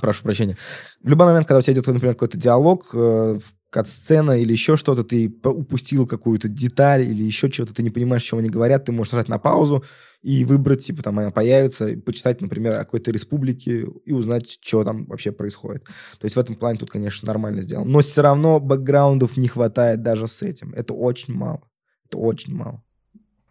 прошу 0.00 0.22
прощения, 0.22 0.56
в 1.02 1.08
любой 1.08 1.26
момент, 1.26 1.46
когда 1.46 1.58
у 1.58 1.62
тебя 1.62 1.74
идет, 1.74 1.86
например, 1.86 2.14
какой-то 2.14 2.38
диалог, 2.38 2.90
э, 2.94 3.38
в- 3.38 3.54
кат-сцена 3.70 4.40
или 4.40 4.52
еще 4.52 4.76
что-то, 4.76 5.04
ты 5.04 5.32
упустил 5.44 6.06
какую-то 6.06 6.48
деталь 6.48 7.02
или 7.02 7.22
еще 7.22 7.50
что-то, 7.50 7.72
ты 7.72 7.82
не 7.82 7.90
понимаешь, 7.90 8.22
о 8.22 8.26
чем 8.26 8.38
они 8.40 8.50
говорят, 8.50 8.84
ты 8.84 8.92
можешь 8.92 9.12
нажать 9.12 9.28
на 9.28 9.38
паузу 9.38 9.84
и 10.22 10.44
выбрать, 10.44 10.84
типа, 10.84 11.02
там 11.02 11.18
она 11.18 11.30
появится, 11.30 11.86
и 11.88 11.96
почитать, 11.96 12.40
например, 12.40 12.74
о 12.74 12.78
какой-то 12.80 13.10
республике 13.10 13.86
и 14.04 14.12
узнать, 14.12 14.58
что 14.60 14.84
там 14.84 15.06
вообще 15.06 15.32
происходит. 15.32 15.84
То 15.84 16.24
есть 16.24 16.36
в 16.36 16.38
этом 16.38 16.56
плане 16.56 16.78
тут, 16.78 16.90
конечно, 16.90 17.26
нормально 17.26 17.62
сделано. 17.62 17.90
Но 17.90 18.00
все 18.00 18.20
равно 18.20 18.60
бэкграундов 18.60 19.36
не 19.36 19.48
хватает 19.48 20.02
даже 20.02 20.28
с 20.28 20.42
этим. 20.42 20.74
Это 20.74 20.92
очень 20.92 21.32
мало. 21.32 21.62
Это 22.06 22.18
очень 22.18 22.54
мало. 22.54 22.82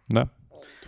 Да, 0.08 0.30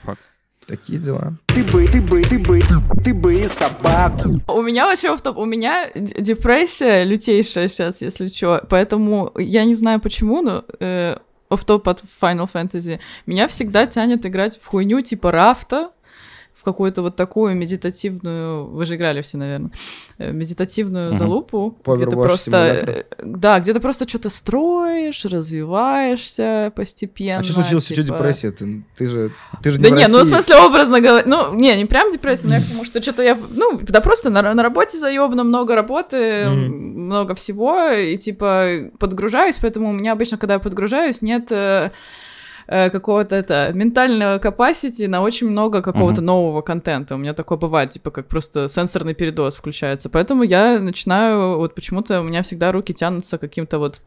факт. 0.03 0.32
Такие 0.67 0.99
дела. 0.99 1.35
Ты 1.47 1.65
бы, 1.65 1.87
ты 1.87 2.01
бы, 2.07 2.23
ты 2.23 2.39
бы, 2.39 2.61
ты 3.05 3.15
бы 3.15 3.35
и 3.35 3.47
собаку. 3.47 4.41
У 4.49 4.63
меня 4.63 4.87
вообще 4.87 5.15
в 5.15 5.21
топ, 5.21 5.37
у 5.37 5.45
меня 5.45 5.91
депрессия 5.95 7.05
лютейшая 7.05 7.69
сейчас, 7.69 8.01
если 8.01 8.29
что, 8.29 8.65
поэтому 8.69 9.33
я 9.37 9.65
не 9.65 9.75
знаю 9.75 10.01
почему, 10.01 10.41
но 10.41 10.65
э, 10.79 11.17
офф-топ 11.51 11.89
от 11.89 12.03
Final 12.21 12.49
Fantasy 12.53 13.01
меня 13.27 13.49
всегда 13.49 13.87
тянет 13.87 14.25
играть 14.25 14.59
в 14.59 14.67
хуйню 14.67 15.01
типа 15.01 15.33
рафта, 15.33 15.91
в 16.63 16.65
какую-то 16.65 17.03
вот 17.03 17.17
такую 17.17 17.57
медитативную, 17.57 18.67
вы 18.67 18.87
же 18.87 18.95
играли 18.95 19.21
все, 19.21 19.37
наверное, 19.37 19.73
э, 20.19 20.31
медитативную 20.31 21.09
Мгм. 21.09 21.19
залупу, 21.19 21.77
где 21.85 22.07
ты 22.07 22.13
просто, 22.13 22.51
симулятор. 22.51 22.89
э, 22.89 23.05
да, 23.25 23.59
где 23.59 23.75
ты 23.75 23.81
просто 23.81 24.09
что-то 24.09 24.31
строишь, 24.31 25.25
развиваешься 25.25 26.73
постепенно. 26.77 27.41
А 27.41 27.45
что 27.45 27.55
случилось? 27.55 27.85
Что 27.87 27.97
типа- 27.97 28.17
депрессия? 28.17 28.53
Ты, 28.53 28.85
ты 28.97 29.07
же, 29.09 29.33
ты 29.61 29.73
же 29.73 29.79
да 29.79 29.89
не 29.91 29.97
в 29.97 29.99
не, 29.99 30.07
ну 30.07 30.21
в 30.21 30.25
смысле 30.25 30.55
образно 30.59 31.01
говоря, 31.01 31.25
ну 31.27 31.53
не, 31.53 31.77
не 31.77 31.85
прям 31.85 32.13
депрессия, 32.13 32.47
но 32.47 32.55
я 32.55 32.61
к 32.61 32.67
тому, 32.69 32.85
что 32.85 33.03
что-то 33.03 33.23
я, 33.25 33.37
ну 33.51 33.81
да 33.83 34.01
просто 34.01 34.31
на, 34.31 34.55
на 34.55 34.63
работе 34.63 34.99
заебано, 34.99 35.43
много 35.43 35.75
работы, 35.75 36.49
Мгм. 36.49 37.05
много 37.07 37.35
всего, 37.35 37.89
и 37.91 38.17
типа 38.17 38.91
подгружаюсь, 39.01 39.59
поэтому 39.61 39.91
у 39.91 39.93
меня 39.93 40.13
обычно, 40.13 40.39
когда 40.39 40.55
я 40.55 40.61
подгружаюсь, 40.61 41.23
нет 41.23 41.51
э, 42.73 42.91
какого-то 42.91 43.37
это 43.37 43.71
ментального 43.75 44.39
capacity 44.39 45.09
на 45.09 45.21
очень 45.23 45.49
много 45.51 45.83
какого-то 45.83 46.21
Мгм. 46.21 46.27
нового 46.27 46.63
контента. 46.63 47.15
У 47.15 47.19
меня 47.19 47.33
такое 47.35 47.59
бывает, 47.59 47.91
типа 47.91 48.11
как 48.11 48.27
просто 48.27 48.69
сенсорный 48.69 49.15
передоз 49.15 49.57
включается. 49.57 50.09
Поэтому 50.11 50.43
я 50.45 50.79
начинаю, 50.81 51.57
вот 51.59 51.75
почему-то 51.75 52.21
у 52.21 52.25
меня 52.25 52.43
всегда 52.43 52.73
руки 52.73 52.95
тянутся 52.95 53.39
каким-то 53.39 53.79
вот, 53.79 54.01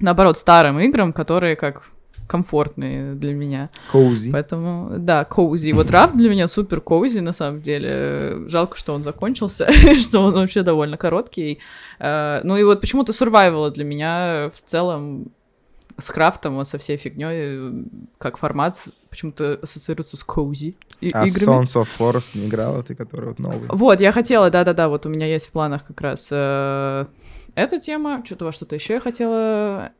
наоборот, 0.00 0.38
старым 0.38 0.78
играм, 0.80 1.12
которые 1.12 1.56
как 1.56 1.82
комфортные 2.26 3.14
для 3.14 3.34
меня. 3.34 3.68
Коузи. 3.92 4.32
Поэтому, 4.32 4.98
да, 4.98 5.24
коузи. 5.24 5.72
Вот 5.72 5.90
рафт 5.90 6.16
для 6.16 6.30
меня 6.30 6.48
супер 6.48 6.80
коузи, 6.80 7.20
на 7.20 7.32
самом 7.32 7.60
деле. 7.60 8.48
Жалко, 8.48 8.76
что 8.78 8.94
он 8.94 9.02
закончился, 9.02 9.68
что 9.98 10.20
он 10.20 10.32
вообще 10.34 10.62
довольно 10.62 10.96
короткий. 10.96 11.58
Э, 12.00 12.40
Ну 12.44 12.56
и 12.56 12.62
вот 12.64 12.80
почему-то 12.80 13.12
survival 13.12 13.70
для 13.70 13.84
меня 13.84 14.50
в 14.54 14.62
целом 14.62 15.26
с 15.98 16.10
крафтом, 16.10 16.56
вот 16.56 16.68
со 16.68 16.78
всей 16.78 16.96
фигней, 16.96 17.84
как 18.18 18.36
формат, 18.38 18.82
почему-то 19.10 19.58
ассоциируется 19.62 20.16
с 20.16 20.24
коузи 20.24 20.76
и- 21.00 21.10
А 21.12 21.24
играми. 21.26 21.64
Sons 21.64 21.74
of 21.74 21.88
Forest 21.98 22.30
не 22.34 22.46
играла 22.46 22.82
ты, 22.82 22.94
который 22.94 23.26
вот 23.30 23.38
новый? 23.38 23.68
Вот, 23.68 24.00
я 24.00 24.10
хотела, 24.12 24.50
да-да-да, 24.50 24.88
вот 24.88 25.06
у 25.06 25.08
меня 25.08 25.26
есть 25.26 25.46
в 25.48 25.50
планах 25.50 25.86
как 25.86 26.00
раз 26.00 26.28
э, 26.32 27.06
эта 27.54 27.78
тема, 27.78 28.22
что-то 28.24 28.46
во 28.46 28.52
что-то 28.52 28.74
еще 28.74 28.94
я 28.94 29.00
хотела... 29.00 29.92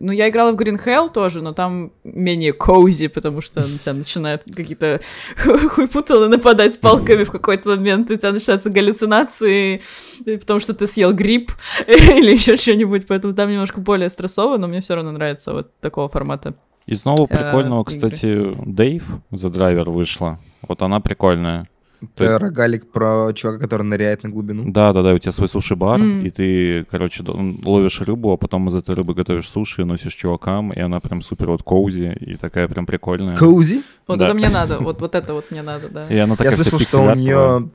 Ну, 0.00 0.12
я 0.12 0.28
играла 0.28 0.52
в 0.52 0.56
Green 0.56 0.82
Hell 0.84 1.10
тоже, 1.10 1.40
но 1.40 1.52
там 1.52 1.92
менее 2.02 2.52
коузи, 2.52 3.08
потому 3.08 3.40
что 3.40 3.60
на 3.60 3.78
тебя 3.78 3.92
начинают 3.92 4.42
какие-то 4.44 5.00
хуйпуталы 5.70 6.28
нападать 6.28 6.80
палками 6.80 7.24
в 7.24 7.30
какой-то 7.30 7.70
момент, 7.70 8.10
и 8.10 8.14
у 8.14 8.16
тебя 8.16 8.32
начинаются 8.32 8.70
галлюцинации, 8.70 9.80
и 10.24 10.36
потому 10.36 10.60
что 10.60 10.74
ты 10.74 10.86
съел 10.86 11.12
гриб 11.12 11.52
или 11.86 12.32
еще 12.32 12.56
что-нибудь, 12.56 13.06
поэтому 13.06 13.34
там 13.34 13.50
немножко 13.50 13.80
более 13.80 14.08
стрессово, 14.08 14.56
но 14.56 14.66
мне 14.66 14.80
все 14.80 14.94
равно 14.94 15.12
нравится 15.12 15.52
вот 15.52 15.78
такого 15.80 16.08
формата. 16.08 16.54
Из 16.86 17.04
нового 17.04 17.26
Э, 17.30 17.38
прикольного, 17.38 17.84
кстати, 17.84 18.52
Дейв, 18.66 19.04
The 19.32 19.50
Driver 19.50 19.90
вышла. 19.90 20.38
Вот 20.68 20.82
она 20.82 21.00
прикольная. 21.00 21.68
Это 22.16 22.38
рогалик 22.38 22.90
про 22.90 23.32
чувака, 23.34 23.58
который 23.58 23.82
ныряет 23.82 24.22
на 24.22 24.30
глубину. 24.30 24.70
Да-да-да, 24.70 25.12
у 25.14 25.18
тебя 25.18 25.32
свой 25.32 25.48
суши-бар, 25.48 25.98
Мгм. 25.98 26.26
и 26.26 26.30
ты, 26.30 26.84
короче, 26.90 27.22
ловишь 27.64 28.00
рыбу, 28.00 28.32
а 28.32 28.36
потом 28.36 28.68
из 28.68 28.76
этой 28.76 28.94
рыбы 28.94 29.14
готовишь 29.14 29.48
суши 29.48 29.82
и 29.82 29.84
носишь 29.84 30.14
чувакам, 30.14 30.72
и 30.72 30.80
она 30.80 31.00
прям 31.00 31.22
супер 31.22 31.50
вот 31.50 31.62
коузи, 31.62 32.16
и 32.20 32.36
такая 32.36 32.68
прям 32.68 32.86
прикольная. 32.86 33.36
Коузи? 33.36 33.82
Вот 34.06 34.18
Да. 34.18 34.26
это 34.26 34.34
мне 34.34 34.48
надо, 34.48 34.78
вот, 34.78 35.00
вот 35.00 35.14
это 35.14 35.32
вот 35.34 35.50
мне 35.50 35.62
надо, 35.62 35.88
да. 35.88 36.06
И 36.08 36.16
она 36.18 36.32
Я 36.32 36.36
такая 36.36 36.52
вся 36.56 36.70
слышал, 36.70 36.88
что 36.88 37.00
у 37.02 37.14
нее 37.14 37.68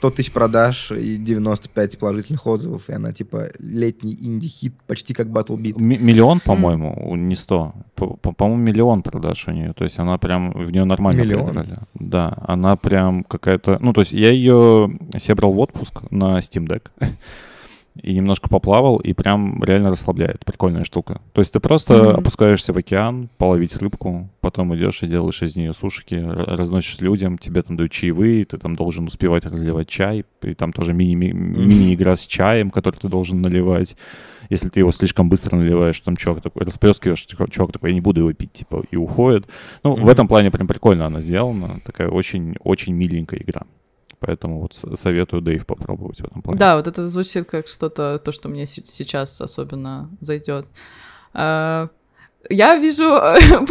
100 0.00 0.10
тысяч 0.12 0.32
продаж 0.32 0.92
и 0.92 1.16
95 1.18 1.98
положительных 1.98 2.46
отзывов, 2.46 2.88
и 2.88 2.92
она 2.94 3.12
типа 3.12 3.50
летний 3.58 4.16
инди-хит, 4.18 4.72
почти 4.86 5.12
как 5.12 5.26
Battle 5.26 5.58
Beat. 5.58 5.76
М- 5.78 6.06
Миллион, 6.06 6.40
по-моему, 6.40 6.94
у- 7.10 7.16
не 7.16 7.34
сто. 7.34 7.74
По- 7.94 8.16
по- 8.16 8.32
По-моему, 8.32 8.62
миллион 8.62 9.02
продаж 9.02 9.46
у 9.48 9.50
нее. 9.52 9.74
То 9.74 9.84
есть 9.84 9.98
она 9.98 10.16
прям, 10.16 10.52
в 10.52 10.72
нее 10.72 10.84
нормально 10.84 11.20
Миллион? 11.20 11.46
поиграли. 11.48 11.78
Да, 11.94 12.34
она 12.48 12.76
прям 12.76 13.24
какая-то... 13.24 13.76
Ну, 13.82 13.92
то 13.92 14.00
есть 14.00 14.12
я 14.12 14.30
ее 14.32 14.90
себе 15.18 15.34
брал 15.34 15.52
в 15.52 15.58
отпуск 15.58 16.02
на 16.10 16.38
Steam 16.38 16.66
Deck 16.66 16.82
и 18.00 18.14
немножко 18.14 18.48
поплавал, 18.48 18.96
и 18.98 19.12
прям 19.12 19.62
реально 19.64 19.90
расслабляет. 19.90 20.44
Прикольная 20.44 20.84
штука. 20.84 21.20
То 21.32 21.40
есть 21.40 21.52
ты 21.52 21.60
просто 21.60 21.94
Мгм. 21.94 22.20
опускаешься 22.20 22.72
в 22.72 22.76
океан, 22.76 23.28
половить 23.36 23.76
рыбку, 23.76 24.28
потом 24.40 24.74
идешь 24.76 25.02
и 25.02 25.06
делаешь 25.06 25.42
из 25.42 25.56
нее 25.56 25.72
сушки, 25.72 26.14
р- 26.14 26.56
разносишь 26.56 27.00
людям, 27.00 27.36
тебе 27.36 27.62
там 27.62 27.76
дают 27.76 27.90
чаевые, 27.92 28.44
ты 28.44 28.58
там 28.58 28.74
должен 28.76 29.06
успевать 29.06 29.44
разливать 29.44 29.88
чай, 29.88 30.24
и 30.42 30.54
там 30.54 30.72
тоже 30.72 30.92
мини- 30.92 31.14
ми- 31.14 31.32
мини-игра 31.32 32.16
с 32.16 32.26
чаем, 32.26 32.70
который 32.70 32.96
ты 32.96 33.08
должен 33.08 33.40
наливать. 33.42 33.96
Если 34.48 34.68
ты 34.68 34.80
его 34.80 34.90
слишком 34.92 35.28
быстро 35.28 35.56
наливаешь, 35.56 36.00
там 36.00 36.16
чувак 36.16 36.42
такой, 36.42 36.64
расплескиваешь, 36.64 37.24
чувак 37.50 37.72
такой, 37.72 37.90
я 37.90 37.94
не 37.94 38.00
буду 38.00 38.20
его 38.20 38.32
пить, 38.32 38.52
типа, 38.52 38.84
и 38.90 38.96
уходит. 38.96 39.46
Ну, 39.84 39.94
в 39.94 39.98
Мгм. 40.00 40.08
этом 40.08 40.28
плане 40.28 40.50
прям 40.50 40.66
прикольно 40.66 41.06
она 41.06 41.20
сделана. 41.20 41.80
Такая 41.84 42.08
очень-очень 42.08 42.94
миленькая 42.94 43.40
игра. 43.40 43.62
Поэтому 44.20 44.60
вот 44.60 44.74
советую 44.74 45.40
Дэйв 45.42 45.64
попробовать 45.66 46.20
в 46.20 46.24
этом 46.24 46.42
плане. 46.42 46.58
Да, 46.58 46.76
вот 46.76 46.86
это 46.86 47.08
звучит 47.08 47.48
как 47.48 47.66
что-то, 47.66 48.18
то, 48.18 48.32
что 48.32 48.48
мне 48.48 48.66
се- 48.66 48.84
сейчас 48.84 49.40
особенно 49.40 50.10
зайдет. 50.20 50.66
А, 51.32 51.88
Я 52.50 52.76
вижу 52.76 53.16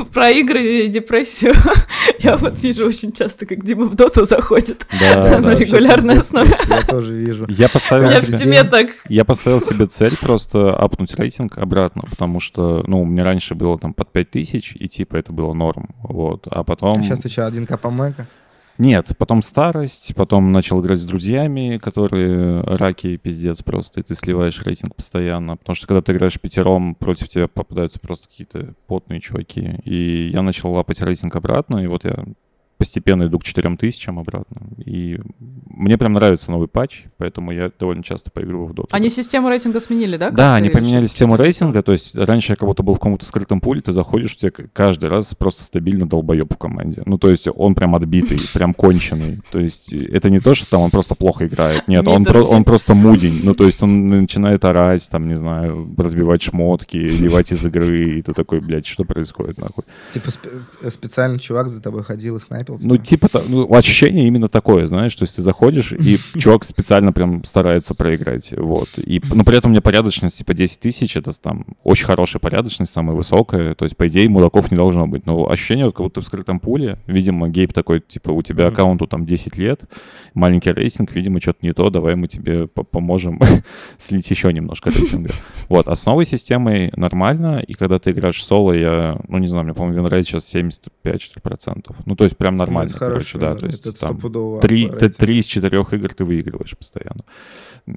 про 0.14 0.30
игры 0.32 0.64
и 0.86 0.88
депрессию. 0.88 1.54
Я 2.20 2.36
вот 2.38 2.58
вижу 2.60 2.86
очень 2.86 3.12
часто, 3.12 3.46
как 3.46 3.64
Дима 3.64 3.86
в 3.86 3.96
доту 3.96 4.26
заходит 4.26 4.86
Да, 5.00 5.30
на 5.40 5.42
да. 5.42 5.56
регулярной 5.56 6.16
Вообще, 6.16 6.20
основе. 6.20 6.56
Я 6.68 6.82
тоже 6.84 7.14
вижу. 7.16 7.46
Я 7.50 7.68
поставил 7.70 8.10
в 8.10 8.24
себе... 8.26 8.38
стиме 8.38 8.64
так. 8.64 8.90
Я 9.08 9.26
поставил 9.26 9.62
себе 9.62 9.86
цель 9.86 10.16
просто 10.20 10.72
апнуть 10.76 11.14
рейтинг 11.16 11.58
обратно, 11.58 12.04
потому 12.10 12.40
что, 12.40 12.84
ну, 12.88 13.02
у 13.02 13.06
меня 13.06 13.24
раньше 13.24 13.56
было 13.56 13.78
там 13.78 13.94
под 13.94 14.12
5000, 14.12 14.76
и 14.80 14.88
типа 14.88 15.16
это 15.18 15.32
было 15.32 15.54
норм, 15.54 15.90
вот. 16.04 16.48
А 16.50 16.64
потом... 16.64 17.00
А 17.00 17.04
сейчас 17.04 17.20
ты 17.20 17.30
что, 17.30 17.46
один 17.48 17.66
к 17.68 17.78
по 17.78 17.90
Мэка? 17.90 18.28
Нет, 18.80 19.08
потом 19.18 19.42
старость, 19.42 20.16
потом 20.16 20.54
начал 20.54 20.82
играть 20.82 21.02
с 21.02 21.06
друзьями, 21.06 21.78
которые 21.84 22.62
раки 22.62 23.18
пиздец 23.18 23.62
просто, 23.62 24.00
и 24.00 24.04
ты 24.04 24.16
сливаешь 24.16 24.64
рейтинг 24.64 24.96
постоянно. 24.96 25.58
Потому 25.58 25.76
что 25.76 25.86
когда 25.86 26.02
ты 26.02 26.14
играешь 26.14 26.40
пятером, 26.40 26.96
против 26.96 27.28
тебя 27.28 27.50
попадаются 27.50 28.00
просто 28.00 28.30
какие-то 28.30 28.76
потные 28.88 29.20
чуваки. 29.20 29.82
И 29.84 30.30
я 30.30 30.42
начал 30.44 30.72
лапать 30.72 31.02
рейтинг 31.02 31.36
обратно, 31.36 31.80
и 31.80 31.88
вот 31.88 32.06
я 32.06 32.24
постепенно 32.80 33.28
иду 33.28 33.38
к 33.38 33.44
4000 33.44 34.10
обратно. 34.10 34.62
И 34.84 35.20
мне 35.70 35.98
прям 35.98 36.14
нравится 36.14 36.50
новый 36.50 36.68
патч, 36.68 37.04
поэтому 37.18 37.52
я 37.52 37.72
довольно 37.78 38.02
часто 38.02 38.32
поигрываю 38.32 38.68
в 38.68 38.74
доту. 38.74 38.88
Они 38.92 39.10
систему 39.10 39.50
рейтинга 39.50 39.80
сменили, 39.80 40.18
да? 40.18 40.32
Да, 40.32 40.56
они 40.56 40.70
поменяли 40.70 41.06
систему 41.08 41.36
рейтинга, 41.36 41.84
то 41.84 41.92
есть 41.92 42.16
раньше 42.16 42.54
я 42.54 42.56
как 42.56 42.68
будто 42.68 42.82
был 42.82 42.94
в 42.96 42.98
каком-то 43.00 43.26
скрытом 43.26 43.62
пуле, 43.62 43.82
ты 43.82 43.92
заходишь, 43.92 44.36
к- 44.38 44.70
каждый 44.74 45.10
раз 45.10 45.36
просто 45.36 45.62
стабильно 45.64 46.08
долбоеб 46.08 46.52
в 46.54 46.58
команде. 46.58 47.04
Ну, 47.06 47.18
то 47.18 47.30
есть 47.30 47.48
он 47.54 47.76
прям 47.76 47.96
отбитый, 47.96 48.40
прям 48.54 48.74
конченый. 48.74 49.42
То 49.52 49.60
есть 49.60 49.94
это 49.94 50.30
не 50.30 50.40
то, 50.40 50.56
что 50.56 50.70
там 50.70 50.82
он 50.82 50.90
просто 50.92 51.16
плохо 51.16 51.46
играет. 51.48 51.88
Нет, 51.88 52.08
он, 52.08 52.24
про- 52.24 52.44
он 52.44 52.64
просто 52.64 52.94
мудень. 52.96 53.42
Ну, 53.44 53.54
то 53.54 53.66
есть 53.66 53.84
он 53.84 54.08
начинает 54.08 54.64
орать, 54.66 55.08
там, 55.10 55.28
не 55.28 55.36
знаю, 55.36 55.94
разбивать 55.98 56.42
шмотки, 56.42 56.98
ливать 56.98 57.52
из 57.52 57.66
игры, 57.66 58.20
и 58.20 58.22
ты 58.22 58.34
такой, 58.34 58.62
блядь, 58.62 58.88
что 58.88 59.04
происходит, 59.04 59.58
нахуй? 59.58 59.84
Типа 60.14 60.28
спе- 60.30 60.90
специально 60.90 61.38
чувак 61.40 61.68
за 61.70 61.82
тобой 61.82 62.04
ходил 62.04 62.38
и 62.38 62.40
снайпил? 62.78 62.88
Ну, 62.88 62.98
типа, 62.98 63.30
ну, 63.48 63.74
ощущение 63.74 64.28
именно 64.28 64.50
такое, 64.50 64.86
знаешь, 64.86 65.16
то 65.16 65.24
есть 65.24 65.36
ты 65.36 65.42
заходишь, 65.42 65.94
и 65.94 66.18
чувак 66.38 66.64
специально 66.64 67.12
прям 67.12 67.44
старается 67.44 67.96
проиграть, 67.96 68.54
вот. 68.56 68.90
И, 68.98 69.22
но 69.32 69.44
при 69.44 69.58
этом 69.58 69.72
у 69.72 69.74
меня 69.74 69.82
порядочность, 69.82 70.38
типа, 70.38 70.54
10 70.54 70.80
тысяч, 70.80 71.18
это 71.18 71.32
там 71.40 71.66
очень 71.84 72.06
хорошая 72.06 72.40
порядочность, 72.40 72.92
самая 72.92 73.16
высокая, 73.16 73.74
то 73.74 73.86
есть, 73.86 73.98
по 73.98 74.08
идее, 74.08 74.30
мудаков 74.30 74.72
не 74.72 74.78
должно 74.78 75.08
быть, 75.08 75.26
но 75.26 75.50
ощущение, 75.50 75.86
вот, 75.86 75.96
как 75.96 76.06
будто 76.06 76.22
в 76.22 76.26
скрытом 76.26 76.60
пуле, 76.60 77.00
видимо, 77.08 77.50
гейп 77.50 77.74
такой, 77.74 78.00
типа, 78.00 78.32
у 78.32 78.42
тебя 78.42 78.68
аккаунту 78.68 79.08
там 79.08 79.26
10 79.26 79.58
лет, 79.58 79.84
маленький 80.34 80.72
рейтинг, 80.72 81.14
видимо, 81.14 81.42
что-то 81.42 81.60
не 81.62 81.74
то, 81.74 81.90
давай 81.90 82.16
мы 82.16 82.28
тебе 82.28 82.68
по- 82.68 82.84
поможем 82.84 83.40
слить 83.98 84.30
еще 84.30 84.52
немножко 84.54 84.90
рейтинга. 84.90 85.34
Вот, 85.68 85.88
а 85.88 85.96
с 85.96 86.06
новой 86.06 86.26
системой 86.26 86.92
нормально, 86.96 87.64
и 87.66 87.74
когда 87.74 88.00
ты 88.00 88.12
играешь 88.12 88.44
соло, 88.44 88.74
я, 88.74 89.20
ну, 89.28 89.38
не 89.38 89.48
знаю, 89.48 89.66
мне, 89.66 89.74
по-моему, 89.74 90.02
винрейт 90.02 90.26
сейчас 90.28 90.54
75-4%. 90.54 91.96
Ну, 92.06 92.16
то 92.16 92.24
есть 92.24 92.38
прям 92.38 92.58
нормально, 92.60 92.94
короче, 92.98 93.38
да, 93.38 93.56
то 93.56 93.66
есть 93.66 93.86
это 93.86 94.00
там 94.00 94.20
три, 94.62 94.88
три 94.90 95.38
из 95.40 95.46
четырех 95.46 95.94
игр 95.94 96.14
ты 96.14 96.24
выигрываешь 96.26 96.78
постоянно. 96.78 97.24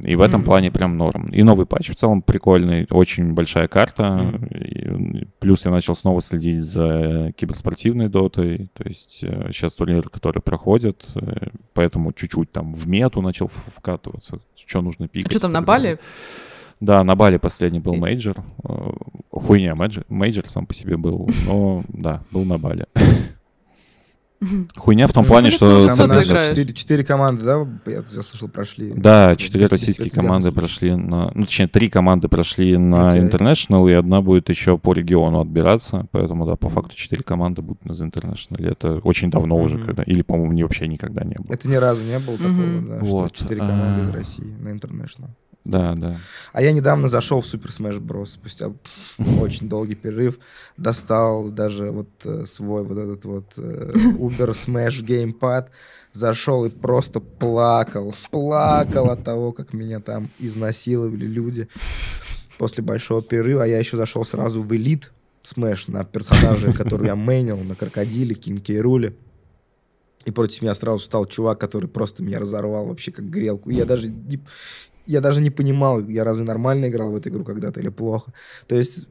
И 0.05 0.17
в 0.17 0.23
этом 0.23 0.41
Мгм. 0.41 0.47
плане 0.47 0.71
прям 0.71 0.97
норм. 0.97 1.29
И 1.29 1.43
новый 1.43 1.67
патч 1.67 1.91
в 1.91 1.95
целом 1.95 2.23
прикольный, 2.23 2.87
очень 2.91 3.35
большая 3.35 3.69
карта. 3.69 4.13
Мгм. 4.13 4.47
И 4.47 5.27
плюс 5.39 5.67
я 5.67 5.71
начал 5.71 5.95
снова 5.95 6.23
следить 6.23 6.63
за 6.65 7.33
киберспортивной 7.37 8.09
дотой. 8.09 8.71
То 8.75 8.85
есть 8.85 9.19
сейчас 9.21 9.75
турниры, 9.75 10.09
которые 10.09 10.41
проходят, 10.43 11.05
э, 11.15 11.49
поэтому 11.75 12.13
чуть-чуть 12.13 12.51
там 12.53 12.73
в 12.73 12.89
мету 12.89 13.21
начал 13.21 13.49
вкатываться, 13.49 14.39
что 14.57 14.81
нужно 14.81 15.09
пикать. 15.09 15.33
Что 15.33 15.41
там, 15.41 15.53
на. 15.53 15.63
Бали? 15.63 15.99
Да, 16.81 17.05
на 17.05 17.15
Бали 17.15 17.37
последний 17.37 17.81
был 17.81 17.95
мейджор. 17.95 18.37
Э, 18.65 18.93
Хуйня, 19.31 19.75
мейджор, 19.75 20.05
мейджор 20.09 20.49
сам 20.49 20.67
по 20.67 20.75
себе 20.75 20.97
был, 20.97 21.29
но 21.47 21.85
да, 21.89 22.23
был 22.31 22.45
на 22.45 22.59
Бали. 22.59 22.87
Хуйня 24.77 25.07
в 25.07 25.13
том 25.13 25.23
Ну, 25.23 25.29
плане, 25.29 25.51
что... 25.51 25.67
тоже 25.69 25.87
Там 25.89 25.95
что 25.97 26.09
ты 26.09 26.15
наши 26.15 26.29
играешь? 26.31 26.49
четыре, 26.49 26.75
четыре 26.75 27.05
команды, 27.05 27.45
да, 27.45 27.67
я, 27.87 28.03
слышал, 28.23 28.49
прошли? 28.49 28.93
Да, 28.95 29.33
Это 29.33 29.41
четыре 29.41 29.65
без- 29.65 29.71
российские 29.73 30.07
беспрецедентный 30.07 30.29
команды 30.29 30.53
прошли 30.53 30.97
на... 30.97 31.31
Ну, 31.35 31.45
точнее, 31.45 31.69
три 31.69 31.89
команды 31.89 32.29
прошли 32.29 32.77
на 32.77 33.17
TI. 33.17 33.31
International, 33.31 33.91
и 33.91 33.93
одна 33.95 34.21
будет 34.21 34.49
еще 34.49 34.79
по 34.79 34.93
региону 34.93 35.41
отбираться. 35.41 36.07
Поэтому, 36.11 36.47
да, 36.47 36.57
по 36.57 36.69
факту 36.69 36.97
четыре 36.97 37.23
команды 37.23 37.63
будут 37.63 37.85
на 37.85 37.93
International. 37.93 38.67
Это 38.67 38.99
очень 39.05 39.31
давно 39.31 39.57
уже, 39.57 39.79
когда... 39.79 40.03
Или, 40.03 40.23
по-моему, 40.23 40.53
не 40.53 40.63
вообще 40.63 40.89
никогда 40.89 41.25
не 41.25 41.37
было. 41.37 41.53
Это 41.53 41.69
ни 41.69 41.77
разу 41.77 42.03
не 42.03 42.19
было 42.19 42.37
такого, 42.37 42.83
да, 42.83 43.05
что 43.05 43.29
четыре 43.33 43.61
команды 43.61 44.03
из 44.03 44.09
а. 44.09 44.13
России 44.13 44.55
на 44.61 44.69
International. 44.69 45.31
Да, 45.65 45.95
да. 45.95 46.19
А 46.53 46.61
я 46.61 46.73
недавно 46.73 47.07
зашел 47.09 47.41
в 47.41 47.45
Super 47.45 47.69
Smash 47.69 48.01
Bros. 48.01 48.27
спустя 48.27 48.73
очень 49.41 49.69
долгий 49.69 49.95
перерыв, 49.95 50.39
достал 50.77 51.51
даже 51.51 51.91
вот 51.91 52.09
э, 52.25 52.47
свой 52.47 52.83
вот 52.85 52.99
этот 52.99 53.25
вот 53.25 53.45
э, 53.57 53.93
Uber 53.95 54.51
Smash 54.51 55.03
геймпад, 55.03 55.71
зашел 56.13 56.65
и 56.65 56.69
просто 56.69 57.21
плакал, 57.21 58.15
плакал 58.31 59.11
от 59.11 59.23
того, 59.23 59.53
как 59.53 59.73
меня 59.73 60.01
там 60.01 60.31
изнасиловали 60.39 61.27
люди 61.27 61.69
после 62.59 62.83
большого 62.83 63.23
перерыва. 63.23 63.63
А 63.63 63.67
я 63.67 63.79
еще 63.79 63.97
зашел 63.97 64.25
сразу 64.25 64.63
в 64.63 64.73
Elite 64.73 65.05
Smash 65.43 65.91
на 65.91 66.05
персонажа, 66.05 66.73
который 66.77 67.07
я 67.07 67.17
мейнил, 67.17 67.59
на 67.59 67.77
Крокодиле, 67.77 68.35
Кинке 68.35 68.75
и 68.75 68.81
Руле. 68.81 69.15
И 70.25 70.31
против 70.31 70.63
меня 70.63 70.75
сразу 70.75 71.01
стал 71.01 71.27
чувак, 71.27 71.59
который 71.59 71.89
просто 71.89 72.23
меня 72.23 72.39
разорвал 72.39 72.87
вообще 72.87 73.11
как 73.11 73.29
грелку. 73.29 73.71
И 73.71 73.75
я 73.75 73.85
даже 73.85 74.09
не, 74.09 74.41
я 75.07 75.21
даже 75.21 75.41
не 75.41 75.51
понимал, 75.51 76.01
я 76.09 76.25
разве 76.25 76.45
нормально 76.45 76.87
играл 76.89 77.11
в 77.11 77.17
эту 77.17 77.29
игру 77.29 77.45
когда-то 77.45 77.81
или 77.81 77.89
плохо. 77.89 78.33
То 78.67 78.75
есть, 78.77 79.07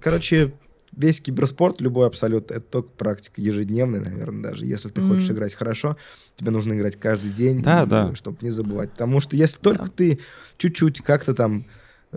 короче, 0.00 0.52
весь 0.96 1.20
киберспорт, 1.20 1.80
любой 1.80 2.06
абсолют, 2.06 2.50
это 2.50 2.60
только 2.60 2.88
практика 2.90 3.40
ежедневная, 3.40 4.00
наверное, 4.00 4.42
даже. 4.42 4.66
Если 4.66 4.88
ты 4.88 5.00
хочешь 5.02 5.30
играть 5.30 5.54
хорошо, 5.54 5.96
тебе 6.36 6.50
нужно 6.50 6.74
играть 6.74 6.96
каждый 6.96 7.30
день, 7.30 7.62
Да, 7.62 7.84
да. 7.86 8.14
чтобы 8.14 8.38
не 8.42 8.50
забывать. 8.50 8.92
Потому 8.92 9.20
что 9.20 9.36
если 9.36 9.58
только 9.58 9.84
Да. 9.86 9.92
ты 9.96 10.18
чуть-чуть 10.56 11.00
как-то 11.00 11.34
там 11.34 11.64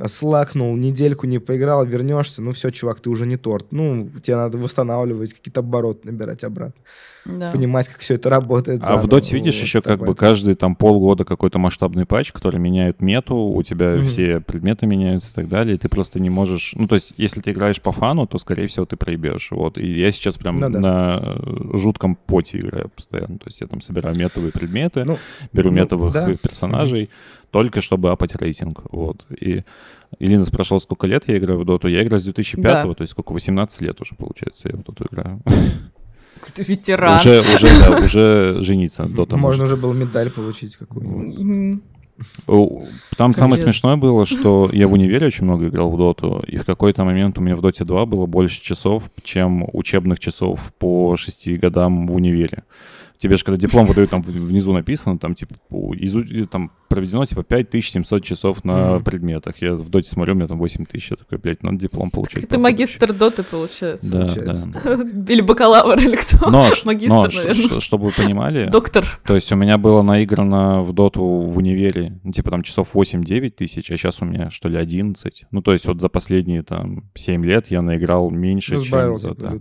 слакнул, 0.08 0.76
недельку 0.76 1.26
не 1.28 1.40
поиграл, 1.40 1.86
вернешься, 1.86 2.42
ну 2.42 2.52
все, 2.52 2.70
чувак, 2.70 3.00
ты 3.00 3.10
уже 3.10 3.26
не 3.26 3.38
торт. 3.38 3.68
Ну, 3.72 4.10
тебе 4.24 4.36
надо 4.38 4.58
восстанавливать, 4.58 5.34
какие-то 5.34 5.62
обороты 5.62 6.08
набирать 6.08 6.44
обратно. 6.44 6.82
Да. 7.26 7.52
Понимать, 7.52 7.90
как 7.90 8.00
все 8.00 8.14
это 8.14 8.30
работает. 8.30 8.82
А 8.86 8.96
в 8.96 9.08
доте 9.08 9.36
видишь 9.36 9.56
Вот, 9.56 9.64
еще 9.64 9.82
как 9.82 10.00
бы 10.00 10.16
каждые 10.16 10.56
там 10.56 10.76
полгода 10.76 11.26
какой-то 11.26 11.60
масштабный 11.60 12.06
патч, 12.06 12.32
который 12.32 12.60
меняет 12.60 13.02
мету, 13.02 13.36
у 13.36 13.62
тебя 13.64 13.96
Мгм. 13.96 14.08
все 14.08 14.40
предметы 14.40 14.86
меняются 14.86 15.32
и 15.32 15.36
так 15.36 15.50
далее, 15.50 15.76
и 15.76 15.78
ты 15.78 15.90
просто 15.90 16.22
не 16.22 16.30
можешь... 16.30 16.74
Ну, 16.76 16.88
то 16.88 16.96
есть, 16.96 17.14
если 17.18 17.42
ты 17.42 17.52
играешь 17.52 17.82
по 17.82 17.92
фану, 17.92 18.28
то, 18.28 18.38
скорее 18.38 18.68
всего, 18.68 18.86
ты 18.86 18.96
проебешь. 18.96 19.52
Вот. 19.52 19.78
И 19.78 20.00
я 20.00 20.10
сейчас 20.12 20.38
прям 20.38 20.56
Ну 20.56 20.70
да. 20.70 20.80
на 20.80 21.22
э, 21.22 21.78
жутком 21.78 22.16
поте 22.16 22.60
играю 22.60 22.90
постоянно. 22.96 23.40
То 23.40 23.48
есть 23.48 23.60
я 23.60 23.68
там 23.68 23.82
собираю 23.82 24.16
метовые 24.16 24.54
предметы, 24.54 25.04
Ну, 25.04 25.18
беру 25.52 25.70
ну, 25.70 25.76
метовых 25.76 26.14
да. 26.14 26.34
персонажей, 26.36 27.10
только 27.52 27.82
чтобы 27.82 28.12
апать 28.12 28.36
рейтинг. 28.36 28.82
Вот. 28.92 29.26
И 29.30 29.64
Илина 30.20 30.46
спрашивала, 30.46 30.80
сколько 30.80 31.08
лет 31.08 31.24
я 31.28 31.38
играю 31.38 31.60
в 31.60 31.66
доту. 31.66 31.88
Я 31.88 32.04
играю 32.04 32.20
с 32.20 32.24
2005 32.24 32.64
Да. 32.64 32.94
то 32.94 33.02
есть 33.02 33.12
сколько, 33.12 33.34
18 33.34 33.82
лет 33.82 34.00
уже, 34.02 34.16
получается, 34.16 34.70
я 34.70 34.78
в 34.78 34.84
доту 34.84 35.06
играю. 35.12 35.42
Ты 36.54 36.64
ветеран. 36.64 37.16
Уже, 37.16 37.42
уже, 37.42 37.68
да, 37.80 38.00
уже 38.00 38.62
жениться 38.62 39.04
дота 39.06 39.36
Можно 39.38 39.66
уже 39.66 39.76
было 39.76 39.94
медаль 39.94 40.30
получить 40.32 40.78
какую-нибудь. 40.78 41.82
Там 43.18 43.34
самое 43.34 43.60
Капец. 43.60 43.64
смешное 43.64 43.96
было, 43.98 44.26
что 44.26 44.70
я 44.72 44.88
в 44.88 44.94
универе 44.94 45.28
очень 45.28 45.44
много 45.44 45.68
играл 45.68 45.92
в 45.92 45.98
доту, 45.98 46.44
и 46.48 46.58
в 46.58 46.66
какой-то 46.66 47.04
момент 47.04 47.38
у 47.38 47.42
меня 47.42 47.56
в 47.56 47.62
доте 47.62 47.84
2 47.86 48.06
было 48.06 48.26
больше 48.26 48.62
часов, 48.62 49.12
чем 49.24 49.68
учебных 49.74 50.20
часов 50.20 50.74
по 50.80 51.16
шести 51.18 51.58
годам 51.58 52.08
в 52.08 52.16
универе. 52.16 52.64
Тебе 53.18 53.36
же 53.38 53.44
когда 53.44 53.58
диплом 53.60 53.86
выдают, 53.88 54.10
там 54.12 54.22
внизу 54.22 54.74
написано, 54.74 55.18
там 55.18 55.34
типа 55.34 55.56
изу- 55.72 56.46
там 56.48 56.72
проведено 56.88 57.26
типа 57.26 57.44
5700 57.44 58.24
часов 58.24 58.64
на 58.64 58.96
Мгм. 58.96 59.04
предметах. 59.04 59.56
Я 59.62 59.74
в 59.74 59.90
доте 59.90 60.10
смотрю, 60.10 60.34
у 60.34 60.38
меня 60.38 60.48
там 60.48 60.60
8000, 60.60 61.12
я 61.12 61.18
такой, 61.18 61.38
блядь, 61.40 61.64
надо 61.64 61.78
диплом 61.78 62.12
получать. 62.12 62.42
Ты 62.42 62.48
походу, 62.48 62.62
магистр 62.64 63.14
доты, 63.14 63.44
получается. 63.44 64.12
Да, 64.12 64.26
получается, 64.26 64.72
да. 64.84 65.34
Или 65.34 65.42
бакалавр, 65.42 65.98
или 66.00 66.16
кто? 66.16 66.50
Но, 66.50 66.70
Магистр, 66.86 67.16
но 67.16 67.30
ш- 67.30 67.38
наверное. 67.44 67.70
ш- 67.70 67.82
чтобы 67.82 68.06
вы 68.06 68.12
понимали, 68.12 68.70
Доктор. 68.70 69.06
То 69.26 69.36
есть 69.36 69.52
у 69.52 69.56
меня 69.56 69.78
было 69.78 70.02
наиграно 70.04 70.82
в 70.84 70.94
доту 70.94 71.24
в 71.26 71.58
универе, 71.58 72.20
ну, 72.24 72.32
типа 72.32 72.52
там 72.52 72.62
часов 72.64 72.96
8-9 72.96 73.50
тысяч, 73.56 73.90
а 73.92 73.98
сейчас 73.98 74.22
у 74.22 74.26
меня 74.26 74.50
что 74.52 74.70
ли 74.70 74.78
11. 74.78 75.46
Ну, 75.52 75.62
то 75.62 75.74
есть 75.74 75.86
вот 75.88 76.00
за 76.02 76.10
последние 76.10 76.62
там 76.64 77.10
7 77.16 77.44
лет 77.46 77.68
я 77.72 77.82
наиграл 77.82 78.30
меньше, 78.30 78.76
Ну, 78.76 78.84
чем 78.84 79.18
за... 79.18 79.34
да. 79.36 79.54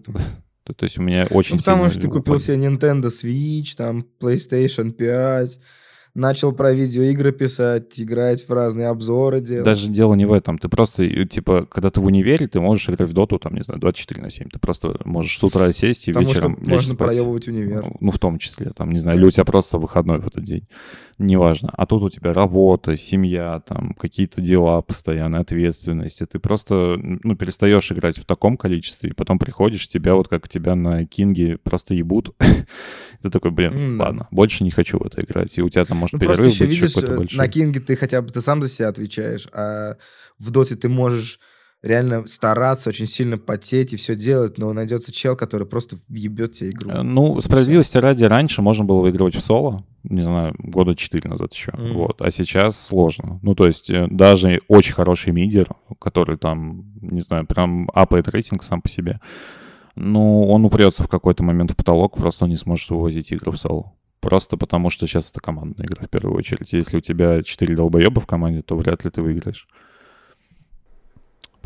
То, 0.67 0.75
то 0.75 0.85
есть 0.85 0.99
у 0.99 1.03
меня 1.03 1.29
очень 1.31 1.55
Ну, 1.55 1.59
потому 1.59 1.77
сильно 1.85 1.91
что 1.91 2.01
ты 2.01 2.09
купил 2.09 2.39
себе 2.41 2.57
Nintendo 2.57 3.05
Switch, 3.05 3.77
там, 3.77 4.05
PlayStation 4.21 4.91
5, 4.91 5.59
начал 6.17 6.53
про 6.53 6.73
видеоигры 6.73 7.33
писать, 7.33 8.01
играть 8.01 8.49
в 8.49 8.53
разные 8.53 8.89
обзоры 8.89 9.41
делать. 9.41 9.65
Даже 9.65 9.89
дело 9.89 10.15
не 10.15 10.25
в 10.25 10.33
этом. 10.33 10.59
Ты 10.59 10.69
просто, 10.69 11.27
типа, 11.27 11.67
когда 11.71 11.91
ты 11.91 12.01
в 12.01 12.07
универе, 12.07 12.49
ты 12.49 12.59
можешь 12.61 12.89
играть 12.89 13.09
в 13.09 13.13
доту, 13.13 13.39
там, 13.39 13.55
не 13.55 13.63
знаю, 13.63 13.81
24 13.81 14.23
на 14.23 14.31
7. 14.31 14.49
Ты 14.49 14.59
просто 14.59 14.99
можешь 15.05 15.39
с 15.39 15.45
утра 15.45 15.71
сесть 15.73 16.09
и 16.09 16.13
Потому 16.13 16.29
вечером 16.29 16.57
что 16.57 16.71
можно 16.71 16.95
спать. 16.95 16.99
проебывать 16.99 17.49
универ. 17.49 17.85
Ну, 17.85 17.97
Ну, 18.01 18.11
в 18.11 18.19
том 18.19 18.39
числе, 18.39 18.73
там, 18.75 18.91
не 18.91 18.99
знаю, 18.99 19.19
или 19.19 19.27
у 19.27 19.31
тебя 19.31 19.45
просто 19.45 19.79
выходной 19.79 20.19
в 20.19 20.27
этот 20.27 20.43
день. 20.43 20.67
Неважно. 21.19 21.71
А 21.75 21.87
тут 21.87 22.03
у 22.03 22.11
тебя 22.11 22.33
работа, 22.33 22.97
семья, 22.97 23.61
там, 23.67 23.95
какие-то 23.95 24.41
дела 24.41 24.83
постоянные, 24.83 25.41
ответственности. 25.41 26.27
Ты 26.27 26.39
просто, 26.39 26.97
ну, 26.99 27.37
перестаешь 27.37 27.91
играть 27.93 28.19
в 28.19 28.25
таком 28.25 28.57
количестве, 28.57 29.11
и 29.11 29.13
потом 29.13 29.39
приходишь, 29.39 29.89
тебя 29.89 30.15
вот 30.15 30.29
как 30.29 30.49
тебя 30.49 30.75
на 30.75 31.07
Кинге 31.07 31.59
просто 31.59 31.95
ебут. 31.95 32.35
Ты 33.23 33.31
такой, 33.31 33.51
блин, 33.51 33.99
ладно, 34.01 34.29
больше 34.31 34.65
не 34.65 34.71
хочу 34.71 34.99
в 34.99 35.07
это 35.07 35.21
играть. 35.21 35.57
И 35.59 35.63
у 35.63 35.69
тебя 35.69 35.85
там 35.85 36.06
может 36.07 36.13
Ну, 36.15 36.19
просто 36.21 36.43
перерыв 36.43 36.55
еще 36.55 36.65
быть 36.65 36.73
еще 36.73 36.81
видишь, 36.83 36.95
какой-то 36.95 37.35
э, 37.35 37.37
на 37.37 37.49
Кинге 37.49 37.81
ты 37.81 37.97
хотя 37.97 38.23
бы 38.23 38.31
ты 38.31 38.41
сам 38.41 38.63
за 38.63 38.69
себя 38.69 38.89
отвечаешь, 38.89 39.49
а 39.53 39.97
в 40.39 40.51
Доте 40.51 40.77
ты 40.77 40.89
можешь 40.89 41.41
реально 41.83 42.27
стараться, 42.27 42.89
очень 42.91 43.07
сильно 43.07 43.39
потеть 43.39 43.93
и 43.93 43.97
все 43.97 44.17
делать, 44.17 44.59
но 44.59 44.73
найдется 44.73 45.13
чел, 45.13 45.37
который 45.37 45.67
просто 45.67 45.97
въебет 46.09 46.53
тебе 46.53 46.71
игру. 46.71 46.91
Э, 46.91 47.03
Ну, 47.03 47.41
справедливости 47.41 47.99
ради, 47.99 48.25
раньше 48.25 48.63
можно 48.63 48.85
было 48.85 49.01
выигрывать 49.03 49.37
в 49.37 49.41
соло, 49.41 49.85
не 50.05 50.23
знаю, 50.23 50.55
года 50.59 50.95
4 50.95 51.29
назад 51.29 51.53
еще, 51.53 51.73
Мгм. 51.73 51.95
вот, 51.95 52.23
а 52.23 52.31
сейчас 52.31 52.81
сложно. 52.81 53.39
Ну, 53.43 53.55
то 53.55 53.67
есть 53.67 53.91
э, 53.91 54.07
даже 54.11 54.61
очень 54.69 54.95
хороший 54.95 55.33
мидер, 55.33 55.69
который 56.01 56.39
там, 56.39 56.85
не 57.01 57.21
знаю, 57.21 57.47
прям 57.47 57.91
апает 57.93 58.29
рейтинг 58.29 58.63
сам 58.63 58.81
по 58.81 58.89
себе, 58.89 59.21
ну, 59.97 60.47
он 60.49 60.65
упрется 60.65 61.03
в 61.05 61.09
какой-то 61.09 61.43
момент 61.43 61.71
в 61.73 61.77
потолок, 61.77 62.17
просто 62.17 62.45
он 62.45 62.51
не 62.51 62.57
сможет 62.57 62.91
вывозить 62.91 63.33
игры 63.33 63.51
в 63.51 63.57
соло. 63.57 63.93
Просто 64.21 64.57
потому, 64.57 64.91
что 64.91 65.07
сейчас 65.07 65.31
это 65.31 65.41
командная 65.41 65.87
игра 65.87 66.07
в 66.07 66.11
первую 66.11 66.37
очередь. 66.37 66.73
Если 66.73 66.97
у 66.97 67.01
тебя 67.01 67.43
4 67.43 67.77
долбоеба 67.77 68.21
в 68.21 68.27
команде, 68.27 68.63
то 68.63 68.77
вряд 68.77 69.05
ли 69.05 69.11
ты 69.11 69.23
выиграешь. 69.23 69.69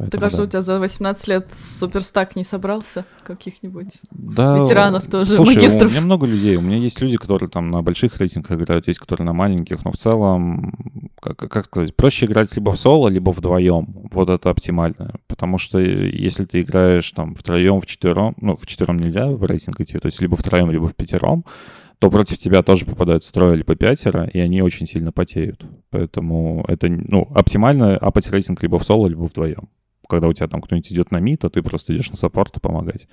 Ты 0.00 0.04
Поэтому 0.04 0.20
кажется, 0.20 0.42
да. 0.42 0.44
у 0.44 0.50
тебя 0.50 0.62
за 0.62 0.78
18 0.78 1.28
лет 1.28 1.52
суперстак 1.52 2.34
не 2.34 2.42
собрался 2.42 3.04
каких-нибудь? 3.22 4.00
Да, 4.10 4.58
ветеранов 4.58 5.06
тоже, 5.06 5.36
слушай, 5.36 5.56
магистров. 5.56 5.90
у 5.90 5.90
меня 5.90 6.00
много 6.00 6.26
людей. 6.26 6.56
У 6.56 6.62
меня 6.62 6.78
есть 6.78 7.02
люди, 7.02 7.18
которые 7.18 7.50
там 7.50 7.70
на 7.70 7.82
больших 7.82 8.16
рейтингах 8.16 8.52
играют, 8.52 8.88
есть, 8.88 8.98
которые 8.98 9.26
на 9.26 9.34
маленьких, 9.34 9.84
но 9.84 9.92
в 9.92 9.98
целом, 9.98 10.72
как, 11.20 11.36
как 11.36 11.66
сказать, 11.66 11.94
проще 11.94 12.24
играть 12.24 12.54
либо 12.56 12.70
в 12.70 12.78
соло, 12.78 13.08
либо 13.08 13.30
вдвоем. 13.30 14.08
Вот 14.10 14.30
это 14.30 14.48
оптимально. 14.48 15.16
Потому 15.26 15.58
что 15.58 15.78
если 15.78 16.46
ты 16.46 16.62
играешь 16.62 17.10
там 17.10 17.34
втроем, 17.34 17.78
в 17.78 17.84
четвером, 17.84 18.34
ну, 18.40 18.56
в 18.56 18.66
четвером 18.66 18.96
нельзя 18.96 19.26
в 19.26 19.44
рейтинг 19.44 19.80
идти, 19.80 19.98
то 19.98 20.06
есть 20.06 20.20
либо 20.22 20.34
втроем, 20.34 20.70
либо 20.70 20.88
в 20.88 20.94
пятером, 20.94 21.44
то 22.00 22.10
против 22.10 22.38
тебя 22.38 22.62
тоже 22.62 22.86
попадают 22.86 23.24
строя 23.24 23.54
либо 23.54 23.76
пятеро, 23.76 24.24
и 24.24 24.38
они 24.40 24.62
очень 24.62 24.86
сильно 24.86 25.12
потеют. 25.12 25.64
Поэтому 25.90 26.64
это, 26.66 26.88
ну, 26.88 27.30
оптимально 27.34 27.96
апать 27.98 28.30
рейтинг 28.30 28.62
либо 28.62 28.78
в 28.78 28.84
соло, 28.84 29.06
либо 29.06 29.22
вдвоем. 29.24 29.68
Когда 30.08 30.26
у 30.26 30.32
тебя 30.32 30.48
там 30.48 30.62
кто-нибудь 30.62 30.90
идет 30.90 31.10
на 31.10 31.20
мид, 31.20 31.44
а 31.44 31.50
ты 31.50 31.62
просто 31.62 31.94
идешь 31.94 32.10
на 32.10 32.16
саппорт 32.16 32.56
и 32.56 32.60
помогать. 32.60 33.06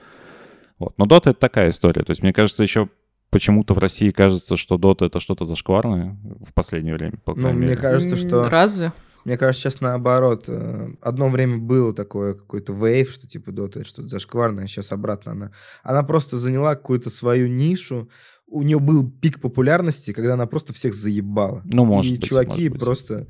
Вот. 0.80 0.98
Но 0.98 1.06
Dota— 1.06 1.22
это 1.32 1.34
такая 1.34 1.70
история. 1.70 2.04
То 2.04 2.12
есть, 2.12 2.24
мне 2.24 2.32
кажется, 2.32 2.64
еще 2.64 2.88
почему-то 3.30 3.74
в 3.74 3.78
России 3.78 4.12
кажется, 4.12 4.56
что 4.56 4.76
Dota— 4.78 5.06
это 5.08 5.20
что-то 5.20 5.44
зашкварное 5.44 6.18
в 6.24 6.54
последнее 6.54 6.96
время, 6.96 7.18
по 7.26 7.36
Ну, 7.36 7.42
крайней 7.42 7.58
мне 7.58 7.68
мере. 7.70 7.82
кажется, 7.82 8.16
что... 8.16 8.48
Разве? 8.50 8.94
Мне 9.26 9.38
кажется, 9.38 9.64
сейчас 9.70 9.82
наоборот. 9.82 10.46
Э, 10.48 10.88
Одно 11.02 11.28
время 11.28 11.58
было 11.58 11.94
такое 11.94 12.36
какой-то 12.36 12.72
вейв, 12.72 13.12
что 13.12 13.28
типа 13.28 13.52
Дота 13.52 13.82
это 13.82 13.90
что-то 13.90 14.08
зашкварное, 14.08 14.68
сейчас 14.68 14.94
обратно 14.94 15.34
она. 15.34 15.52
Она 15.84 16.04
просто 16.04 16.38
заняла 16.38 16.76
какую-то 16.76 17.10
свою 17.10 17.50
нишу. 17.50 18.10
У 18.48 18.64
нее 18.64 18.80
был 18.80 19.10
пик 19.10 19.42
популярности, 19.42 20.14
когда 20.14 20.34
она 20.34 20.46
просто 20.46 20.74
всех 20.74 20.94
заебала. 20.94 21.64
Ну, 21.66 21.86
может 21.86 22.14
и 22.14 22.18
быть, 22.18 22.28
чуваки 22.28 22.50
может 22.50 22.72
быть. 22.72 22.82
просто... 22.82 23.28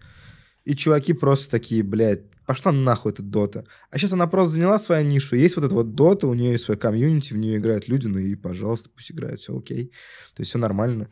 И 0.64 0.76
чуваки 0.76 1.14
просто 1.14 1.50
такие, 1.50 1.82
блядь, 1.82 2.30
пошла 2.46 2.72
нахуй 2.72 3.12
эта 3.12 3.24
Дота. 3.24 3.66
А 3.90 3.98
сейчас 3.98 4.14
она 4.14 4.28
просто 4.28 4.56
заняла 4.56 4.80
свою 4.80 5.06
нишу. 5.06 5.36
Есть 5.36 5.56
вот 5.56 5.66
эта 5.66 5.74
вот 5.74 5.96
Дота, 5.96 6.28
у 6.28 6.34
нее 6.34 6.52
есть 6.54 6.66
свой 6.66 6.78
комьюнити, 6.78 7.34
в 7.34 7.38
нее 7.38 7.58
играют 7.58 7.88
люди, 7.88 8.08
ну 8.08 8.20
и, 8.20 8.36
пожалуйста, 8.36 8.90
пусть 8.94 9.12
играют, 9.12 9.40
все 9.40 9.58
окей. 9.58 9.92
То 10.34 10.42
есть 10.42 10.50
все 10.50 10.58
нормально. 10.58 11.10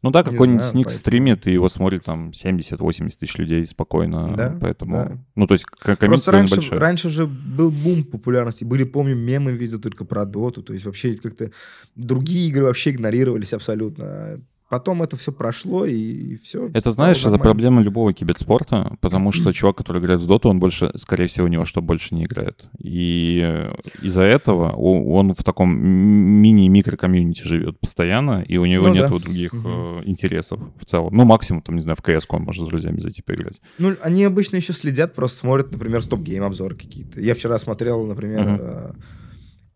Ну 0.00 0.10
да, 0.10 0.22
какой-нибудь 0.22 0.62
знаю, 0.62 0.84
поэтому- 0.84 0.90
стримит, 1.00 1.46
и 1.46 1.52
его 1.52 1.68
смотрит 1.68 2.04
там 2.04 2.30
70-80 2.30 3.18
тысяч 3.18 3.36
людей 3.36 3.66
спокойно. 3.66 4.32
Да, 4.36 4.56
поэтому... 4.60 4.92
да. 4.96 5.18
Ну, 5.34 5.46
то 5.46 5.54
есть 5.54 5.64
к- 5.64 5.76
комьюнити 5.96 6.06
Просто 6.06 6.30
довольно 6.30 6.48
раньше, 6.50 6.54
большое. 6.56 6.80
раньше 6.80 7.08
же 7.08 7.26
был 7.26 7.70
бум 7.70 8.04
популярности. 8.04 8.62
Были, 8.64 8.84
помню, 8.84 9.16
мемы 9.16 9.52
везде 9.52 9.78
только 9.78 10.04
про 10.04 10.24
доту. 10.24 10.62
То 10.62 10.72
есть 10.72 10.84
вообще 10.84 11.14
как-то 11.14 11.50
другие 11.96 12.48
игры 12.48 12.64
вообще 12.64 12.90
игнорировались 12.90 13.52
абсолютно. 13.52 14.40
Потом 14.68 15.02
это 15.02 15.16
все 15.16 15.32
прошло, 15.32 15.86
и 15.86 16.36
все. 16.36 16.68
Это, 16.74 16.90
знаешь, 16.90 17.24
это 17.24 17.38
проблема 17.38 17.80
любого 17.82 18.12
киберспорта, 18.12 18.96
потому 19.00 19.32
что 19.32 19.52
чувак, 19.52 19.76
который 19.76 20.02
играет 20.02 20.20
в 20.20 20.26
доту, 20.26 20.50
он 20.50 20.60
больше, 20.60 20.90
скорее 20.96 21.26
всего, 21.26 21.46
у 21.46 21.48
него 21.48 21.64
что 21.64 21.80
больше 21.80 22.14
не 22.14 22.24
играет. 22.24 22.66
И 22.78 23.40
э, 23.42 23.70
из-за 24.02 24.22
этого 24.22 24.70
он 24.72 25.34
в 25.34 25.42
таком 25.42 25.74
мини-микро-комьюнити 25.78 27.42
живет 27.42 27.80
постоянно, 27.80 28.42
и 28.42 28.58
у 28.58 28.66
него 28.66 28.88
Ну 28.88 28.94
нет 28.94 29.10
да. 29.10 29.18
других 29.18 29.54
э, 29.54 30.02
интересов 30.04 30.60
в 30.78 30.84
целом. 30.84 31.14
Ну, 31.14 31.24
максимум, 31.24 31.62
там, 31.62 31.76
не 31.76 31.80
знаю, 31.80 31.96
в 31.96 32.02
КС 32.02 32.26
он 32.28 32.42
может 32.42 32.64
с 32.64 32.68
друзьями 32.68 33.00
зайти 33.00 33.22
поиграть. 33.22 33.60
Ну, 33.78 33.96
они 34.02 34.24
обычно 34.24 34.56
еще 34.56 34.72
следят, 34.74 35.14
просто 35.14 35.38
смотрят, 35.38 35.72
например, 35.72 36.02
StopGame 36.02 36.42
обзоры 36.42 36.74
какие-то. 36.74 37.20
Я 37.20 37.34
вчера 37.34 37.58
смотрел, 37.58 38.04
например, 38.04 38.38
Мгм. 38.48 38.96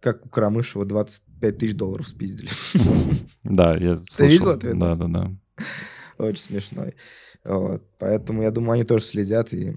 Как 0.02 0.26
у 0.26 0.28
Карамышева 0.28 0.84
25 0.84 1.58
тысяч 1.58 1.74
долларов 1.74 2.08
спиздили. 2.08 2.50
Да, 3.44 3.74
я 3.74 3.90
видел 3.90 4.04
слышал. 4.08 4.48
ответ? 4.50 4.78
Да, 4.78 4.94
да, 4.94 5.06
да. 5.08 5.30
Очень 6.16 6.42
смешной. 6.42 6.94
Вот. 7.44 7.82
Поэтому 7.98 8.42
я 8.42 8.52
думаю, 8.52 8.74
они 8.74 8.84
тоже 8.84 9.04
следят, 9.04 9.52
и 9.52 9.76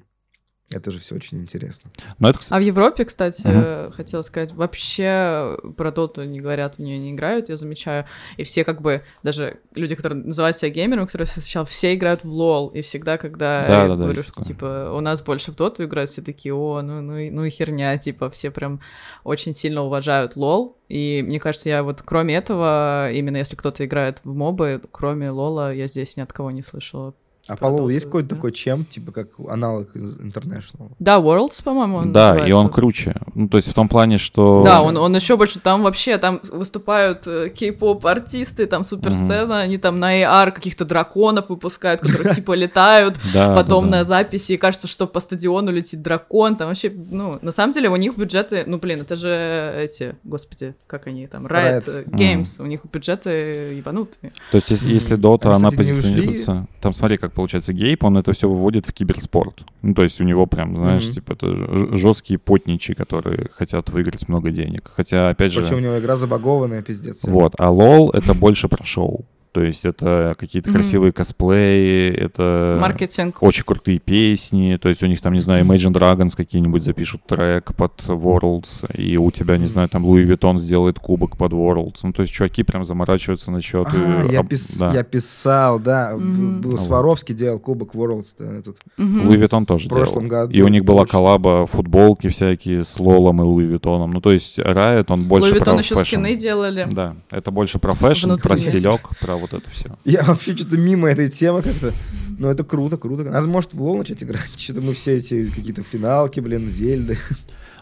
это 0.72 0.89
же 0.91 0.99
все 0.99 1.16
очень 1.16 1.39
интересно. 1.39 1.91
Но 2.18 2.30
это, 2.30 2.39
кстати, 2.39 2.57
А 2.57 2.61
в 2.61 2.66
Европе, 2.66 3.05
кстати, 3.05 3.41
э, 3.45 3.91
хотела 3.91 4.24
сказать, 4.24 4.51
вообще 4.53 5.57
про 5.78 5.91
доту 5.91 6.24
не 6.24 6.39
говорят, 6.39 6.76
в 6.76 6.80
нее 6.80 6.97
не 6.97 7.11
играют, 7.11 7.49
я 7.49 7.55
замечаю. 7.55 8.05
И 8.38 8.43
все 8.43 8.63
как 8.63 8.82
бы, 8.82 9.03
даже 9.24 9.59
люди, 9.76 9.93
которые 9.95 10.24
называют 10.24 10.57
себя 10.57 10.70
геймерами, 10.72 11.05
которые 11.05 11.28
встречал, 11.28 11.66
все 11.66 11.93
играют 11.93 12.24
в 12.24 12.30
лол. 12.30 12.70
И 12.70 12.82
всегда, 12.82 13.18
когда 13.18 13.61
Да, 13.61 13.82
я 13.84 13.88
да, 13.88 13.95
да, 13.95 13.95
говорю, 13.95 14.13
есть 14.13 14.24
что 14.24 14.34
такое. 14.34 14.47
типа 14.47 14.91
у 14.95 15.01
нас 15.01 15.22
больше 15.22 15.51
в 15.51 15.55
доту 15.55 15.84
играют, 15.84 16.09
все 16.09 16.22
такие, 16.22 16.53
о, 16.53 16.82
ну, 16.82 17.01
ну, 17.01 17.18
и- 17.18 17.30
ну 17.30 17.43
и 17.43 17.49
херня, 17.49 17.97
типа, 17.97 18.30
все 18.32 18.49
прям 18.51 18.80
очень 19.24 19.53
сильно 19.53 19.82
уважают 19.84 20.36
лол. 20.36 20.78
И 20.89 21.24
мне 21.26 21.39
кажется, 21.39 21.70
я 21.70 21.84
вот 21.84 22.01
кроме 22.03 22.36
этого, 22.36 23.11
именно 23.11 23.38
если 23.38 23.55
кто-то 23.55 23.86
играет 23.86 24.22
в 24.24 24.34
мобы, 24.34 24.82
кроме 24.91 25.30
лола, 25.30 25.74
я 25.74 25.88
здесь 25.88 26.18
ни 26.18 26.22
от 26.22 26.32
кого 26.34 26.51
не 26.51 26.61
слышала. 26.63 27.13
А 27.48 27.56
по 27.56 27.66
лолу 27.66 27.89
есть 27.89 28.06
какой-то 28.06 28.30
да. 28.30 28.36
такой 28.36 28.52
чем, 28.52 28.86
типа 28.86 29.12
как 29.12 29.28
аналог 29.48 29.96
из 29.96 30.18
International? 30.18 30.91
Да, 30.98 31.18
Worlds, 31.18 31.64
по-моему, 31.64 31.98
он 31.98 32.12
да, 32.12 32.30
и 32.30 32.32
называется. 32.32 32.58
он 32.58 32.70
круче. 32.70 33.16
Ну, 33.36 33.50
то 33.50 33.58
есть 33.58 33.70
в 33.70 33.74
том 33.76 33.88
плане, 33.88 34.18
что... 34.18 34.64
Да, 34.64 34.82
он, 34.82 34.98
он 34.98 35.16
еще 35.16 35.38
больше 35.38 35.60
там 35.60 35.84
вообще, 35.84 36.18
там 36.18 36.39
выступают 36.52 37.28
э, 37.28 37.50
кей-поп 37.50 38.04
артисты, 38.08 38.66
там 38.66 38.84
суперсцена, 38.84 39.62
они 39.62 39.78
там 39.78 40.00
на 40.00 40.22
AR 40.22 40.52
каких-то 40.52 40.86
драконов 40.86 41.50
выпускают, 41.50 42.02
которые 42.02 42.34
типа 42.36 42.54
летают, 42.54 43.20
потом 43.34 43.89
на 43.91 44.04
записи 44.04 44.54
и 44.54 44.58
кажется, 44.58 44.88
что 44.88 45.06
по 45.06 45.20
стадиону 45.20 45.72
летит 45.72 46.02
дракон, 46.02 46.56
там 46.56 46.70
вообще, 46.70 46.89
ну, 46.89 47.38
на 47.43 47.52
самом 47.52 47.74
деле 47.74 47.89
у 47.89 47.96
них 47.96 48.18
бюджеты, 48.18 48.64
ну, 48.66 48.80
блин, 48.80 49.02
это 49.02 49.16
же 49.16 49.76
эти, 49.78 50.16
господи, 50.24 50.74
как 50.88 51.06
они 51.06 51.28
там, 51.28 51.46
Riot, 51.46 52.06
Games, 52.08 52.60
у 52.60 52.66
них 52.66 52.82
бюджеты 52.91 53.30
ебанутые. 53.76 54.34
То 54.52 54.56
есть, 54.56 54.72
если, 54.72 55.16
Dota, 55.16 55.54
она 55.54 55.70
позиционируется... 55.70 56.68
Там 56.82 56.93
смотри, 56.93 57.18
как 57.18 57.35
получается 57.36 57.74
гейп, 57.74 58.04
он 58.04 58.18
это 58.18 58.34
все 58.34 58.50
выводит 58.50 58.88
в 58.88 58.94
киберспорт. 58.94 59.64
Ну, 59.82 59.94
то 59.94 60.04
есть 60.04 60.20
у 60.22 60.24
него 60.24 60.46
прям, 60.48 60.76
знаешь, 60.76 61.04
Мгм. 61.06 61.14
типа 61.14 61.34
это 61.34 61.96
жесткие 61.96 62.40
потничи, 62.40 62.94
которые 62.94 63.50
хотят 63.56 63.90
выиграть 63.90 64.28
много 64.28 64.50
денег. 64.50 64.92
Хотя, 64.96 65.30
опять 65.30 65.52
же... 65.52 65.62
Причем 65.62 65.78
у 65.78 65.80
него 65.80 66.00
игра 66.00 66.16
забагованная, 66.18 66.82
пиздец. 66.82 67.24
Вот, 67.24 67.54
а 67.60 67.70
лол 67.70 68.10
это 68.12 68.34
больше 68.34 68.68
про 68.68 68.84
шоу. 68.84 69.26
То 69.56 69.64
есть 69.64 69.86
это 69.86 70.36
какие-то 70.38 70.68
Мгм. 70.70 70.76
красивые 70.80 71.14
косплеи, 71.14 72.12
это 72.14 72.78
Маркетинг. 72.82 73.38
очень 73.41 73.64
крутые 73.64 73.99
песни. 73.99 74.78
То 74.82 74.89
есть 74.89 75.01
у 75.01 75.06
них 75.06 75.22
там, 75.22 75.32
не 75.32 75.39
знаю, 75.39 75.64
Imagine 75.66 75.93
Dragons 75.93 76.36
какие-нибудь 76.36 76.84
запишут 76.84 77.22
трек 77.26 77.74
под 77.74 78.01
Worlds, 78.06 78.93
и 78.93 79.16
у 79.18 79.32
тебя, 79.32 79.58
не 79.58 79.66
знаю, 79.66 79.88
там 79.88 80.03
Луи 80.03 80.26
Vuitton 80.26 80.58
сделает 80.58 80.99
кубок 80.99 81.38
под 81.38 81.53
Worlds. 81.53 81.99
Ну, 82.03 82.12
то 82.12 82.22
есть 82.24 82.34
чуваки 82.34 82.64
прям 82.64 82.84
заморачиваются 82.84 83.49
насчет... 83.49 83.88
А, 83.88 84.26
э, 84.28 84.34
я, 84.34 84.41
пис- 84.41 84.78
да. 84.78 84.91
я 84.93 85.03
писал, 85.03 85.80
да. 85.80 86.16
Вот. 86.18 86.82
Сваровский 86.82 87.34
делал 87.34 87.60
Кубок 87.60 87.95
Worlds. 87.95 88.28
да, 88.38 88.51
этот, 88.58 88.76
Мгм. 88.97 89.26
Louis 89.30 89.38
Vuitton 89.38 89.66
тоже 89.66 89.88
в 89.88 89.93
прошлом 89.93 90.28
делал. 90.28 90.47
году. 90.47 90.53
И 90.53 90.62
у 90.64 90.68
них 90.68 90.84
была 90.84 91.06
коллаба, 91.06 91.66
футболки 91.66 92.28
всякие 92.28 92.84
с 92.84 92.99
Лолом 92.99 93.41
и 93.41 93.45
Louis 93.45 93.66
Vuitton. 93.68 94.06
Ну, 94.08 94.20
то 94.20 94.34
есть 94.34 94.60
Riot, 94.60 95.06
он 95.08 95.22
больше 95.22 95.51
Луи 95.51 95.60
про 95.62 95.72
Vuitton 95.72 95.78
еще 95.80 95.95
fashion. 95.95 96.06
скины 96.06 96.36
делали. 96.36 96.88
Да, 96.91 97.16
это 97.32 97.51
больше 97.51 97.80
про 97.80 97.93
fashion, 97.93 98.26
Внутри. 98.32 98.43
про 98.49 98.58
стилек, 98.58 99.10
про 99.22 99.38
вот 99.52 99.62
это 99.62 99.70
все. 99.70 99.89
Я 100.04 100.24
вообще 100.24 100.56
что-то 100.56 100.78
мимо 100.78 101.10
этой 101.10 101.30
темы 101.30 101.62
как-то... 101.62 101.93
Ну, 102.38 102.50
это 102.50 102.64
круто, 102.64 102.98
круто. 102.98 103.24
Надо, 103.24 103.48
может, 103.48 103.74
в 103.74 103.82
лол 103.82 103.98
начать 103.98 104.22
играть. 104.24 104.50
Что-то 104.58 104.82
мы 104.82 104.93
все 104.93 105.18
эти 105.18 105.46
какие-то 105.46 105.84
финалки, 105.84 106.39
блин, 106.41 106.70
зельды. 106.70 107.18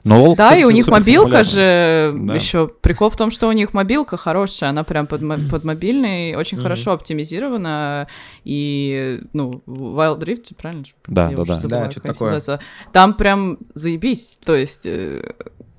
Но 0.04 0.22
LoL, 0.22 0.36
Да, 0.36 0.50
кстати, 0.50 0.62
и 0.62 0.66
у 0.66 0.70
них 0.70 0.88
мобилка 0.88 1.44
же 1.46 2.14
Да. 2.18 2.36
еще 2.36 2.68
прикол 2.68 3.10
в 3.10 3.16
том, 3.16 3.32
что 3.32 3.48
у 3.48 3.54
них 3.54 3.74
мобилка 3.74 4.18
хорошая, 4.18 4.72
она 4.72 4.84
прям 4.84 5.08
под, 5.08 5.22
под 5.50 5.64
мобильный, 5.64 6.36
очень 6.36 6.58
Мгм. 6.58 6.64
хорошо 6.64 6.92
оптимизирована. 6.92 8.08
И, 8.44 9.22
ну, 9.32 9.64
Wild 9.66 10.20
Rift, 10.20 10.56
правильно? 10.58 10.84
Да, 11.08 11.30
Я 11.32 11.38
да, 11.38 11.44
да. 11.46 11.56
забыла, 11.56 11.80
Да, 11.80 11.86
они 11.86 11.94
такое. 11.94 12.42
Там 12.92 13.14
прям 13.14 13.58
заебись. 13.76 14.38
То 14.44 14.56
есть 14.56 14.86
э, 14.86 15.34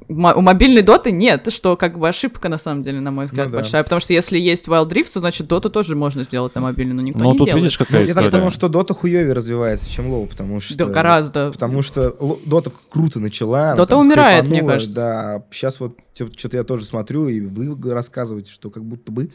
у 0.09 0.41
мобильной 0.41 0.83
доты 0.83 1.11
нет, 1.13 1.51
что 1.53 1.77
как 1.77 1.99
бы 1.99 2.09
ошибка, 2.09 2.49
на 2.49 2.59
самом 2.59 2.83
деле, 2.83 3.01
на 3.01 3.11
мой 3.11 3.27
взгляд, 3.27 3.47
Ну 3.47 3.53
да. 3.53 3.59
большая. 3.59 3.83
Потому 3.83 4.01
что 4.01 4.13
если 4.13 4.39
есть 4.39 4.69
Wild 4.69 4.89
Rift, 4.91 5.13
то 5.15 5.21
значит 5.21 5.47
доту 5.47 5.71
тоже 5.71 5.97
можно 5.97 6.23
сделать 6.25 6.55
на 6.55 6.61
мобильной, 6.61 6.95
но 6.95 7.03
никто 7.03 7.21
Ну, 7.25 7.33
не 7.33 7.39
тут 7.39 7.47
делает. 7.47 7.65
видишь, 7.65 7.79
Ну, 7.79 7.87
какая 7.87 8.01
я 8.03 8.07
так 8.15 8.25
история. 8.25 8.31
понял, 8.43 8.51
что 8.53 8.69
Дота 8.69 8.95
хуёвее 8.95 9.33
развивается, 9.33 9.91
чем 9.91 10.09
Лоу, 10.11 10.27
потому 10.27 10.61
что... 10.61 10.77
Да, 10.77 10.87
гораздо. 10.87 11.51
Потому 11.53 11.83
что 11.83 12.11
Дота 12.45 12.71
круто 12.91 13.21
начала. 13.21 13.75
Дота 13.75 13.91
там 13.91 14.01
умирает, 14.01 14.47
мне 14.47 14.63
кажется. 14.63 14.95
Да, 14.97 15.45
сейчас 15.51 15.81
вот 15.81 15.97
что-то 16.15 16.57
я 16.57 16.65
тоже 16.65 16.85
смотрю, 16.85 17.29
и 17.29 17.41
вы 17.41 17.75
рассказываете, 17.93 18.51
что 18.51 18.71
как 18.71 18.85
будто 18.85 19.11
бы 19.13 19.31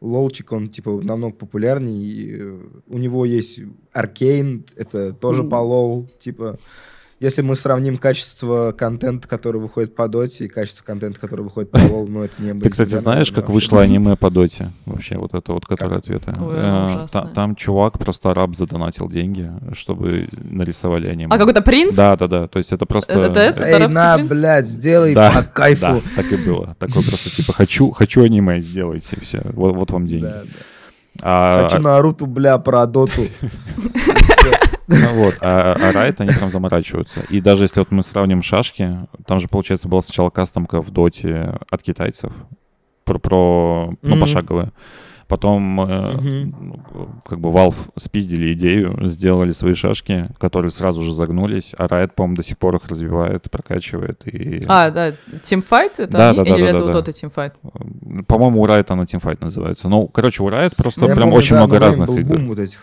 Лолчик, 0.00 0.50
он, 0.52 0.70
типа, 0.70 1.00
намного 1.02 1.34
популярнее, 1.36 2.02
и 2.02 2.42
у 2.88 2.96
него 2.96 3.26
есть 3.26 3.60
Аркейн, 3.92 4.64
это 4.74 5.12
тоже 5.12 5.42
М. 5.42 5.50
по 5.50 5.56
Лоу, 5.56 6.08
типа... 6.18 6.58
Если 7.20 7.42
мы 7.42 7.54
сравним 7.54 7.98
качество 7.98 8.72
контента, 8.72 9.28
который 9.28 9.60
выходит 9.60 9.94
по 9.94 10.08
Доте, 10.08 10.46
и 10.46 10.48
качество 10.48 10.82
контента, 10.82 11.20
который 11.20 11.42
выходит 11.42 11.70
по 11.70 11.76
Лоу, 11.76 12.06
ну, 12.06 12.22
это 12.22 12.32
не 12.42 12.58
Ты, 12.58 12.70
кстати, 12.70 12.94
знаешь, 12.94 13.30
как 13.30 13.50
вышло 13.50 13.82
аниме 13.82 14.16
по 14.16 14.30
доте? 14.30 14.72
Вообще, 14.86 15.18
вот 15.18 15.34
это 15.34 15.52
вот, 15.52 15.66
которое 15.66 15.98
ответы. 15.98 16.32
Э. 16.40 17.06
Там 17.34 17.56
чувак 17.56 17.98
просто 17.98 18.30
араб 18.30 18.56
задонатил 18.56 19.06
деньги, 19.10 19.52
чтобы 19.74 20.28
нарисовали 20.40 21.10
аниме. 21.10 21.34
А 21.34 21.38
какой-то 21.38 21.60
принц? 21.60 21.94
Да, 21.94 22.16
да, 22.16 22.26
да. 22.26 22.48
То 22.48 22.56
есть 22.56 22.72
это 22.72 22.86
просто... 22.86 23.12
Это- 23.12 23.40
это- 23.40 23.64
Эй, 23.64 23.88
на, 23.88 24.16
блядь, 24.18 24.66
сделай 24.66 25.14
по 25.14 25.42
кайфу. 25.42 25.80
Да, 25.80 26.00
так 26.16 26.32
и 26.32 26.36
было. 26.36 26.74
Такой 26.78 27.02
просто, 27.04 27.28
типа, 27.28 27.52
хочу, 27.52 27.90
хочу 27.90 28.22
аниме, 28.22 28.62
сделайте, 28.62 29.18
все. 29.20 29.42
Вот, 29.52 29.76
вот 29.76 29.90
вам 29.90 30.06
деньги. 30.06 30.32
А, 31.22 31.68
Хочу 31.68 31.82
Наруто, 31.82 32.26
бля, 32.26 32.58
про 32.58 32.86
Доту. 32.86 33.22
Ну 34.92 35.14
вот, 35.14 35.36
а, 35.40 35.76
а 35.80 35.92
Riot, 35.92 36.16
они 36.18 36.32
прям 36.32 36.50
заморачиваются. 36.50 37.20
И 37.30 37.40
даже 37.40 37.62
если 37.62 37.78
вот 37.78 37.92
мы 37.92 38.02
сравним 38.02 38.42
шашки, 38.42 39.06
там 39.24 39.38
же, 39.38 39.46
получается, 39.46 39.88
была 39.88 40.02
сначала 40.02 40.30
кастомка 40.30 40.82
в 40.82 40.90
доте 40.90 41.60
от 41.70 41.82
китайцев, 41.82 42.32
про, 43.04 43.20
про 43.20 43.94
ну, 44.02 44.16
Мгм. 44.16 44.20
пошаговые. 44.20 44.72
Потом, 45.30 45.76
ну, 45.76 46.80
как 47.24 47.38
бы, 47.38 47.50
Valve 47.50 47.76
спиздили 47.96 48.52
идею, 48.52 48.98
сделали 49.06 49.52
свои 49.52 49.74
шашки, 49.74 50.28
которые 50.38 50.72
сразу 50.72 51.02
же 51.02 51.12
загнулись, 51.14 51.72
а 51.78 51.86
Riot, 51.86 52.10
по-моему, 52.16 52.34
до 52.34 52.42
сих 52.42 52.58
пор 52.58 52.74
их 52.74 52.86
развивает, 52.88 53.48
прокачивает. 53.48 54.26
И, 54.26 54.60
А, 54.66 54.90
да, 54.90 55.10
Teamfight 55.10 55.92
это 55.98 56.06
Да, 56.08 56.28
они? 56.30 56.38
да, 56.38 56.44
да, 56.44 56.50
Или 56.56 56.62
да, 56.64 56.68
это 56.70 56.78
да, 56.78 56.98
у 56.98 57.02
да. 57.02 57.10
Teamfight? 57.12 57.52
э, 57.62 58.22
По-моему, 58.26 58.60
у 58.60 58.66
Riot 58.66 58.86
она 58.88 59.04
Teamfight 59.04 59.38
называется. 59.40 59.88
Ну, 59.88 60.08
короче, 60.08 60.42
у 60.42 60.48
Riot 60.48 60.74
просто 60.76 61.02
Ну, 61.02 61.08
Я 61.08 61.14
прям 61.14 61.28
помню, 61.28 61.38
очень 61.38 61.54
да, 61.54 61.56
много 61.64 61.78
разных 61.78 62.08
был 62.08 62.18
игр. 62.18 62.36
бум 62.38 62.48
вот 62.48 62.58
этих. 62.58 62.80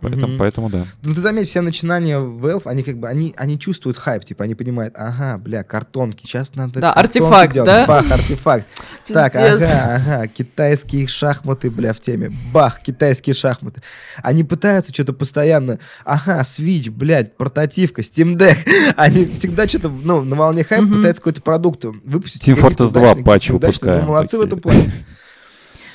Поэтому, 0.00 0.26
Мгм. 0.28 0.38
поэтому 0.38 0.70
да. 0.70 0.86
Ну, 1.04 1.14
ты 1.14 1.20
заметь, 1.20 1.46
все 1.48 1.60
начинания 1.60 2.18
Valve, 2.18 2.62
они 2.64 2.82
как 2.82 2.96
бы, 2.98 3.06
они, 3.06 3.32
они 3.36 3.60
чувствуют 3.60 3.96
хайп, 3.96 4.24
типа, 4.24 4.42
они 4.42 4.56
понимают, 4.56 4.94
ага, 4.96 5.38
бля, 5.38 5.62
картонки, 5.62 6.26
сейчас 6.26 6.54
надо 6.56 6.80
Да, 6.80 6.92
артефакт, 6.92 7.52
делать. 7.52 7.66
да? 7.68 7.86
Бах, 7.86 8.10
артефакт. 8.10 8.66
Так, 9.06 9.32
Пиздец. 9.32 9.70
ага, 9.70 9.94
ага, 9.96 10.26
китайские 10.28 11.06
шахматы, 11.06 11.70
бля, 11.70 11.92
в 11.92 12.00
теме. 12.00 12.30
Бах, 12.52 12.80
китайские 12.80 13.34
шахматы. 13.34 13.82
Они 14.22 14.44
пытаются 14.44 14.92
что-то 14.92 15.12
постоянно, 15.12 15.78
ага, 16.04 16.40
Switch, 16.40 16.90
блядь, 16.90 17.36
портативка, 17.36 18.00
Steam 18.00 18.36
Deck. 18.36 18.56
Они 18.96 19.26
всегда 19.26 19.68
что-то, 19.68 19.88
ну, 19.88 20.22
на 20.22 20.36
волне 20.36 20.64
хайпа 20.64 20.86
пытаются 20.86 21.20
какой-то 21.20 21.42
продукт 21.42 21.84
выпустить. 21.84 22.48
Team 22.48 22.56
Fortress 22.56 22.92
2 22.92 23.02
удачный, 23.02 23.24
патч 23.24 23.50
выпускаем 23.50 24.00
Ну, 24.02 24.08
молодцы 24.08 24.38
в 24.38 24.40
этом 24.40 24.60
плане. 24.60 24.90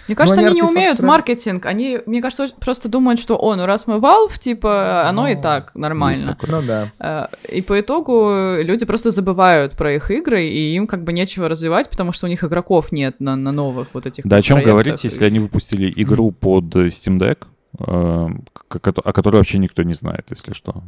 Мне 0.10 0.16
кажется, 0.16 0.42
они 0.42 0.50
они 0.50 0.62
не 0.62 0.64
умеют 0.64 1.00
маркетинг. 1.02 1.68
Они, 1.68 2.00
мне 2.08 2.20
кажется, 2.20 2.48
просто 2.60 2.90
думают, 2.90 3.20
что, 3.20 3.38
о, 3.38 3.56
ну 3.56 3.68
раз 3.68 3.86
мы 3.86 3.98
Valve, 3.98 4.40
типа, 4.40 5.08
оно 5.08 5.28
и 5.28 5.36
Ну, 5.36 5.42
так 5.44 5.66
Есть 5.66 5.76
нормально. 5.76 6.34
такое. 6.34 6.50
Ну 6.50 6.68
да. 6.68 6.92
Э, 7.00 7.28
И 7.56 7.62
по 7.62 7.80
итогу 7.80 8.56
люди 8.60 8.88
просто 8.88 9.12
забывают 9.12 9.74
про 9.74 9.94
их 9.94 10.10
игры, 10.10 10.48
и 10.48 10.74
им 10.74 10.88
как 10.88 11.04
бы 11.04 11.14
нечего 11.14 11.48
развивать, 11.48 11.92
потому 11.92 12.12
что 12.12 12.26
у 12.26 12.30
них 12.30 12.44
игроков 12.44 12.92
нет 12.92 13.20
на, 13.20 13.36
на 13.36 13.52
новых 13.52 13.90
вот 13.94 14.08
этих 14.08 14.26
Да 14.26 14.38
о 14.38 14.42
чем 14.42 14.64
говорить, 14.64 15.04
если 15.04 15.26
они 15.26 15.38
выпустили 15.38 15.94
игру 15.96 16.32
под 16.32 16.64
Steam 16.76 17.20
Deck, 17.20 17.44
э, 17.78 17.84
о 17.84 19.14
которой 19.14 19.36
вообще 19.36 19.60
никто 19.60 19.84
не 19.84 19.94
знает, 19.94 20.26
если 20.32 20.54
что. 20.54 20.82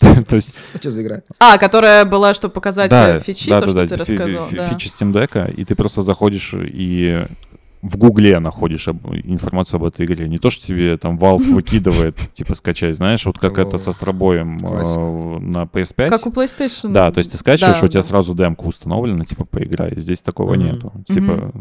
То 0.28 0.36
есть, 0.36 0.54
А 0.74 0.78
что 0.78 0.90
за 0.92 1.02
игра? 1.02 1.22
А, 1.38 1.58
которая 1.58 2.04
была, 2.04 2.34
чтобы 2.34 2.54
показать 2.54 2.90
да, 2.90 3.16
э, 3.16 3.18
фичи, 3.18 3.50
да, 3.50 3.60
то, 3.60 3.72
да, 3.72 3.86
что 3.86 3.96
да, 3.96 4.04
ты 4.04 4.16
да. 4.56 4.68
фичи 4.68 4.86
Steam 4.86 5.12
Deck, 5.12 5.52
и 5.52 5.64
ты 5.64 5.74
просто 5.74 6.02
заходишь 6.02 6.54
и 6.54 7.24
в 7.82 7.96
Гугле 7.96 8.38
находишь 8.40 8.88
об- 8.88 9.14
информацию 9.14 9.78
об 9.78 9.84
этой 9.84 10.04
игре. 10.04 10.28
Не 10.28 10.38
то, 10.38 10.50
что 10.50 10.66
тебе 10.66 10.96
там 10.98 11.16
Valve 11.16 11.52
выкидывает, 11.54 12.16
типа, 12.32 12.54
скачай, 12.54 12.92
знаешь, 12.92 13.24
вот 13.26 13.38
как 13.38 13.58
это 13.58 13.78
со 13.78 13.92
стробоем 13.92 14.58
э, 14.58 15.38
на 15.40 15.62
PS5. 15.64 16.08
Как 16.10 16.26
у 16.26 16.30
PlayStation. 16.30 16.90
Да, 16.92 17.10
то 17.10 17.18
есть 17.18 17.30
ты 17.30 17.36
скачиваешь, 17.36 17.82
у 17.82 17.88
тебя 17.88 18.02
сразу 18.02 18.34
демка 18.34 18.64
установлена, 18.64 19.24
типа, 19.24 19.44
поиграй. 19.44 19.94
Здесь 19.96 20.20
такого 20.20 20.54
нету. 20.54 20.92
Типа, 21.06 21.52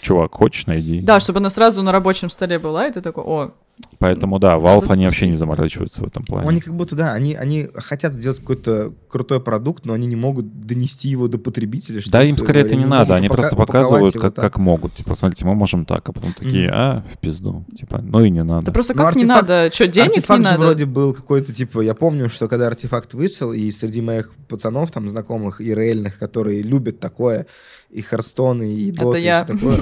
чувак, 0.00 0.34
хочешь, 0.34 0.66
найди. 0.66 1.00
Да, 1.00 1.20
чтобы 1.20 1.40
она 1.40 1.50
сразу 1.50 1.82
на 1.82 1.92
рабочем 1.92 2.30
столе 2.30 2.58
была, 2.58 2.86
и 2.86 2.92
ты 2.92 3.00
такой, 3.00 3.24
о, 3.24 3.50
Поэтому, 3.98 4.38
да, 4.38 4.56
Valve, 4.56 4.82
Надо 4.82 4.92
они 4.94 5.04
вообще 5.04 5.28
не 5.28 5.34
заморачиваются 5.36 6.02
в 6.02 6.06
этом 6.06 6.24
плане. 6.24 6.48
Они 6.48 6.60
как 6.60 6.74
будто, 6.74 6.96
да, 6.96 7.12
они, 7.12 7.34
они 7.34 7.68
хотят 7.74 8.12
сделать 8.14 8.38
какой-то 8.40 8.92
крутой 9.08 9.40
продукт, 9.40 9.84
но 9.86 9.92
они 9.92 10.06
не 10.06 10.16
могут 10.16 10.60
донести 10.66 11.08
его 11.08 11.28
до 11.28 11.38
потребителя. 11.38 12.00
Да, 12.10 12.22
им 12.22 12.36
скорее 12.38 12.60
это 12.62 12.74
не 12.74 12.82
не 12.84 12.88
надо, 12.88 13.14
они 13.14 13.28
упака- 13.28 13.34
просто 13.36 13.56
показывают, 13.56 14.14
как, 14.14 14.34
так. 14.34 14.44
как 14.44 14.58
могут. 14.58 14.94
Типа, 14.94 15.14
смотрите, 15.14 15.44
мы 15.46 15.54
можем 15.54 15.84
так, 15.86 16.08
а 16.08 16.12
потом 16.12 16.32
такие, 16.34 16.68
Мгм. 16.68 16.74
а, 16.76 17.04
в 17.12 17.18
пизду. 17.18 17.64
Типа, 17.76 18.00
ну 18.02 18.22
и 18.24 18.30
не 18.30 18.44
надо. 18.44 18.66
да 18.66 18.72
просто 18.72 18.94
Ну, 18.94 19.02
как 19.02 19.14
не 19.16 19.24
артефакт- 19.24 19.26
надо? 19.48 19.70
Что, 19.72 19.88
денег 19.88 20.08
не 20.10 20.16
артефакт 20.18 20.38
же 20.38 20.44
надо? 20.50 20.58
вроде 20.60 20.84
был 20.86 21.14
какой-то, 21.14 21.52
типа, 21.54 21.80
я 21.80 21.94
помню, 21.94 22.28
что 22.30 22.48
когда 22.48 22.66
артефакт 22.68 23.14
вышел, 23.14 23.52
и 23.52 23.70
среди 23.70 24.00
моих 24.00 24.32
пацанов, 24.48 24.90
там, 24.90 25.08
знакомых 25.08 25.60
и 25.60 25.74
реальных, 25.74 26.18
которые 26.18 26.62
любят 26.62 27.00
такое, 27.00 27.46
и 27.90 28.02
Харстоны, 28.02 28.70
и 28.70 28.90
Это 28.90 29.00
Доты, 29.02 29.18
я. 29.20 29.42
и 29.42 29.44
все 29.44 29.54
такое, 29.56 29.78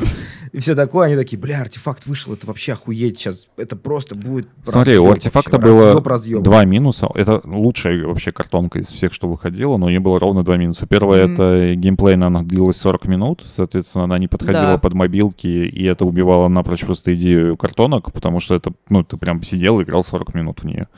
и 0.52 0.59
все 0.61 0.74
такое, 0.74 1.07
они 1.07 1.16
такие, 1.16 1.38
бля, 1.38 1.61
артефакт 1.62 2.07
вышел, 2.07 2.32
это 2.34 2.46
вообще 2.46 2.74
охуеть 2.74 3.18
сейчас, 3.18 3.48
это 3.57 3.76
просто 3.76 4.14
будет 4.14 4.46
Смотри, 4.62 4.98
у 4.98 5.11
артефакта 5.11 5.57
вообще, 5.57 5.70
было 5.72 5.86
разъёб, 5.88 6.07
разъёб». 6.07 6.42
два 6.42 6.64
минуса. 6.64 7.09
Это 7.14 7.40
лучшая 7.44 8.07
вообще 8.07 8.30
картонка 8.30 8.78
из 8.78 8.88
всех, 8.88 9.12
что 9.12 9.26
выходила, 9.28 9.76
но 9.78 9.86
у 9.86 9.88
нее 9.88 10.00
было 10.00 10.20
ровно 10.20 10.44
два 10.44 10.57
минуса. 10.57 10.86
Первое, 10.86 11.24
Мгм. 11.26 11.32
это 11.34 11.74
геймплейно 11.74 12.26
она 12.26 12.42
длилась 12.42 12.76
40 12.76 13.07
минут, 13.07 13.42
соответственно, 13.44 14.05
она 14.05 14.18
не 14.18 14.28
подходила 14.28 14.72
Да. 14.74 14.78
под 14.78 14.94
мобилки, 14.94 15.46
и 15.48 15.84
это 15.84 16.05
убивало 16.05 16.48
напрочь 16.48 16.80
просто 16.84 17.14
идею 17.14 17.57
картонок, 17.57 18.12
потому 18.12 18.38
что 18.40 18.55
это, 18.55 18.72
ну, 18.90 19.02
ты 19.02 19.16
прям 19.16 19.42
сидел 19.42 19.80
и 19.80 19.84
играл 19.84 20.05
40 20.05 20.34
минут 20.34 20.61
в 20.61 20.64
нее. 20.64 20.88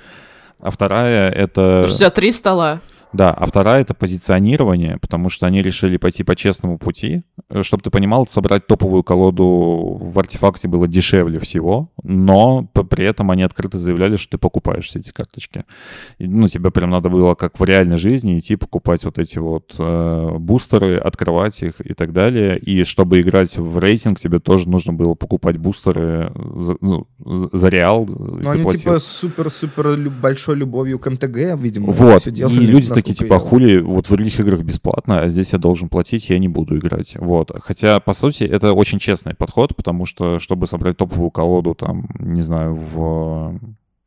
А 0.58 0.70
вторая, 0.70 1.30
это... 1.30 1.82
Потому 1.82 1.86
что 1.86 1.94
у 1.94 1.98
тебя 1.98 2.10
три 2.10 2.32
стола. 2.32 2.80
Да, 3.16 3.30
а 3.30 3.46
вторая 3.46 3.80
это 3.80 3.94
позиционирование, 3.94 4.98
потому 5.00 5.30
что 5.30 5.46
они 5.46 5.62
решили 5.62 5.96
пойти 5.96 6.22
по 6.22 6.36
честному 6.36 6.78
пути. 6.78 7.22
Чтобы 7.62 7.82
ты 7.82 7.88
понимал, 7.88 8.26
собрать 8.26 8.66
топовую 8.66 9.02
колоду 9.04 9.98
в 10.00 10.18
артефакте 10.18 10.68
было 10.68 10.86
дешевле 10.86 11.38
всего, 11.38 11.90
но 12.02 12.64
при 12.90 13.06
этом 13.06 13.30
они 13.30 13.42
открыто 13.42 13.78
заявляли, 13.78 14.16
что 14.16 14.32
ты 14.32 14.38
покупаешь 14.38 14.86
все 14.86 14.98
эти 14.98 15.12
карточки. 15.12 15.64
Ну, 16.18 16.46
тебе 16.48 16.70
прям 16.70 16.90
надо 16.90 17.08
было, 17.08 17.34
как 17.34 17.58
в 17.58 17.64
реальной 17.64 17.96
жизни, 17.96 18.36
идти 18.36 18.56
покупать 18.56 19.04
вот 19.04 19.18
эти 19.18 19.38
вот 19.38 19.74
э, 19.78 20.36
бустеры, 20.38 20.98
открывать 20.98 21.62
их 21.62 21.74
и 21.80 21.94
так 21.94 22.12
далее. 22.12 22.58
И 22.58 22.84
чтобы 22.84 23.20
играть 23.22 23.56
в 23.56 23.78
рейтинг, 23.78 24.20
тебе 24.20 24.40
тоже 24.40 24.68
нужно 24.68 24.92
было 24.92 25.14
покупать 25.14 25.56
бустеры 25.56 26.32
за, 26.56 26.76
ну, 26.82 27.06
за- 27.24 27.68
реал. 27.68 28.06
Ну, 28.06 28.50
они 28.50 28.64
типа 28.64 28.98
супер-супер 28.98 30.10
большой 30.10 30.56
любовью 30.56 30.98
к 30.98 31.08
МТГ, 31.10 31.56
видимо. 31.56 31.92
Вот, 31.92 32.26
и 32.26 32.30
люди 32.30 32.88
такие, 32.88 33.05
насколько 33.10 33.24
типа, 33.24 33.34
я- 33.34 33.40
хули, 33.40 33.80
вот 33.80 34.06
в 34.06 34.10
других 34.10 34.40
играх 34.40 34.62
бесплатно, 34.62 35.20
а 35.20 35.28
здесь 35.28 35.52
я 35.52 35.58
должен 35.58 35.88
платить, 35.88 36.30
я 36.30 36.38
не 36.38 36.48
буду 36.48 36.76
играть. 36.76 37.16
Вот. 37.18 37.50
Хотя, 37.62 38.00
по 38.00 38.14
сути, 38.14 38.44
это 38.44 38.72
очень 38.72 38.98
честный 38.98 39.34
подход, 39.34 39.74
потому 39.76 40.06
что, 40.06 40.38
чтобы 40.38 40.66
собрать 40.66 40.96
топовую 40.96 41.30
колоду, 41.30 41.74
там, 41.74 42.08
не 42.18 42.42
знаю, 42.42 42.74
в 42.74 43.58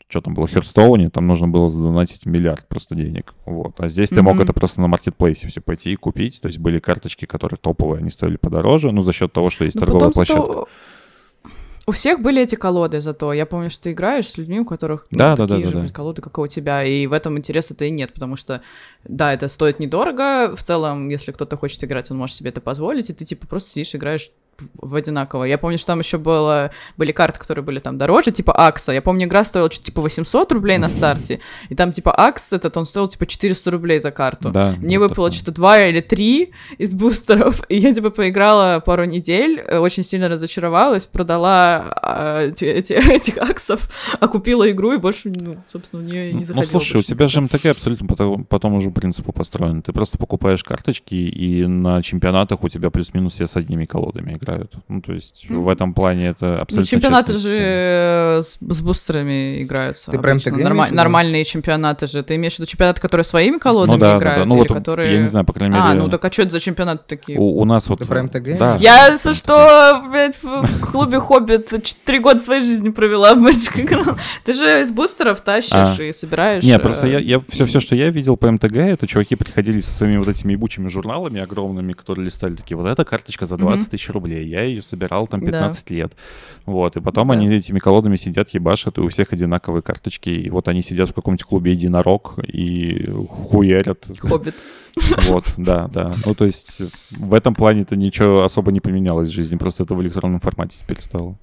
что 0.10 0.22
там 0.22 0.34
было, 0.34 0.48
Херстоуне, 0.48 1.12
там 1.12 1.28
нужно 1.28 1.48
было 1.48 1.70
задонатить 1.70 2.26
миллиард 2.26 2.68
просто 2.68 2.96
денег. 2.96 3.36
Вот. 3.46 3.76
А 3.80 3.90
здесь 3.90 4.10
ты 4.10 4.24
мог 4.24 4.40
это 4.40 4.54
просто 4.54 4.82
на 4.82 4.88
маркетплейсе 4.88 5.48
все 5.48 5.62
пойти 5.62 5.92
и 5.92 5.96
купить. 5.96 6.42
То 6.42 6.48
есть 6.48 6.58
были 6.58 6.80
карточки, 6.80 7.26
которые 7.26 7.60
топовые, 7.60 8.00
они 8.00 8.10
стоили 8.10 8.38
подороже, 8.38 8.92
ну, 8.92 9.04
за 9.04 9.14
счет 9.14 9.32
того, 9.32 9.52
что 9.52 9.66
есть 9.66 9.76
Ну, 9.76 9.82
торговая 9.82 10.10
площадка. 10.10 10.66
У 11.90 11.92
всех 11.92 12.22
были 12.22 12.44
эти 12.44 12.54
колоды 12.54 13.02
зато. 13.02 13.34
Я 13.34 13.48
помню, 13.48 13.72
что 13.72 13.86
ты 13.86 13.94
играешь 13.94 14.30
с 14.30 14.38
людьми, 14.38 14.60
у 14.60 14.66
которых 14.66 15.08
ну, 15.10 15.18
Да, 15.18 15.36
такие 15.36 15.62
да, 15.62 15.66
же 15.66 15.72
да, 15.72 15.80
блин, 15.80 15.88
да. 15.88 15.94
колоды, 15.94 16.22
как 16.22 16.38
и 16.38 16.42
у 16.42 16.46
тебя. 16.46 16.84
И 16.84 17.08
в 17.08 17.14
этом 17.14 17.36
интереса-то 17.36 17.84
и 17.86 17.90
нет, 17.90 18.14
потому 18.14 18.36
что, 18.36 18.62
да, 19.06 19.34
это 19.34 19.48
стоит 19.48 19.80
недорого. 19.80 20.56
В 20.56 20.62
целом, 20.62 21.10
если 21.10 21.32
кто-то 21.32 21.58
хочет 21.58 21.84
играть, 21.84 22.12
он 22.12 22.18
может 22.18 22.36
себе 22.36 22.52
это 22.52 22.62
позволить, 22.62 23.10
и 23.10 23.14
ты 23.14 23.26
типа 23.26 23.48
просто 23.48 23.72
сидишь, 23.72 23.96
играешь 23.96 24.30
в 24.82 24.96
одинаково. 24.96 25.44
Я 25.46 25.58
помню, 25.58 25.78
что 25.78 25.88
там 25.88 26.00
еще 26.00 26.18
было, 26.18 26.72
были 26.98 27.12
карты, 27.12 27.40
которые 27.40 27.64
были 27.64 27.80
там 27.80 27.98
дороже, 27.98 28.32
типа 28.32 28.54
Акса. 28.58 28.92
Я 28.92 29.02
помню, 29.02 29.26
игра 29.28 29.44
стоила 29.46 29.70
что-то 29.72 29.86
типа 29.88 30.02
800 30.02 30.52
рублей 30.52 30.78
на 30.78 30.90
старте, 30.90 31.40
и 31.70 31.76
там 31.76 31.92
типа 31.92 32.14
Акс 32.18 32.54
этот, 32.54 32.76
он 32.78 32.86
стоил 32.86 33.08
типа 33.08 33.26
400 33.26 33.72
рублей 33.72 34.00
за 34.00 34.12
карту. 34.12 34.50
Да, 34.50 34.76
Мне 34.78 35.00
вот 35.00 35.10
выпало 35.10 35.32
что-то 35.32 35.52
два 35.52 35.80
или 35.82 36.02
три 36.02 36.54
из 36.78 36.94
бустеров, 36.94 37.62
и 37.70 37.78
я 37.78 37.94
типа 37.94 38.10
поиграла 38.10 38.80
пару 38.80 39.06
недель, 39.06 39.60
э, 39.66 39.78
очень 39.78 40.04
сильно 40.04 40.28
разочаровалась, 40.30 41.06
продала 41.06 41.94
а, 42.02 42.42
эти, 42.48 42.66
эти- 42.66 42.94
этих 43.14 43.38
аксов, 43.38 44.16
а 44.20 44.28
купила 44.28 44.70
игру 44.72 44.94
и 44.94 44.98
больше, 44.98 45.30
ну, 45.34 45.58
собственно, 45.68 46.02
в 46.04 46.06
нее 46.06 46.34
не 46.34 46.40
Ну, 46.40 46.46
заходила. 46.46 46.72
слушай, 46.72 46.98
у 47.00 47.04
тебя 47.04 47.28
же. 47.28 47.40
МТГ 47.42 47.66
абсолютно 47.68 48.08
по, 48.08 48.16
тому- 48.16 48.44
по 48.44 48.60
тому 48.60 48.80
же 48.82 48.92
принципу 48.92 49.32
построен. 49.32 49.82
Ты 49.82 49.94
просто 49.94 50.18
покупаешь 50.18 50.64
карточки, 50.64 51.16
и 51.16 51.66
на 51.66 52.02
чемпионатах 52.04 52.64
у 52.64 52.70
тебя 52.70 52.90
плюс-минус 52.90 53.34
все 53.34 53.48
с 53.48 53.56
одними 53.56 53.86
колодами 53.86 54.38
играют. 54.50 54.74
Ну, 54.88 55.02
то 55.02 55.14
есть 55.14 55.46
Мгм. 55.50 55.64
в 55.64 55.70
этом 55.70 55.94
плане 55.94 56.28
это 56.30 56.46
Ну, 56.46 56.62
абсолютно 56.62 56.90
чемпионаты 56.90 57.34
честная 57.34 57.54
же 57.56 57.62
э, 57.62 58.42
с, 58.42 58.58
с 58.60 58.82
бустерами 58.82 59.64
играются. 59.64 60.12
Ты 60.12 60.18
обычно. 60.18 60.52
МТГ 60.52 60.62
Норма- 60.64 60.92
нормальные 60.92 61.44
чемпионаты 61.46 62.08
же. 62.08 62.24
Ты 62.24 62.36
имеешь 62.36 62.56
в 62.56 62.60
виду 62.60 62.68
чемпионаты, 62.68 63.02
которые 63.02 63.24
своими 63.24 63.58
колодами 63.58 63.96
Ну 63.96 64.00
да, 64.00 64.12
да, 64.14 64.18
играют? 64.18 64.40
да. 64.40 64.46
Ну 64.46 64.62
или 64.62 64.68
вот, 64.70 64.78
которые... 64.78 65.14
я 65.14 65.20
не 65.20 65.26
знаю, 65.28 65.46
по 65.46 65.54
крайней 65.54 65.76
мере... 65.76 65.86
А, 65.88 65.94
ну 65.94 66.10
так 66.10 66.24
а 66.26 66.32
что 66.32 66.44
это 66.44 66.52
за 66.52 66.60
чемпионаты 66.60 67.04
такие? 67.08 67.38
у, 67.38 67.60
у 67.60 67.66
нас 67.66 67.88
вот... 67.90 68.00
Ты 68.00 68.06
про 68.06 68.24
МТГ? 68.24 68.58
Да. 68.58 68.78
Я, 68.80 69.08
если 69.12 69.34
что, 69.34 70.04
блядь, 70.10 70.42
в, 70.42 70.92
клубе 70.92 71.20
Хоббит 71.20 71.72
три 72.06 72.20
года 72.20 72.40
своей 72.40 72.62
жизни 72.62 72.90
провела 72.90 73.36
в 73.36 73.40
матчах 73.40 73.78
играл. 73.80 74.16
Ты 74.44 74.54
же 74.54 74.82
из 74.82 74.92
бустеров 74.92 75.42
тащишь 75.42 75.72
А. 75.74 76.04
и 76.04 76.12
собираешь. 76.12 76.64
Не, 76.64 76.74
э, 76.76 76.80
просто 76.80 77.08
я, 77.08 77.20
я 77.20 77.40
все, 77.50 77.66
все, 77.66 77.80
что 77.80 77.96
я 77.96 78.10
видел 78.10 78.38
по 78.38 78.50
МТГ, 78.52 78.76
это 78.78 79.08
чуваки 79.08 79.36
приходили 79.36 79.80
со 79.80 79.92
своими 79.92 80.18
вот 80.18 80.28
этими 80.28 80.54
ебучими 80.54 80.88
журналами 80.88 81.42
огромными, 81.42 81.94
которые 81.94 82.26
листали 82.26 82.56
такие, 82.56 82.78
вот 82.78 82.88
эта 82.88 83.04
карточка 83.06 83.46
за 83.46 83.58
20 83.58 83.82
Мгм. 83.82 83.90
тысяч 83.92 84.10
рублей, 84.10 84.39
я 84.44 84.64
ее 84.64 84.82
собирал 84.82 85.28
там 85.28 85.40
Да. 85.42 85.48
15 85.48 85.90
лет. 85.92 86.14
Вот, 86.66 86.96
и 86.98 87.02
потом 87.02 87.28
Да. 87.30 87.34
они 87.34 87.48
этими 87.54 87.80
колодами 87.80 88.16
сидят, 88.16 88.50
ебашат, 88.50 88.98
и 88.98 89.02
у 89.02 89.10
всех 89.10 89.34
одинаковые 89.34 89.82
карточки, 89.82 90.30
и 90.30 90.50
вот 90.50 90.68
они 90.68 90.82
сидят 90.82 91.10
в 91.10 91.14
каком-нибудь 91.14 91.44
клубе 91.44 91.72
единорог 91.72 92.40
и 92.46 93.06
хуярят. 93.30 94.06
Хоббит. 94.20 94.56
Вот, 95.28 95.54
да, 95.58 95.88
да. 95.88 96.14
Ну, 96.26 96.34
то 96.36 96.46
есть 96.46 96.82
в 97.12 97.34
этом 97.34 97.56
плане-то 97.56 97.96
ничего 97.96 98.44
особо 98.44 98.72
не 98.72 98.80
поменялось 98.80 99.30
в 99.30 99.32
жизни, 99.32 99.58
просто 99.58 99.84
это 99.84 99.96
в 99.96 100.02
электронном 100.02 100.40
формате 100.40 100.78
теперь 100.80 101.00
стало. 101.02 101.38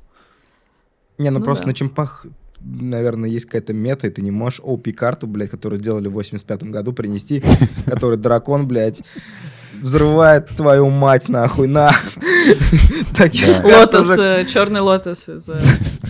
Не, 1.19 1.31
ну, 1.31 1.39
Ну 1.39 1.45
просто 1.45 1.65
да. 1.65 1.69
на 1.69 1.75
чемпах, 1.75 2.27
наверное, 2.61 3.31
есть 3.31 3.47
какая-то 3.47 3.73
мета, 3.73 4.07
и 4.07 4.11
ты 4.11 4.21
не 4.23 4.31
можешь 4.31 4.61
OP-карту, 4.61 5.27
блядь, 5.27 5.51
которую 5.51 5.81
делали 5.81 6.09
в 6.09 6.13
85 6.13 6.65
году, 6.65 6.93
принести, 6.93 7.43
который 7.87 8.19
дракон, 8.19 8.67
блядь, 8.69 9.03
взрывает 9.83 10.49
твою 10.49 10.89
мать, 10.91 11.29
нахуй, 11.29 11.67
на. 11.69 11.93
Лотос, 13.65 14.11
уже- 14.11 14.45
черный 14.47 14.81
лотос 14.81 15.29
э, 15.29 15.39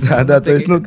Да, 0.09 0.25
да, 0.25 0.41
то 0.41 0.53
есть, 0.53 0.69
ну, 0.69 0.83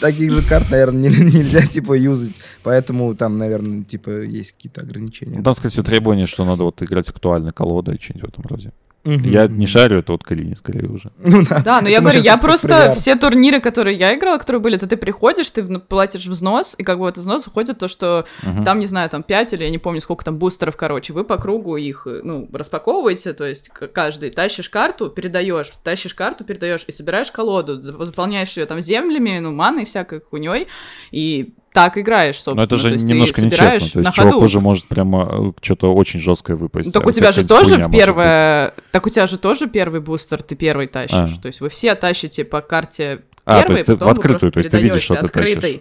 таких 0.00 0.32
же 0.32 0.42
карт, 0.48 0.70
наверное, 0.70 1.10
не- 1.10 1.32
нельзя, 1.32 1.66
типа, 1.66 1.94
юзать. 1.94 2.34
Поэтому 2.62 3.14
там, 3.14 3.38
наверное, 3.38 3.82
типа, 3.84 4.22
есть 4.22 4.52
какие-то 4.52 4.80
ограничения. 4.82 5.38
Ну, 5.38 5.42
Там, 5.42 5.54
скорее 5.54 5.70
всего, 5.70 5.84
требование, 5.84 6.26
что 6.26 6.44
надо 6.44 6.64
вот 6.64 6.82
играть 6.82 7.08
актуальной 7.08 7.52
колодой 7.52 7.94
или 7.96 8.02
что-нибудь 8.02 8.30
в 8.30 8.32
этом 8.34 8.44
роде. 8.46 8.72
Я 9.04 9.46
не 9.46 9.66
шарю, 9.66 9.98
это 9.98 10.12
вот 10.12 10.24
Калини 10.24 10.54
скорее 10.54 10.88
уже. 10.88 11.10
Ну, 11.24 11.44
да. 11.48 11.60
Да, 11.60 11.80
но 11.80 11.88
я 11.88 12.00
говорю, 12.00 12.20
я 12.20 12.36
просто 12.36 12.68
пример. 12.68 12.92
все 12.92 13.16
турниры, 13.16 13.60
которые 13.60 13.96
я 13.96 14.14
играла, 14.14 14.38
которые 14.38 14.60
были, 14.62 14.76
это 14.76 14.86
ты 14.86 14.96
приходишь, 14.96 15.50
ты 15.50 15.62
платишь 15.64 16.26
взнос, 16.26 16.74
и 16.78 16.84
как 16.84 16.98
бы 16.98 17.08
этот 17.08 17.18
взнос 17.18 17.46
уходит 17.46 17.78
то, 17.78 17.88
что 17.88 18.24
там, 18.64 18.78
не 18.78 18.86
знаю, 18.86 19.10
там 19.10 19.22
5 19.22 19.52
или 19.54 19.64
я 19.64 19.70
не 19.70 19.78
помню, 19.78 20.00
сколько 20.00 20.24
там 20.24 20.38
бустеров, 20.38 20.76
короче, 20.76 21.12
вы 21.12 21.24
по 21.24 21.36
кругу 21.38 21.76
их, 21.76 22.06
э, 22.06 22.20
ну, 22.22 22.48
распаковываете, 22.52 23.32
то 23.32 23.44
есть 23.44 23.68
каждый 23.68 24.30
тащишь 24.30 24.68
карту, 24.68 25.10
передаешь, 25.10 25.70
тащишь 25.82 26.14
карту, 26.14 26.44
передаешь 26.44 26.84
и 26.86 26.92
собираешь 26.92 27.30
колоду, 27.30 27.80
зап- 27.80 28.04
заполняешь 28.04 28.56
ее 28.56 28.66
там 28.66 28.80
землями, 28.80 29.38
ну, 29.38 29.52
маной 29.52 29.84
всякой 29.84 30.20
хуйней, 30.20 30.68
и 31.10 31.54
так 31.74 31.98
играешь, 31.98 32.36
собственно. 32.36 32.56
Но 32.58 32.62
это 32.62 32.70
То 32.70 32.76
же 32.76 32.96
ты 32.96 33.04
немножко 33.04 33.40
собираешь 33.40 33.74
нечестно. 33.74 34.02
То 34.04 34.08
есть 34.08 34.16
чувак 34.16 34.36
уже 34.36 34.60
может 34.60 34.86
прямо 34.86 35.52
что-то 35.60 35.92
очень 35.92 36.20
жесткое 36.20 36.56
выпасть. 36.56 36.92
Так 36.92 37.04
у 37.04 37.10
тебя 37.10 37.32
же 37.32 37.44
тоже 37.44 37.88
первое... 37.90 38.74
Так 38.92 39.04
у 39.06 39.10
тебя 39.10 39.26
же 39.26 39.38
тоже 39.38 39.66
первый 39.66 40.00
бустер, 40.00 40.40
ты 40.40 40.54
первый 40.54 40.86
тащишь. 40.86 41.36
А. 41.36 41.42
То 41.42 41.46
есть 41.46 41.60
вы 41.60 41.68
все 41.68 41.96
тащите 41.96 42.44
по 42.44 42.60
карте 42.60 43.22
А, 43.44 43.54
то 43.54 43.60
первый, 43.62 43.72
есть 43.72 43.86
ты 43.86 43.96
в 43.96 44.08
открытую, 44.08 44.52
то 44.52 44.58
есть 44.58 44.70
ты 44.70 44.78
видишь, 44.78 45.02
что 45.02 45.16
ты 45.16 45.26
тащишь. 45.26 45.80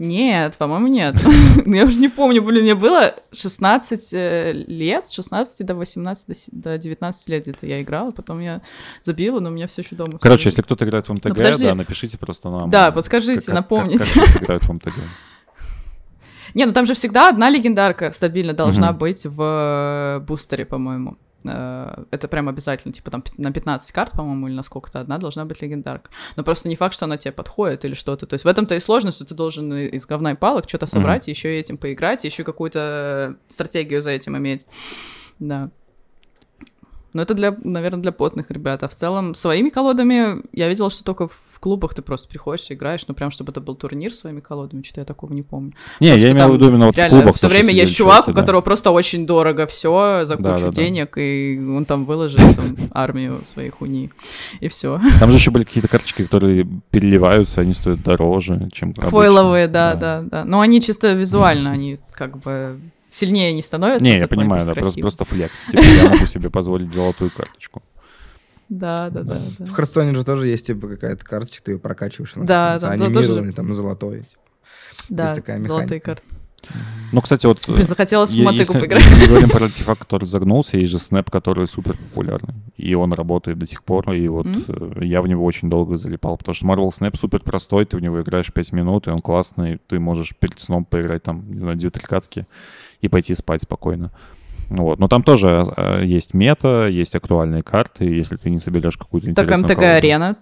Нет, 0.00 0.56
по-моему, 0.56 0.86
нет. 0.86 1.14
Я 1.66 1.84
уже 1.84 2.00
не 2.00 2.08
помню, 2.08 2.42
блин, 2.42 2.62
мне 2.62 2.74
было 2.74 3.16
16 3.32 4.14
э, 4.14 4.52
лет, 4.66 5.10
16 5.10 5.66
до 5.66 5.74
18, 5.74 6.26
до 6.26 6.34
с- 6.34 6.48
до 6.50 6.78
19 6.78 7.28
лет 7.28 7.42
где-то 7.42 7.66
я 7.66 7.82
играла, 7.82 8.08
потом 8.08 8.40
я 8.40 8.62
забила, 9.02 9.40
но 9.40 9.50
у 9.50 9.52
меня 9.52 9.66
все 9.66 9.82
еще 9.82 9.96
дома. 9.96 10.12
Короче, 10.18 10.48
если 10.48 10.62
кто-то 10.62 10.86
играет 10.86 11.06
в 11.06 11.12
МТГ, 11.12 11.36
Ну, 11.36 11.58
да, 11.58 11.74
напишите 11.74 12.16
просто 12.16 12.48
нам. 12.48 12.70
Да, 12.70 12.92
подскажите, 12.92 13.52
напомните. 13.52 14.10
Как 14.14 14.42
играют 14.42 14.62
в 14.64 14.72
МТГ. 14.72 14.94
Не, 16.54 16.64
ну 16.64 16.72
там 16.72 16.86
же 16.86 16.94
всегда 16.94 17.28
одна 17.28 17.50
легендарка 17.50 18.10
стабильно 18.12 18.54
должна 18.54 18.94
быть 18.94 19.26
в 19.26 19.42
э, 19.42 20.20
бустере, 20.20 20.64
по-моему. 20.64 21.18
Э, 21.44 22.04
Это 22.10 22.28
прям 22.28 22.48
обязательно, 22.48 22.92
типа 22.92 23.10
там 23.10 23.24
на 23.36 23.52
15 23.52 23.92
карт, 23.92 24.12
по-моему, 24.12 24.48
или 24.48 24.54
на 24.54 24.62
сколько-то 24.62 25.00
одна 25.00 25.18
должна 25.18 25.44
быть 25.44 25.62
легендарка. 25.62 26.10
Но 26.36 26.44
просто 26.44 26.68
не 26.68 26.76
факт, 26.76 26.94
что 26.94 27.06
она 27.06 27.16
тебе 27.16 27.32
подходит 27.32 27.84
или 27.84 27.94
что-то. 27.94 28.26
То 28.26 28.34
есть 28.34 28.44
в 28.44 28.48
этом-то 28.48 28.74
и 28.74 28.80
сложность, 28.80 29.16
что 29.16 29.26
ты 29.26 29.34
должен 29.34 29.72
из 29.72 30.06
говна 30.06 30.32
и 30.32 30.36
палок 30.36 30.68
что-то 30.68 30.86
собрать, 30.86 31.28
еще 31.28 31.56
и 31.56 31.60
этим 31.60 31.78
поиграть, 31.78 32.24
еще 32.24 32.44
какую-то 32.44 33.36
стратегию 33.48 34.00
за 34.00 34.10
этим 34.10 34.36
иметь. 34.36 34.66
Да. 35.38 35.70
Но 37.12 37.22
это 37.22 37.34
для, 37.34 37.56
наверное, 37.64 38.00
для 38.00 38.12
потных 38.12 38.50
ребят. 38.50 38.82
А 38.82 38.88
в 38.88 38.94
целом, 38.94 39.34
своими 39.34 39.68
колодами 39.68 40.42
я 40.52 40.68
видела, 40.68 40.90
что 40.90 41.04
только 41.04 41.26
в 41.28 41.58
клубах 41.60 41.94
ты 41.94 42.02
просто 42.02 42.28
приходишь, 42.28 42.66
играешь, 42.70 43.04
ну 43.08 43.14
прям 43.14 43.30
чтобы 43.30 43.50
это 43.50 43.60
был 43.60 43.74
турнир 43.74 44.14
своими 44.14 44.40
колодами, 44.40 44.82
что-то 44.82 45.00
я 45.00 45.04
такого 45.04 45.32
не 45.32 45.42
помню. 45.42 45.72
Не, 46.00 46.08
Потому 46.08 46.24
я 46.24 46.32
имею 46.32 46.48
в 46.48 46.54
виду 46.54 46.68
именно 46.68 46.86
вот 46.86 46.96
в 46.96 47.08
клубах. 47.08 47.36
все 47.36 47.48
время 47.48 47.72
есть 47.72 47.94
чувак, 47.94 48.28
у 48.28 48.32
да. 48.32 48.40
которого 48.40 48.60
просто 48.60 48.90
очень 48.90 49.26
дорого 49.26 49.66
все 49.66 50.24
за 50.24 50.36
Да, 50.36 50.52
кучу 50.52 50.64
да, 50.66 50.70
да. 50.70 50.76
денег, 50.82 51.18
и 51.18 51.58
он 51.58 51.84
там 51.84 52.04
выложит 52.04 52.40
там, 52.56 52.76
армию 52.92 53.40
своей 53.52 53.70
хуйни, 53.70 54.10
и 54.60 54.68
все. 54.68 55.00
Там 55.18 55.30
же 55.30 55.36
еще 55.36 55.50
были 55.50 55.64
какие-то 55.64 55.88
карточки, 55.88 56.22
которые 56.22 56.66
переливаются, 56.90 57.60
они 57.60 57.72
стоят 57.72 58.02
дороже, 58.02 58.68
чем. 58.72 58.94
Фойловые, 58.94 59.68
да, 59.68 59.94
да, 59.94 60.22
да. 60.22 60.44
Но 60.44 60.60
они 60.60 60.80
чисто 60.80 61.12
визуально, 61.12 61.70
они 61.72 61.98
как 62.12 62.38
бы 62.38 62.78
сильнее 63.10 63.52
не 63.52 63.62
становятся. 63.62 64.04
Не, 64.04 64.18
я 64.18 64.28
понимаю, 64.28 64.64
да, 64.64 64.72
просто, 64.72 65.00
просто 65.00 65.24
флекс. 65.24 65.66
Типа, 65.66 65.82
я 65.82 66.10
могу 66.10 66.26
себе 66.26 66.50
позволить 66.50 66.92
золотую 66.92 67.30
карточку. 67.30 67.82
Да, 68.68 69.10
да, 69.10 69.22
да. 69.22 69.42
да. 69.58 69.64
В 69.66 69.70
Хардстоне 69.72 70.14
же 70.14 70.24
тоже 70.24 70.46
есть, 70.46 70.66
типа, 70.66 70.86
какая-то 70.88 71.24
карточка, 71.24 71.64
ты 71.64 71.72
ее 71.72 71.78
прокачиваешь. 71.78 72.32
она 72.36 72.44
Да, 72.44 72.78
становится 72.78 73.04
там 73.04 73.12
тоже- 73.12 73.26
анимированной, 73.26 73.52
там, 73.52 73.72
золотой. 73.72 74.20
типа. 74.20 74.40
Да, 75.08 75.36
золотые 75.64 76.00
карты. 76.00 76.22
Ну, 77.12 77.20
кстати, 77.20 77.46
вот... 77.46 77.58
Блин, 77.66 77.88
захотелось 77.88 78.30
в 78.30 78.36
мотыгу 78.36 78.74
поиграть. 78.74 79.02
если 79.02 79.20
мы 79.20 79.26
говорим 79.26 79.48
про 79.48 79.64
артефакт, 79.64 80.02
который 80.02 80.26
загнулся, 80.26 80.76
есть 80.76 80.90
же 80.90 80.98
Snap, 80.98 81.28
который 81.30 81.66
супер 81.66 81.96
популярный. 81.96 82.54
И 82.76 82.94
он 82.94 83.12
работает 83.12 83.58
до 83.58 83.66
сих 83.66 83.82
пор. 83.82 84.12
И 84.12 84.28
вот 84.28 84.46
э, 84.46 84.92
я 85.00 85.20
в 85.22 85.26
него 85.26 85.44
очень 85.44 85.68
долго 85.70 85.96
залипал. 85.96 86.36
Потому 86.36 86.54
что 86.54 86.66
Marvel 86.66 86.88
Snap 86.90 87.16
супер 87.16 87.40
простой, 87.40 87.86
ты 87.86 87.96
в 87.96 88.02
него 88.02 88.20
играешь 88.20 88.52
5 88.52 88.72
минут, 88.72 89.08
и 89.08 89.10
он 89.10 89.18
классный. 89.18 89.80
Ты 89.88 89.98
можешь 89.98 90.34
перед 90.38 90.60
сном 90.60 90.84
поиграть 90.84 91.22
там, 91.22 91.50
не 91.50 91.60
знаю, 91.60 91.76
2-3 91.78 92.06
катки 92.06 92.46
и 93.00 93.08
пойти 93.08 93.34
спать 93.34 93.62
спокойно. 93.62 94.10
Вот. 94.68 94.98
Но 95.00 95.08
там 95.08 95.22
тоже 95.22 95.64
э, 95.76 96.02
есть 96.04 96.32
мета, 96.32 96.86
есть 96.86 97.14
актуальные 97.16 97.62
карты. 97.62 98.04
Если 98.04 98.36
ты 98.36 98.50
не 98.50 98.60
соберешь 98.60 98.96
какую-то 98.96 99.26
Так 99.34 99.44
интересную 99.46 99.68
колоду- 99.68 99.80
МТГ-арена. 99.80 100.36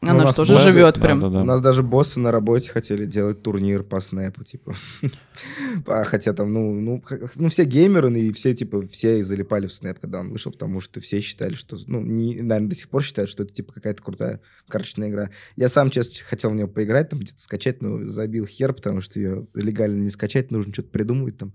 Ну, 0.00 0.08
у 0.08 0.10
Она 0.12 0.20
нас 0.20 0.30
же 0.30 0.36
тоже 0.36 0.52
боссы- 0.54 0.70
живет 0.70 0.94
Да, 0.94 1.00
прям. 1.00 1.20
да, 1.20 1.28
да. 1.28 1.40
У 1.40 1.44
нас 1.44 1.60
даже 1.60 1.82
боссы 1.82 2.20
на 2.20 2.30
работе 2.30 2.70
хотели 2.70 3.04
делать 3.04 3.42
турнир 3.42 3.82
по 3.82 4.00
снэпу, 4.00 4.44
типа. 4.44 4.74
А, 5.86 6.04
Хотя 6.04 6.32
там, 6.32 6.52
ну, 6.52 6.72
ну, 6.80 7.02
ну, 7.36 7.48
все 7.48 7.64
геймеры, 7.64 8.08
ну, 8.10 8.16
и 8.18 8.32
все, 8.32 8.54
типа, 8.54 8.86
все 8.88 9.24
залипали 9.24 9.66
в 9.66 9.72
снэп, 9.72 9.98
когда 10.00 10.20
он 10.20 10.30
вышел, 10.30 10.52
потому 10.52 10.80
что 10.80 11.00
все 11.00 11.20
считали, 11.20 11.54
что, 11.54 11.76
ну, 11.86 12.00
не, 12.00 12.40
наверное, 12.40 12.70
до 12.70 12.74
сих 12.76 12.88
пор 12.88 13.02
считают, 13.02 13.28
что 13.30 13.42
это, 13.42 13.52
типа, 13.52 13.72
какая-то 13.72 14.02
крутая 14.02 14.40
карточная 14.68 15.08
игра. 15.08 15.30
Я 15.56 15.68
сам, 15.68 15.90
честно, 15.90 16.14
хотел 16.26 16.50
в 16.50 16.54
нее 16.54 16.68
поиграть, 16.68 17.08
там, 17.10 17.18
где-то 17.20 17.40
скачать, 17.40 17.82
но 17.82 18.04
забил 18.06 18.46
хер, 18.46 18.72
потому 18.72 19.00
что 19.00 19.18
ее 19.18 19.46
легально 19.54 20.00
не 20.02 20.10
скачать, 20.10 20.50
нужно 20.50 20.72
что-то 20.72 20.90
придумывать, 20.90 21.38
там, 21.38 21.54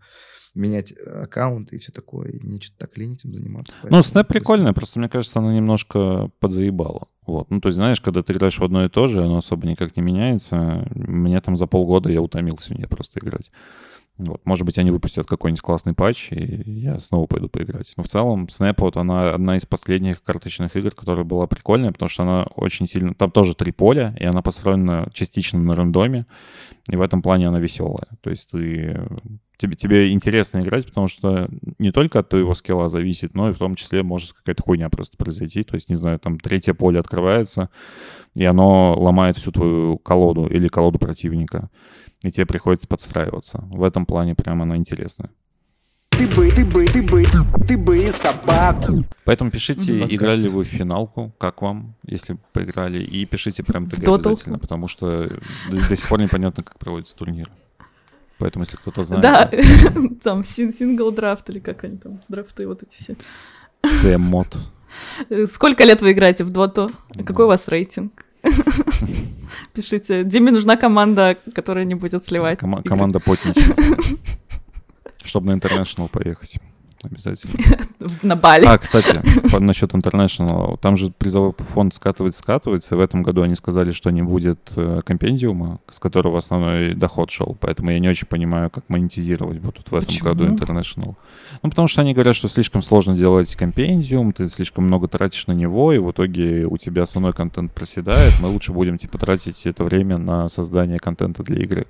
менять 0.54 0.91
э, 0.94 1.22
аккаунт 1.24 1.72
и 1.74 1.78
все 1.78 1.91
такое, 1.91 2.30
и 2.30 2.39
мне 2.39 2.60
что-то 2.62 2.88
так 2.88 2.98
лень 2.98 3.14
этим 3.14 3.34
заниматься. 3.34 3.74
Ну, 3.84 3.89
просто- 3.89 4.24
прикольная, 4.24 4.74
просто 4.74 5.00
мне 5.00 5.10
кажется, 5.10 5.39
она 5.39 5.54
немножко 5.54 6.30
подзаебала. 6.39 7.08
Вот. 7.26 7.49
Ну, 7.49 7.61
то 7.61 7.69
есть, 7.69 7.78
знаешь, 7.78 8.01
когда 8.01 8.21
ты 8.21 8.34
играешь 8.34 8.57
в 8.59 8.63
одно 8.63 8.86
и 8.86 8.89
то 8.89 9.07
же, 9.07 9.24
оно 9.24 9.38
особо 9.38 9.67
никак 9.67 9.95
не 9.95 10.03
меняется. 10.03 10.88
Мне 10.93 11.39
там 11.41 11.55
за 11.55 11.67
полгода 11.67 12.11
я 12.11 12.21
утомился 12.21 12.74
в 12.74 12.78
нее 12.78 12.88
просто 12.88 13.19
играть. 13.19 13.49
Вот. 14.17 14.45
Может 14.45 14.65
быть, 14.65 14.78
они 14.78 14.91
выпустят 14.91 15.26
какой-нибудь 15.26 15.61
классный 15.61 15.95
патч, 15.95 16.32
и 16.32 16.80
я 16.82 16.99
снова 16.99 17.26
пойду 17.26 17.49
поиграть. 17.49 17.93
Но 17.97 18.03
в 18.03 18.07
целом, 18.07 18.45
Snap, 18.45 18.76
вот 18.78 18.95
она 18.95 19.32
одна 19.32 19.57
из 19.57 19.65
последних 19.65 20.21
карточных 20.21 20.76
игр, 20.76 20.91
которая 20.91 21.24
была 21.24 21.47
прикольная, 21.47 21.91
потому 21.91 22.09
что 22.09 22.24
она 22.24 22.43
очень 22.55 22.86
сильно... 22.86 23.15
Там 23.15 23.32
тоже 23.32 23.55
три 23.55 23.71
поля, 23.71 24.15
и 24.19 24.26
она 24.26 24.43
построена 24.43 25.09
частично 25.13 25.59
на 25.59 25.76
рандоме, 25.76 26.28
и 26.89 26.95
в 26.95 27.01
этом 27.01 27.24
плане 27.24 27.47
она 27.47 27.59
веселая. 27.59 28.07
То 28.21 28.30
есть 28.30 28.51
ты... 28.51 29.07
тебе, 29.64 29.76
тебе 29.76 30.11
интересно 30.11 30.59
играть, 30.59 30.86
потому 30.86 31.07
что 31.07 31.49
не 31.80 31.91
только 31.91 32.20
от 32.20 32.30
твоего 32.30 32.53
скилла 32.53 32.89
зависит, 32.89 33.34
но 33.34 33.49
и 33.49 33.53
в 33.53 33.57
том 33.57 33.76
числе 33.76 34.03
может 34.03 34.34
какая-то 34.34 34.61
хуйня 34.61 34.89
просто 34.89 35.16
произойти. 35.16 35.64
То 35.64 35.76
есть, 35.76 35.89
не 35.89 35.95
знаю, 35.95 36.20
там 36.20 36.38
третье 36.38 36.74
поле 36.74 36.99
открывается, 36.99 37.70
и 38.36 38.43
оно 38.43 38.93
ломает 38.99 39.38
всю 39.38 39.51
твою 39.51 39.97
колоду 39.97 40.47
или 40.47 40.68
колоду 40.68 40.99
противника. 40.99 41.70
И 42.24 42.32
тебе 42.32 42.45
приходится 42.45 42.88
подстраиваться. 42.88 43.64
В 43.70 43.84
этом 43.84 44.05
плане 44.05 44.36
прямо 44.36 44.64
оно 44.64 44.76
интересное. 44.76 45.30
Ты 46.09 46.28
бы, 46.28 46.51
ты 46.51 46.66
бы, 46.66 46.86
ты 46.86 47.01
бы, 47.01 47.24
ты 47.68 47.78
бы 47.78 47.97
и 47.97 48.11
собаку. 48.11 49.03
Поэтому 49.26 49.49
пишите, 49.49 49.93
Подкаст. 49.93 50.14
играли 50.14 50.41
ли 50.41 50.49
вы 50.49 50.64
в 50.64 50.68
финалку, 50.68 51.34
как 51.38 51.61
вам, 51.61 51.95
если 52.05 52.38
поиграли, 52.51 53.01
и 53.01 53.26
пишите 53.26 53.64
прям 53.64 53.89
ТГ 53.89 54.07
обязательно, 54.07 54.59
потому 54.59 54.88
что 54.88 55.28
до, 55.70 55.89
до 55.89 55.95
сих 55.95 56.07
пор 56.07 56.22
непонятно, 56.22 56.64
как 56.64 56.78
проводится 56.78 57.16
турнир. 57.16 57.49
Поэтому, 58.44 58.66
если 58.66 58.76
кто-то 58.76 59.04
знает, 59.04 59.22
Да, 59.22 59.50
там 60.24 60.44
син- 60.44 60.74
сингл 60.74 61.12
драфт 61.12 61.50
или 61.50 61.60
как 61.60 61.86
они 61.86 61.96
там, 61.98 62.20
драфты 62.28 62.68
вот 62.68 62.84
эти 62.84 62.98
все. 63.02 63.16
CM-мод. 63.86 64.58
Э, 65.30 65.48
Сколько 65.48 65.86
лет 65.86 66.02
вы 66.02 66.12
играете 66.12 66.44
в 66.44 66.50
доту? 66.50 66.89
Какой 67.26 67.46
у 67.46 67.48
вас 67.48 67.70
рейтинг? 67.70 68.12
Пишите. 69.74 70.26
Диме 70.26 70.52
нужна 70.52 70.76
команда, 70.76 71.38
которая 71.56 71.86
не 71.86 71.96
будет 71.96 72.26
сливать. 72.26 72.60
Команда 72.60 73.20
Потнич. 73.26 73.56
Чтобы 75.24 75.48
на 75.54 75.58
International 75.58 76.10
поехать. 76.10 76.60
Обязательно. 77.04 77.54
На 78.22 78.36
Бали. 78.36 78.66
А, 78.66 78.78
кстати, 78.78 79.22
насчет 79.60 79.91
International. 79.91 80.78
Там 80.80 80.97
же 80.97 81.12
призовой 81.12 81.54
фонд 81.58 81.93
скатывается, 81.93 82.39
скатывается. 82.39 82.95
И 82.95 82.97
в 82.97 83.01
этом 83.01 83.24
году 83.24 83.41
они 83.41 83.56
сказали, 83.56 83.91
что 83.91 84.10
не 84.10 84.22
будет 84.22 84.60
э, 84.76 85.01
компендиума, 85.06 85.80
с 85.89 85.99
которого 85.99 86.38
основной 86.38 86.95
доход 86.95 87.30
шел. 87.30 87.58
Поэтому 87.60 87.91
я 87.91 87.99
не 87.99 88.08
очень 88.08 88.28
понимаю, 88.28 88.70
как 88.70 88.86
монетизировать 88.88 89.60
будут 89.60 89.91
в 89.91 89.95
этом 89.95 90.08
Почему? 90.08 90.30
году 90.30 90.45
International. 90.45 91.16
Ну, 91.62 91.70
потому 91.70 91.88
что 91.88 92.01
они 92.01 92.14
говорят, 92.14 92.36
что 92.36 92.47
слишком 92.47 92.82
сложно 92.82 93.16
делать 93.16 93.54
компендиум, 93.56 94.32
ты 94.34 94.49
слишком 94.49 94.86
много 94.86 95.08
тратишь 95.08 95.47
на 95.47 95.54
него, 95.54 95.93
и 95.93 95.97
в 95.97 96.12
итоге 96.12 96.66
у 96.66 96.78
тебя 96.78 97.04
основной 97.04 97.34
контент 97.34 97.74
проседает. 97.74 98.34
Мы 98.41 98.47
лучше 98.49 98.72
будем, 98.72 98.97
типа, 98.97 99.18
тратить 99.18 99.66
это 99.66 99.84
время 99.84 100.18
на 100.18 100.49
создание 100.49 100.99
контента 100.99 101.43
для 101.43 101.62
игры. 101.62 101.88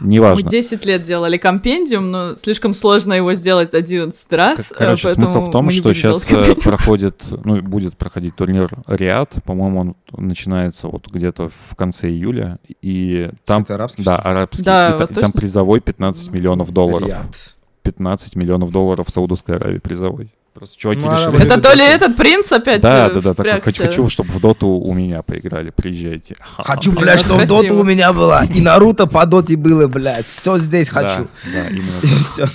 Мы 0.00 0.08
Неважно. 0.12 0.48
10 0.48 0.84
лет 0.86 1.02
делали 1.02 1.36
компендиум, 1.36 2.10
но 2.10 2.36
слишком 2.36 2.74
сложно 2.74 3.14
его 3.14 3.34
сделать 3.34 3.74
11 3.74 4.32
раз. 4.32 4.72
Короче, 4.76 5.08
э, 5.08 5.12
смысл 5.12 5.40
в 5.40 5.50
том, 5.50 5.66
мы 5.66 5.70
что 5.72 5.92
сейчас 5.92 6.24
компендиум. 6.24 6.60
проходит, 6.62 7.24
ну, 7.44 7.62
будет 7.62 7.96
проходить 7.96 8.36
турнир 8.36 8.68
Риад, 8.86 9.34
по-моему, 9.44 9.80
он 9.80 9.96
начинается 10.26 10.88
вот 10.88 11.08
где-то 11.10 11.48
в 11.48 11.76
конце 11.76 12.08
июля, 12.08 12.58
и 12.82 13.30
там, 13.44 13.62
Это 13.62 13.74
арабский? 13.76 14.02
да, 14.02 14.16
арабский, 14.16 14.64
Да, 14.64 14.84
и 14.84 14.88
и 14.88 14.90
там 14.92 15.00
восточный. 15.00 15.32
призовой 15.40 15.80
15 15.80 16.30
миллионов 16.32 16.72
долларов. 16.72 17.08
Риад. 17.08 17.54
15 17.82 18.36
миллионов 18.36 18.70
долларов 18.72 19.06
в 19.08 19.12
Саудовской 19.12 19.56
Аравии 19.56 19.78
призовой. 19.78 20.32
Просто 20.56 20.78
чуваки 20.78 21.02
Ну, 21.04 21.12
решили... 21.12 21.44
Это 21.44 21.60
то 21.60 21.74
ли 21.74 21.80
доту. 21.80 21.92
этот 21.92 22.16
принц 22.16 22.50
опять 22.50 22.80
Да, 22.80 23.08
э, 23.08 23.12
да, 23.12 23.20
да, 23.20 23.34
такой, 23.34 23.60
хочу, 23.60 23.82
хочу, 23.82 24.08
чтобы 24.08 24.32
в 24.32 24.40
доту 24.40 24.68
у 24.68 24.94
меня 24.94 25.20
поиграли, 25.22 25.68
приезжайте. 25.68 26.34
Хочу, 26.40 26.92
блядь, 26.92 27.16
это 27.16 27.26
чтобы 27.26 27.38
красиво. 27.40 27.62
Дота 27.62 27.74
у 27.74 27.84
меня 27.84 28.12
была. 28.14 28.44
И 28.44 28.62
Наруто 28.62 29.06
по 29.06 29.26
Доте 29.26 29.56
было, 29.56 29.86
блядь. 29.86 30.26
Все 30.26 30.56
здесь 30.56 30.88
хочу. 30.88 31.28
Да, 31.52 31.68
именно 31.68 31.98
И 32.02 32.08
так. 32.08 32.18
все. 32.20 32.48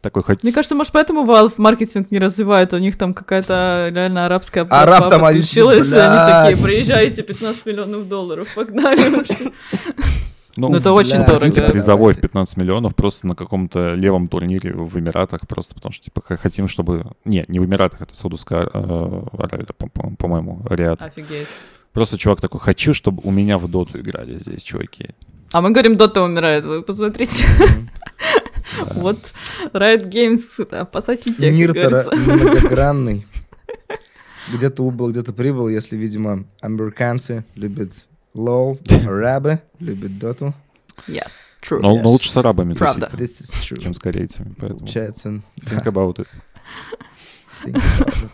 Такой, 0.00 0.22
хоть 0.22 0.44
Мне 0.44 0.52
кажется, 0.52 0.76
может, 0.76 0.92
поэтому 0.92 1.24
Valve 1.24 1.54
маркетинг 1.56 2.12
не 2.12 2.20
развивает. 2.20 2.72
У 2.72 2.78
них 2.78 2.96
там 2.96 3.14
какая-то 3.14 3.90
реально 3.92 4.26
арабская 4.26 4.62
Араб 4.70 5.08
там 5.08 5.22
подключилась, 5.22 5.92
они 5.92 6.52
такие, 6.52 6.64
приезжайте, 6.64 7.24
15 7.24 7.66
миллионов 7.66 8.06
долларов, 8.06 8.46
погнали 8.54 9.08
вообще. 9.08 9.50
Ну, 10.56 10.68
Ну, 10.68 10.76
это 10.76 10.92
очень 10.92 11.18
дорого. 11.24 11.32
Давайте. 11.38 11.62
призовой 11.62 12.14
в 12.14 12.20
15 12.20 12.56
миллионов 12.56 12.94
просто 12.94 13.26
на 13.26 13.34
каком-то 13.34 13.94
левом 13.94 14.28
турнире 14.28 14.72
в 14.72 14.96
Эмиратах, 14.98 15.46
просто 15.48 15.74
потому 15.74 15.92
что, 15.92 16.04
типа, 16.04 16.22
хотим, 16.36 16.68
чтобы... 16.68 17.12
Не, 17.24 17.44
не 17.48 17.58
в 17.58 17.64
Эмиратах, 17.64 18.02
это 18.02 18.14
Саудовская 18.14 18.60
э, 18.72 19.22
Аравия, 19.38 19.66
по- 19.76 19.88
по- 19.88 20.14
по-моему, 20.16 20.64
Риад. 20.70 21.02
Офигеть. 21.02 21.48
Просто 21.92 22.18
чувак 22.18 22.40
такой, 22.40 22.60
хочу, 22.60 22.94
чтобы 22.94 23.20
у 23.24 23.30
меня 23.30 23.58
в 23.58 23.68
доту 23.68 23.98
играли 24.00 24.38
здесь 24.38 24.62
чуваки. 24.62 25.10
А 25.52 25.60
мы 25.60 25.70
говорим, 25.70 25.96
Дота 25.96 26.22
умирает, 26.22 26.64
вы 26.64 26.82
посмотрите. 26.82 27.44
Вот 28.94 29.32
Riot 29.72 30.08
Games, 30.10 30.84
пососите, 30.86 31.50
ра- 31.50 32.14
многогранный. 32.16 33.26
Где-то 34.52 34.82
убыл, 34.82 35.10
где-то 35.10 35.32
прибыл, 35.32 35.68
если, 35.68 35.96
видимо, 35.96 36.44
американцы 36.60 37.44
любят 37.54 37.92
лоу, 38.34 38.78
арабы 39.06 39.60
любят 39.80 40.18
доту. 40.18 40.54
Yes, 41.08 41.52
true. 41.62 41.80
Но, 41.80 41.96
Yes. 41.96 42.02
но 42.02 42.10
лучше 42.10 42.30
с 42.30 42.36
арабами 42.36 42.74
Правда. 42.74 43.08
This 43.12 43.42
is 43.42 43.52
true. 43.62 43.80
чем 43.82 43.94
с 43.94 43.98
корейцами, 43.98 44.54
поэтому 44.58 44.80
Получается. 44.80 45.28
think 45.58 45.84
about 45.84 46.16
it. 46.16 46.26
think 47.64 47.74
about 47.74 48.08
it. 48.08 48.30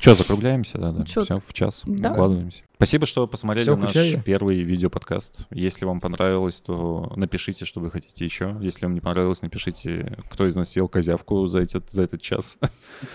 Че, 0.00 0.14
закругляемся, 0.14 0.78
да, 0.78 0.90
да. 0.90 1.04
Чё? 1.04 1.22
Все, 1.22 1.38
в 1.38 1.52
час. 1.52 1.82
Да. 1.84 2.12
Укладываемся. 2.12 2.62
Спасибо, 2.76 3.04
что 3.06 3.26
посмотрели 3.28 3.66
Всё, 3.66 3.76
наш 3.76 3.90
включаю. 3.90 4.22
первый 4.22 4.62
видеоподкаст. 4.62 5.40
Если 5.50 5.84
вам 5.84 6.00
понравилось, 6.00 6.62
то 6.62 7.12
напишите, 7.14 7.66
что 7.66 7.78
вы 7.78 7.90
хотите 7.90 8.24
еще. 8.24 8.56
Если 8.62 8.86
вам 8.86 8.94
не 8.94 9.00
понравилось, 9.00 9.42
напишите, 9.42 10.16
кто 10.30 10.46
из 10.48 10.56
нас 10.56 10.70
съел 10.70 10.88
козявку 10.88 11.46
за 11.46 11.60
этот, 11.60 11.92
за 11.92 12.02
этот 12.04 12.22
час. 12.22 12.56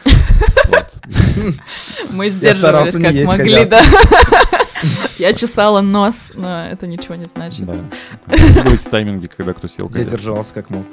Мы 2.11 2.29
сдерживались 2.29 2.93
как 2.93 3.25
могли, 3.25 3.65
да. 3.65 3.81
Я 5.17 5.34
чесала 5.34 5.82
нос, 5.82 6.32
но 6.34 6.65
это 6.65 6.88
ничего 6.88 7.15
не 7.15 7.23
значит. 7.23 7.65
Да. 7.65 7.75
Прикидывайте 8.25 8.89
тайминги, 8.89 9.28
когда 9.28 9.53
кто 9.53 9.67
съел 9.67 9.89
Я 9.93 10.03
держался 10.03 10.53
как 10.53 10.69
мог. 10.69 10.86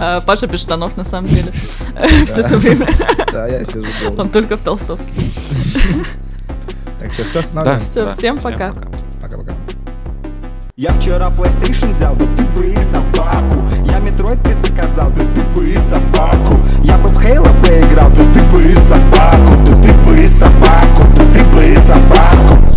А, 0.00 0.20
Паша 0.20 0.46
без 0.46 0.60
штанов, 0.60 0.96
на 0.96 1.04
самом 1.04 1.28
деле. 1.28 1.52
Все 2.26 2.40
это 2.40 2.56
время. 2.56 2.88
Да, 3.32 3.46
я 3.46 3.64
сижу. 3.64 4.14
Он 4.16 4.30
только 4.30 4.56
в 4.56 4.64
толстовке. 4.64 5.06
Так 6.98 7.12
что 7.12 7.24
все, 7.24 7.42
да. 8.04 8.10
всем 8.10 8.38
пока. 8.38 8.72
Пока-пока. 9.20 9.52
Я 10.80 10.90
вчера 10.90 11.26
PlayStation 11.26 11.90
взял, 11.90 12.14
да 12.14 12.24
ты 12.36 12.44
бы 12.56 12.66
их 12.66 12.78
собаку. 12.84 13.64
Я 13.84 13.98
Metroid 13.98 14.40
предзаказал, 14.44 15.10
да 15.10 15.22
ты 15.34 15.40
бы 15.52 15.68
и 15.68 15.76
собаку. 15.76 16.56
Я 16.84 16.98
бы 16.98 17.08
в 17.08 17.20
Halo 17.20 17.50
поиграл, 17.60 18.08
да 18.10 18.22
ты 18.32 18.44
бы 18.44 18.62
и 18.62 18.74
собаку. 18.74 19.60
Да 19.66 19.72
ты 19.82 19.92
бы 20.06 20.22
и 20.22 20.26
собаку, 20.28 21.02
да 21.16 21.22
ты 21.34 21.44
бы 21.46 21.66
и 21.66 21.74
собаку. 21.78 22.67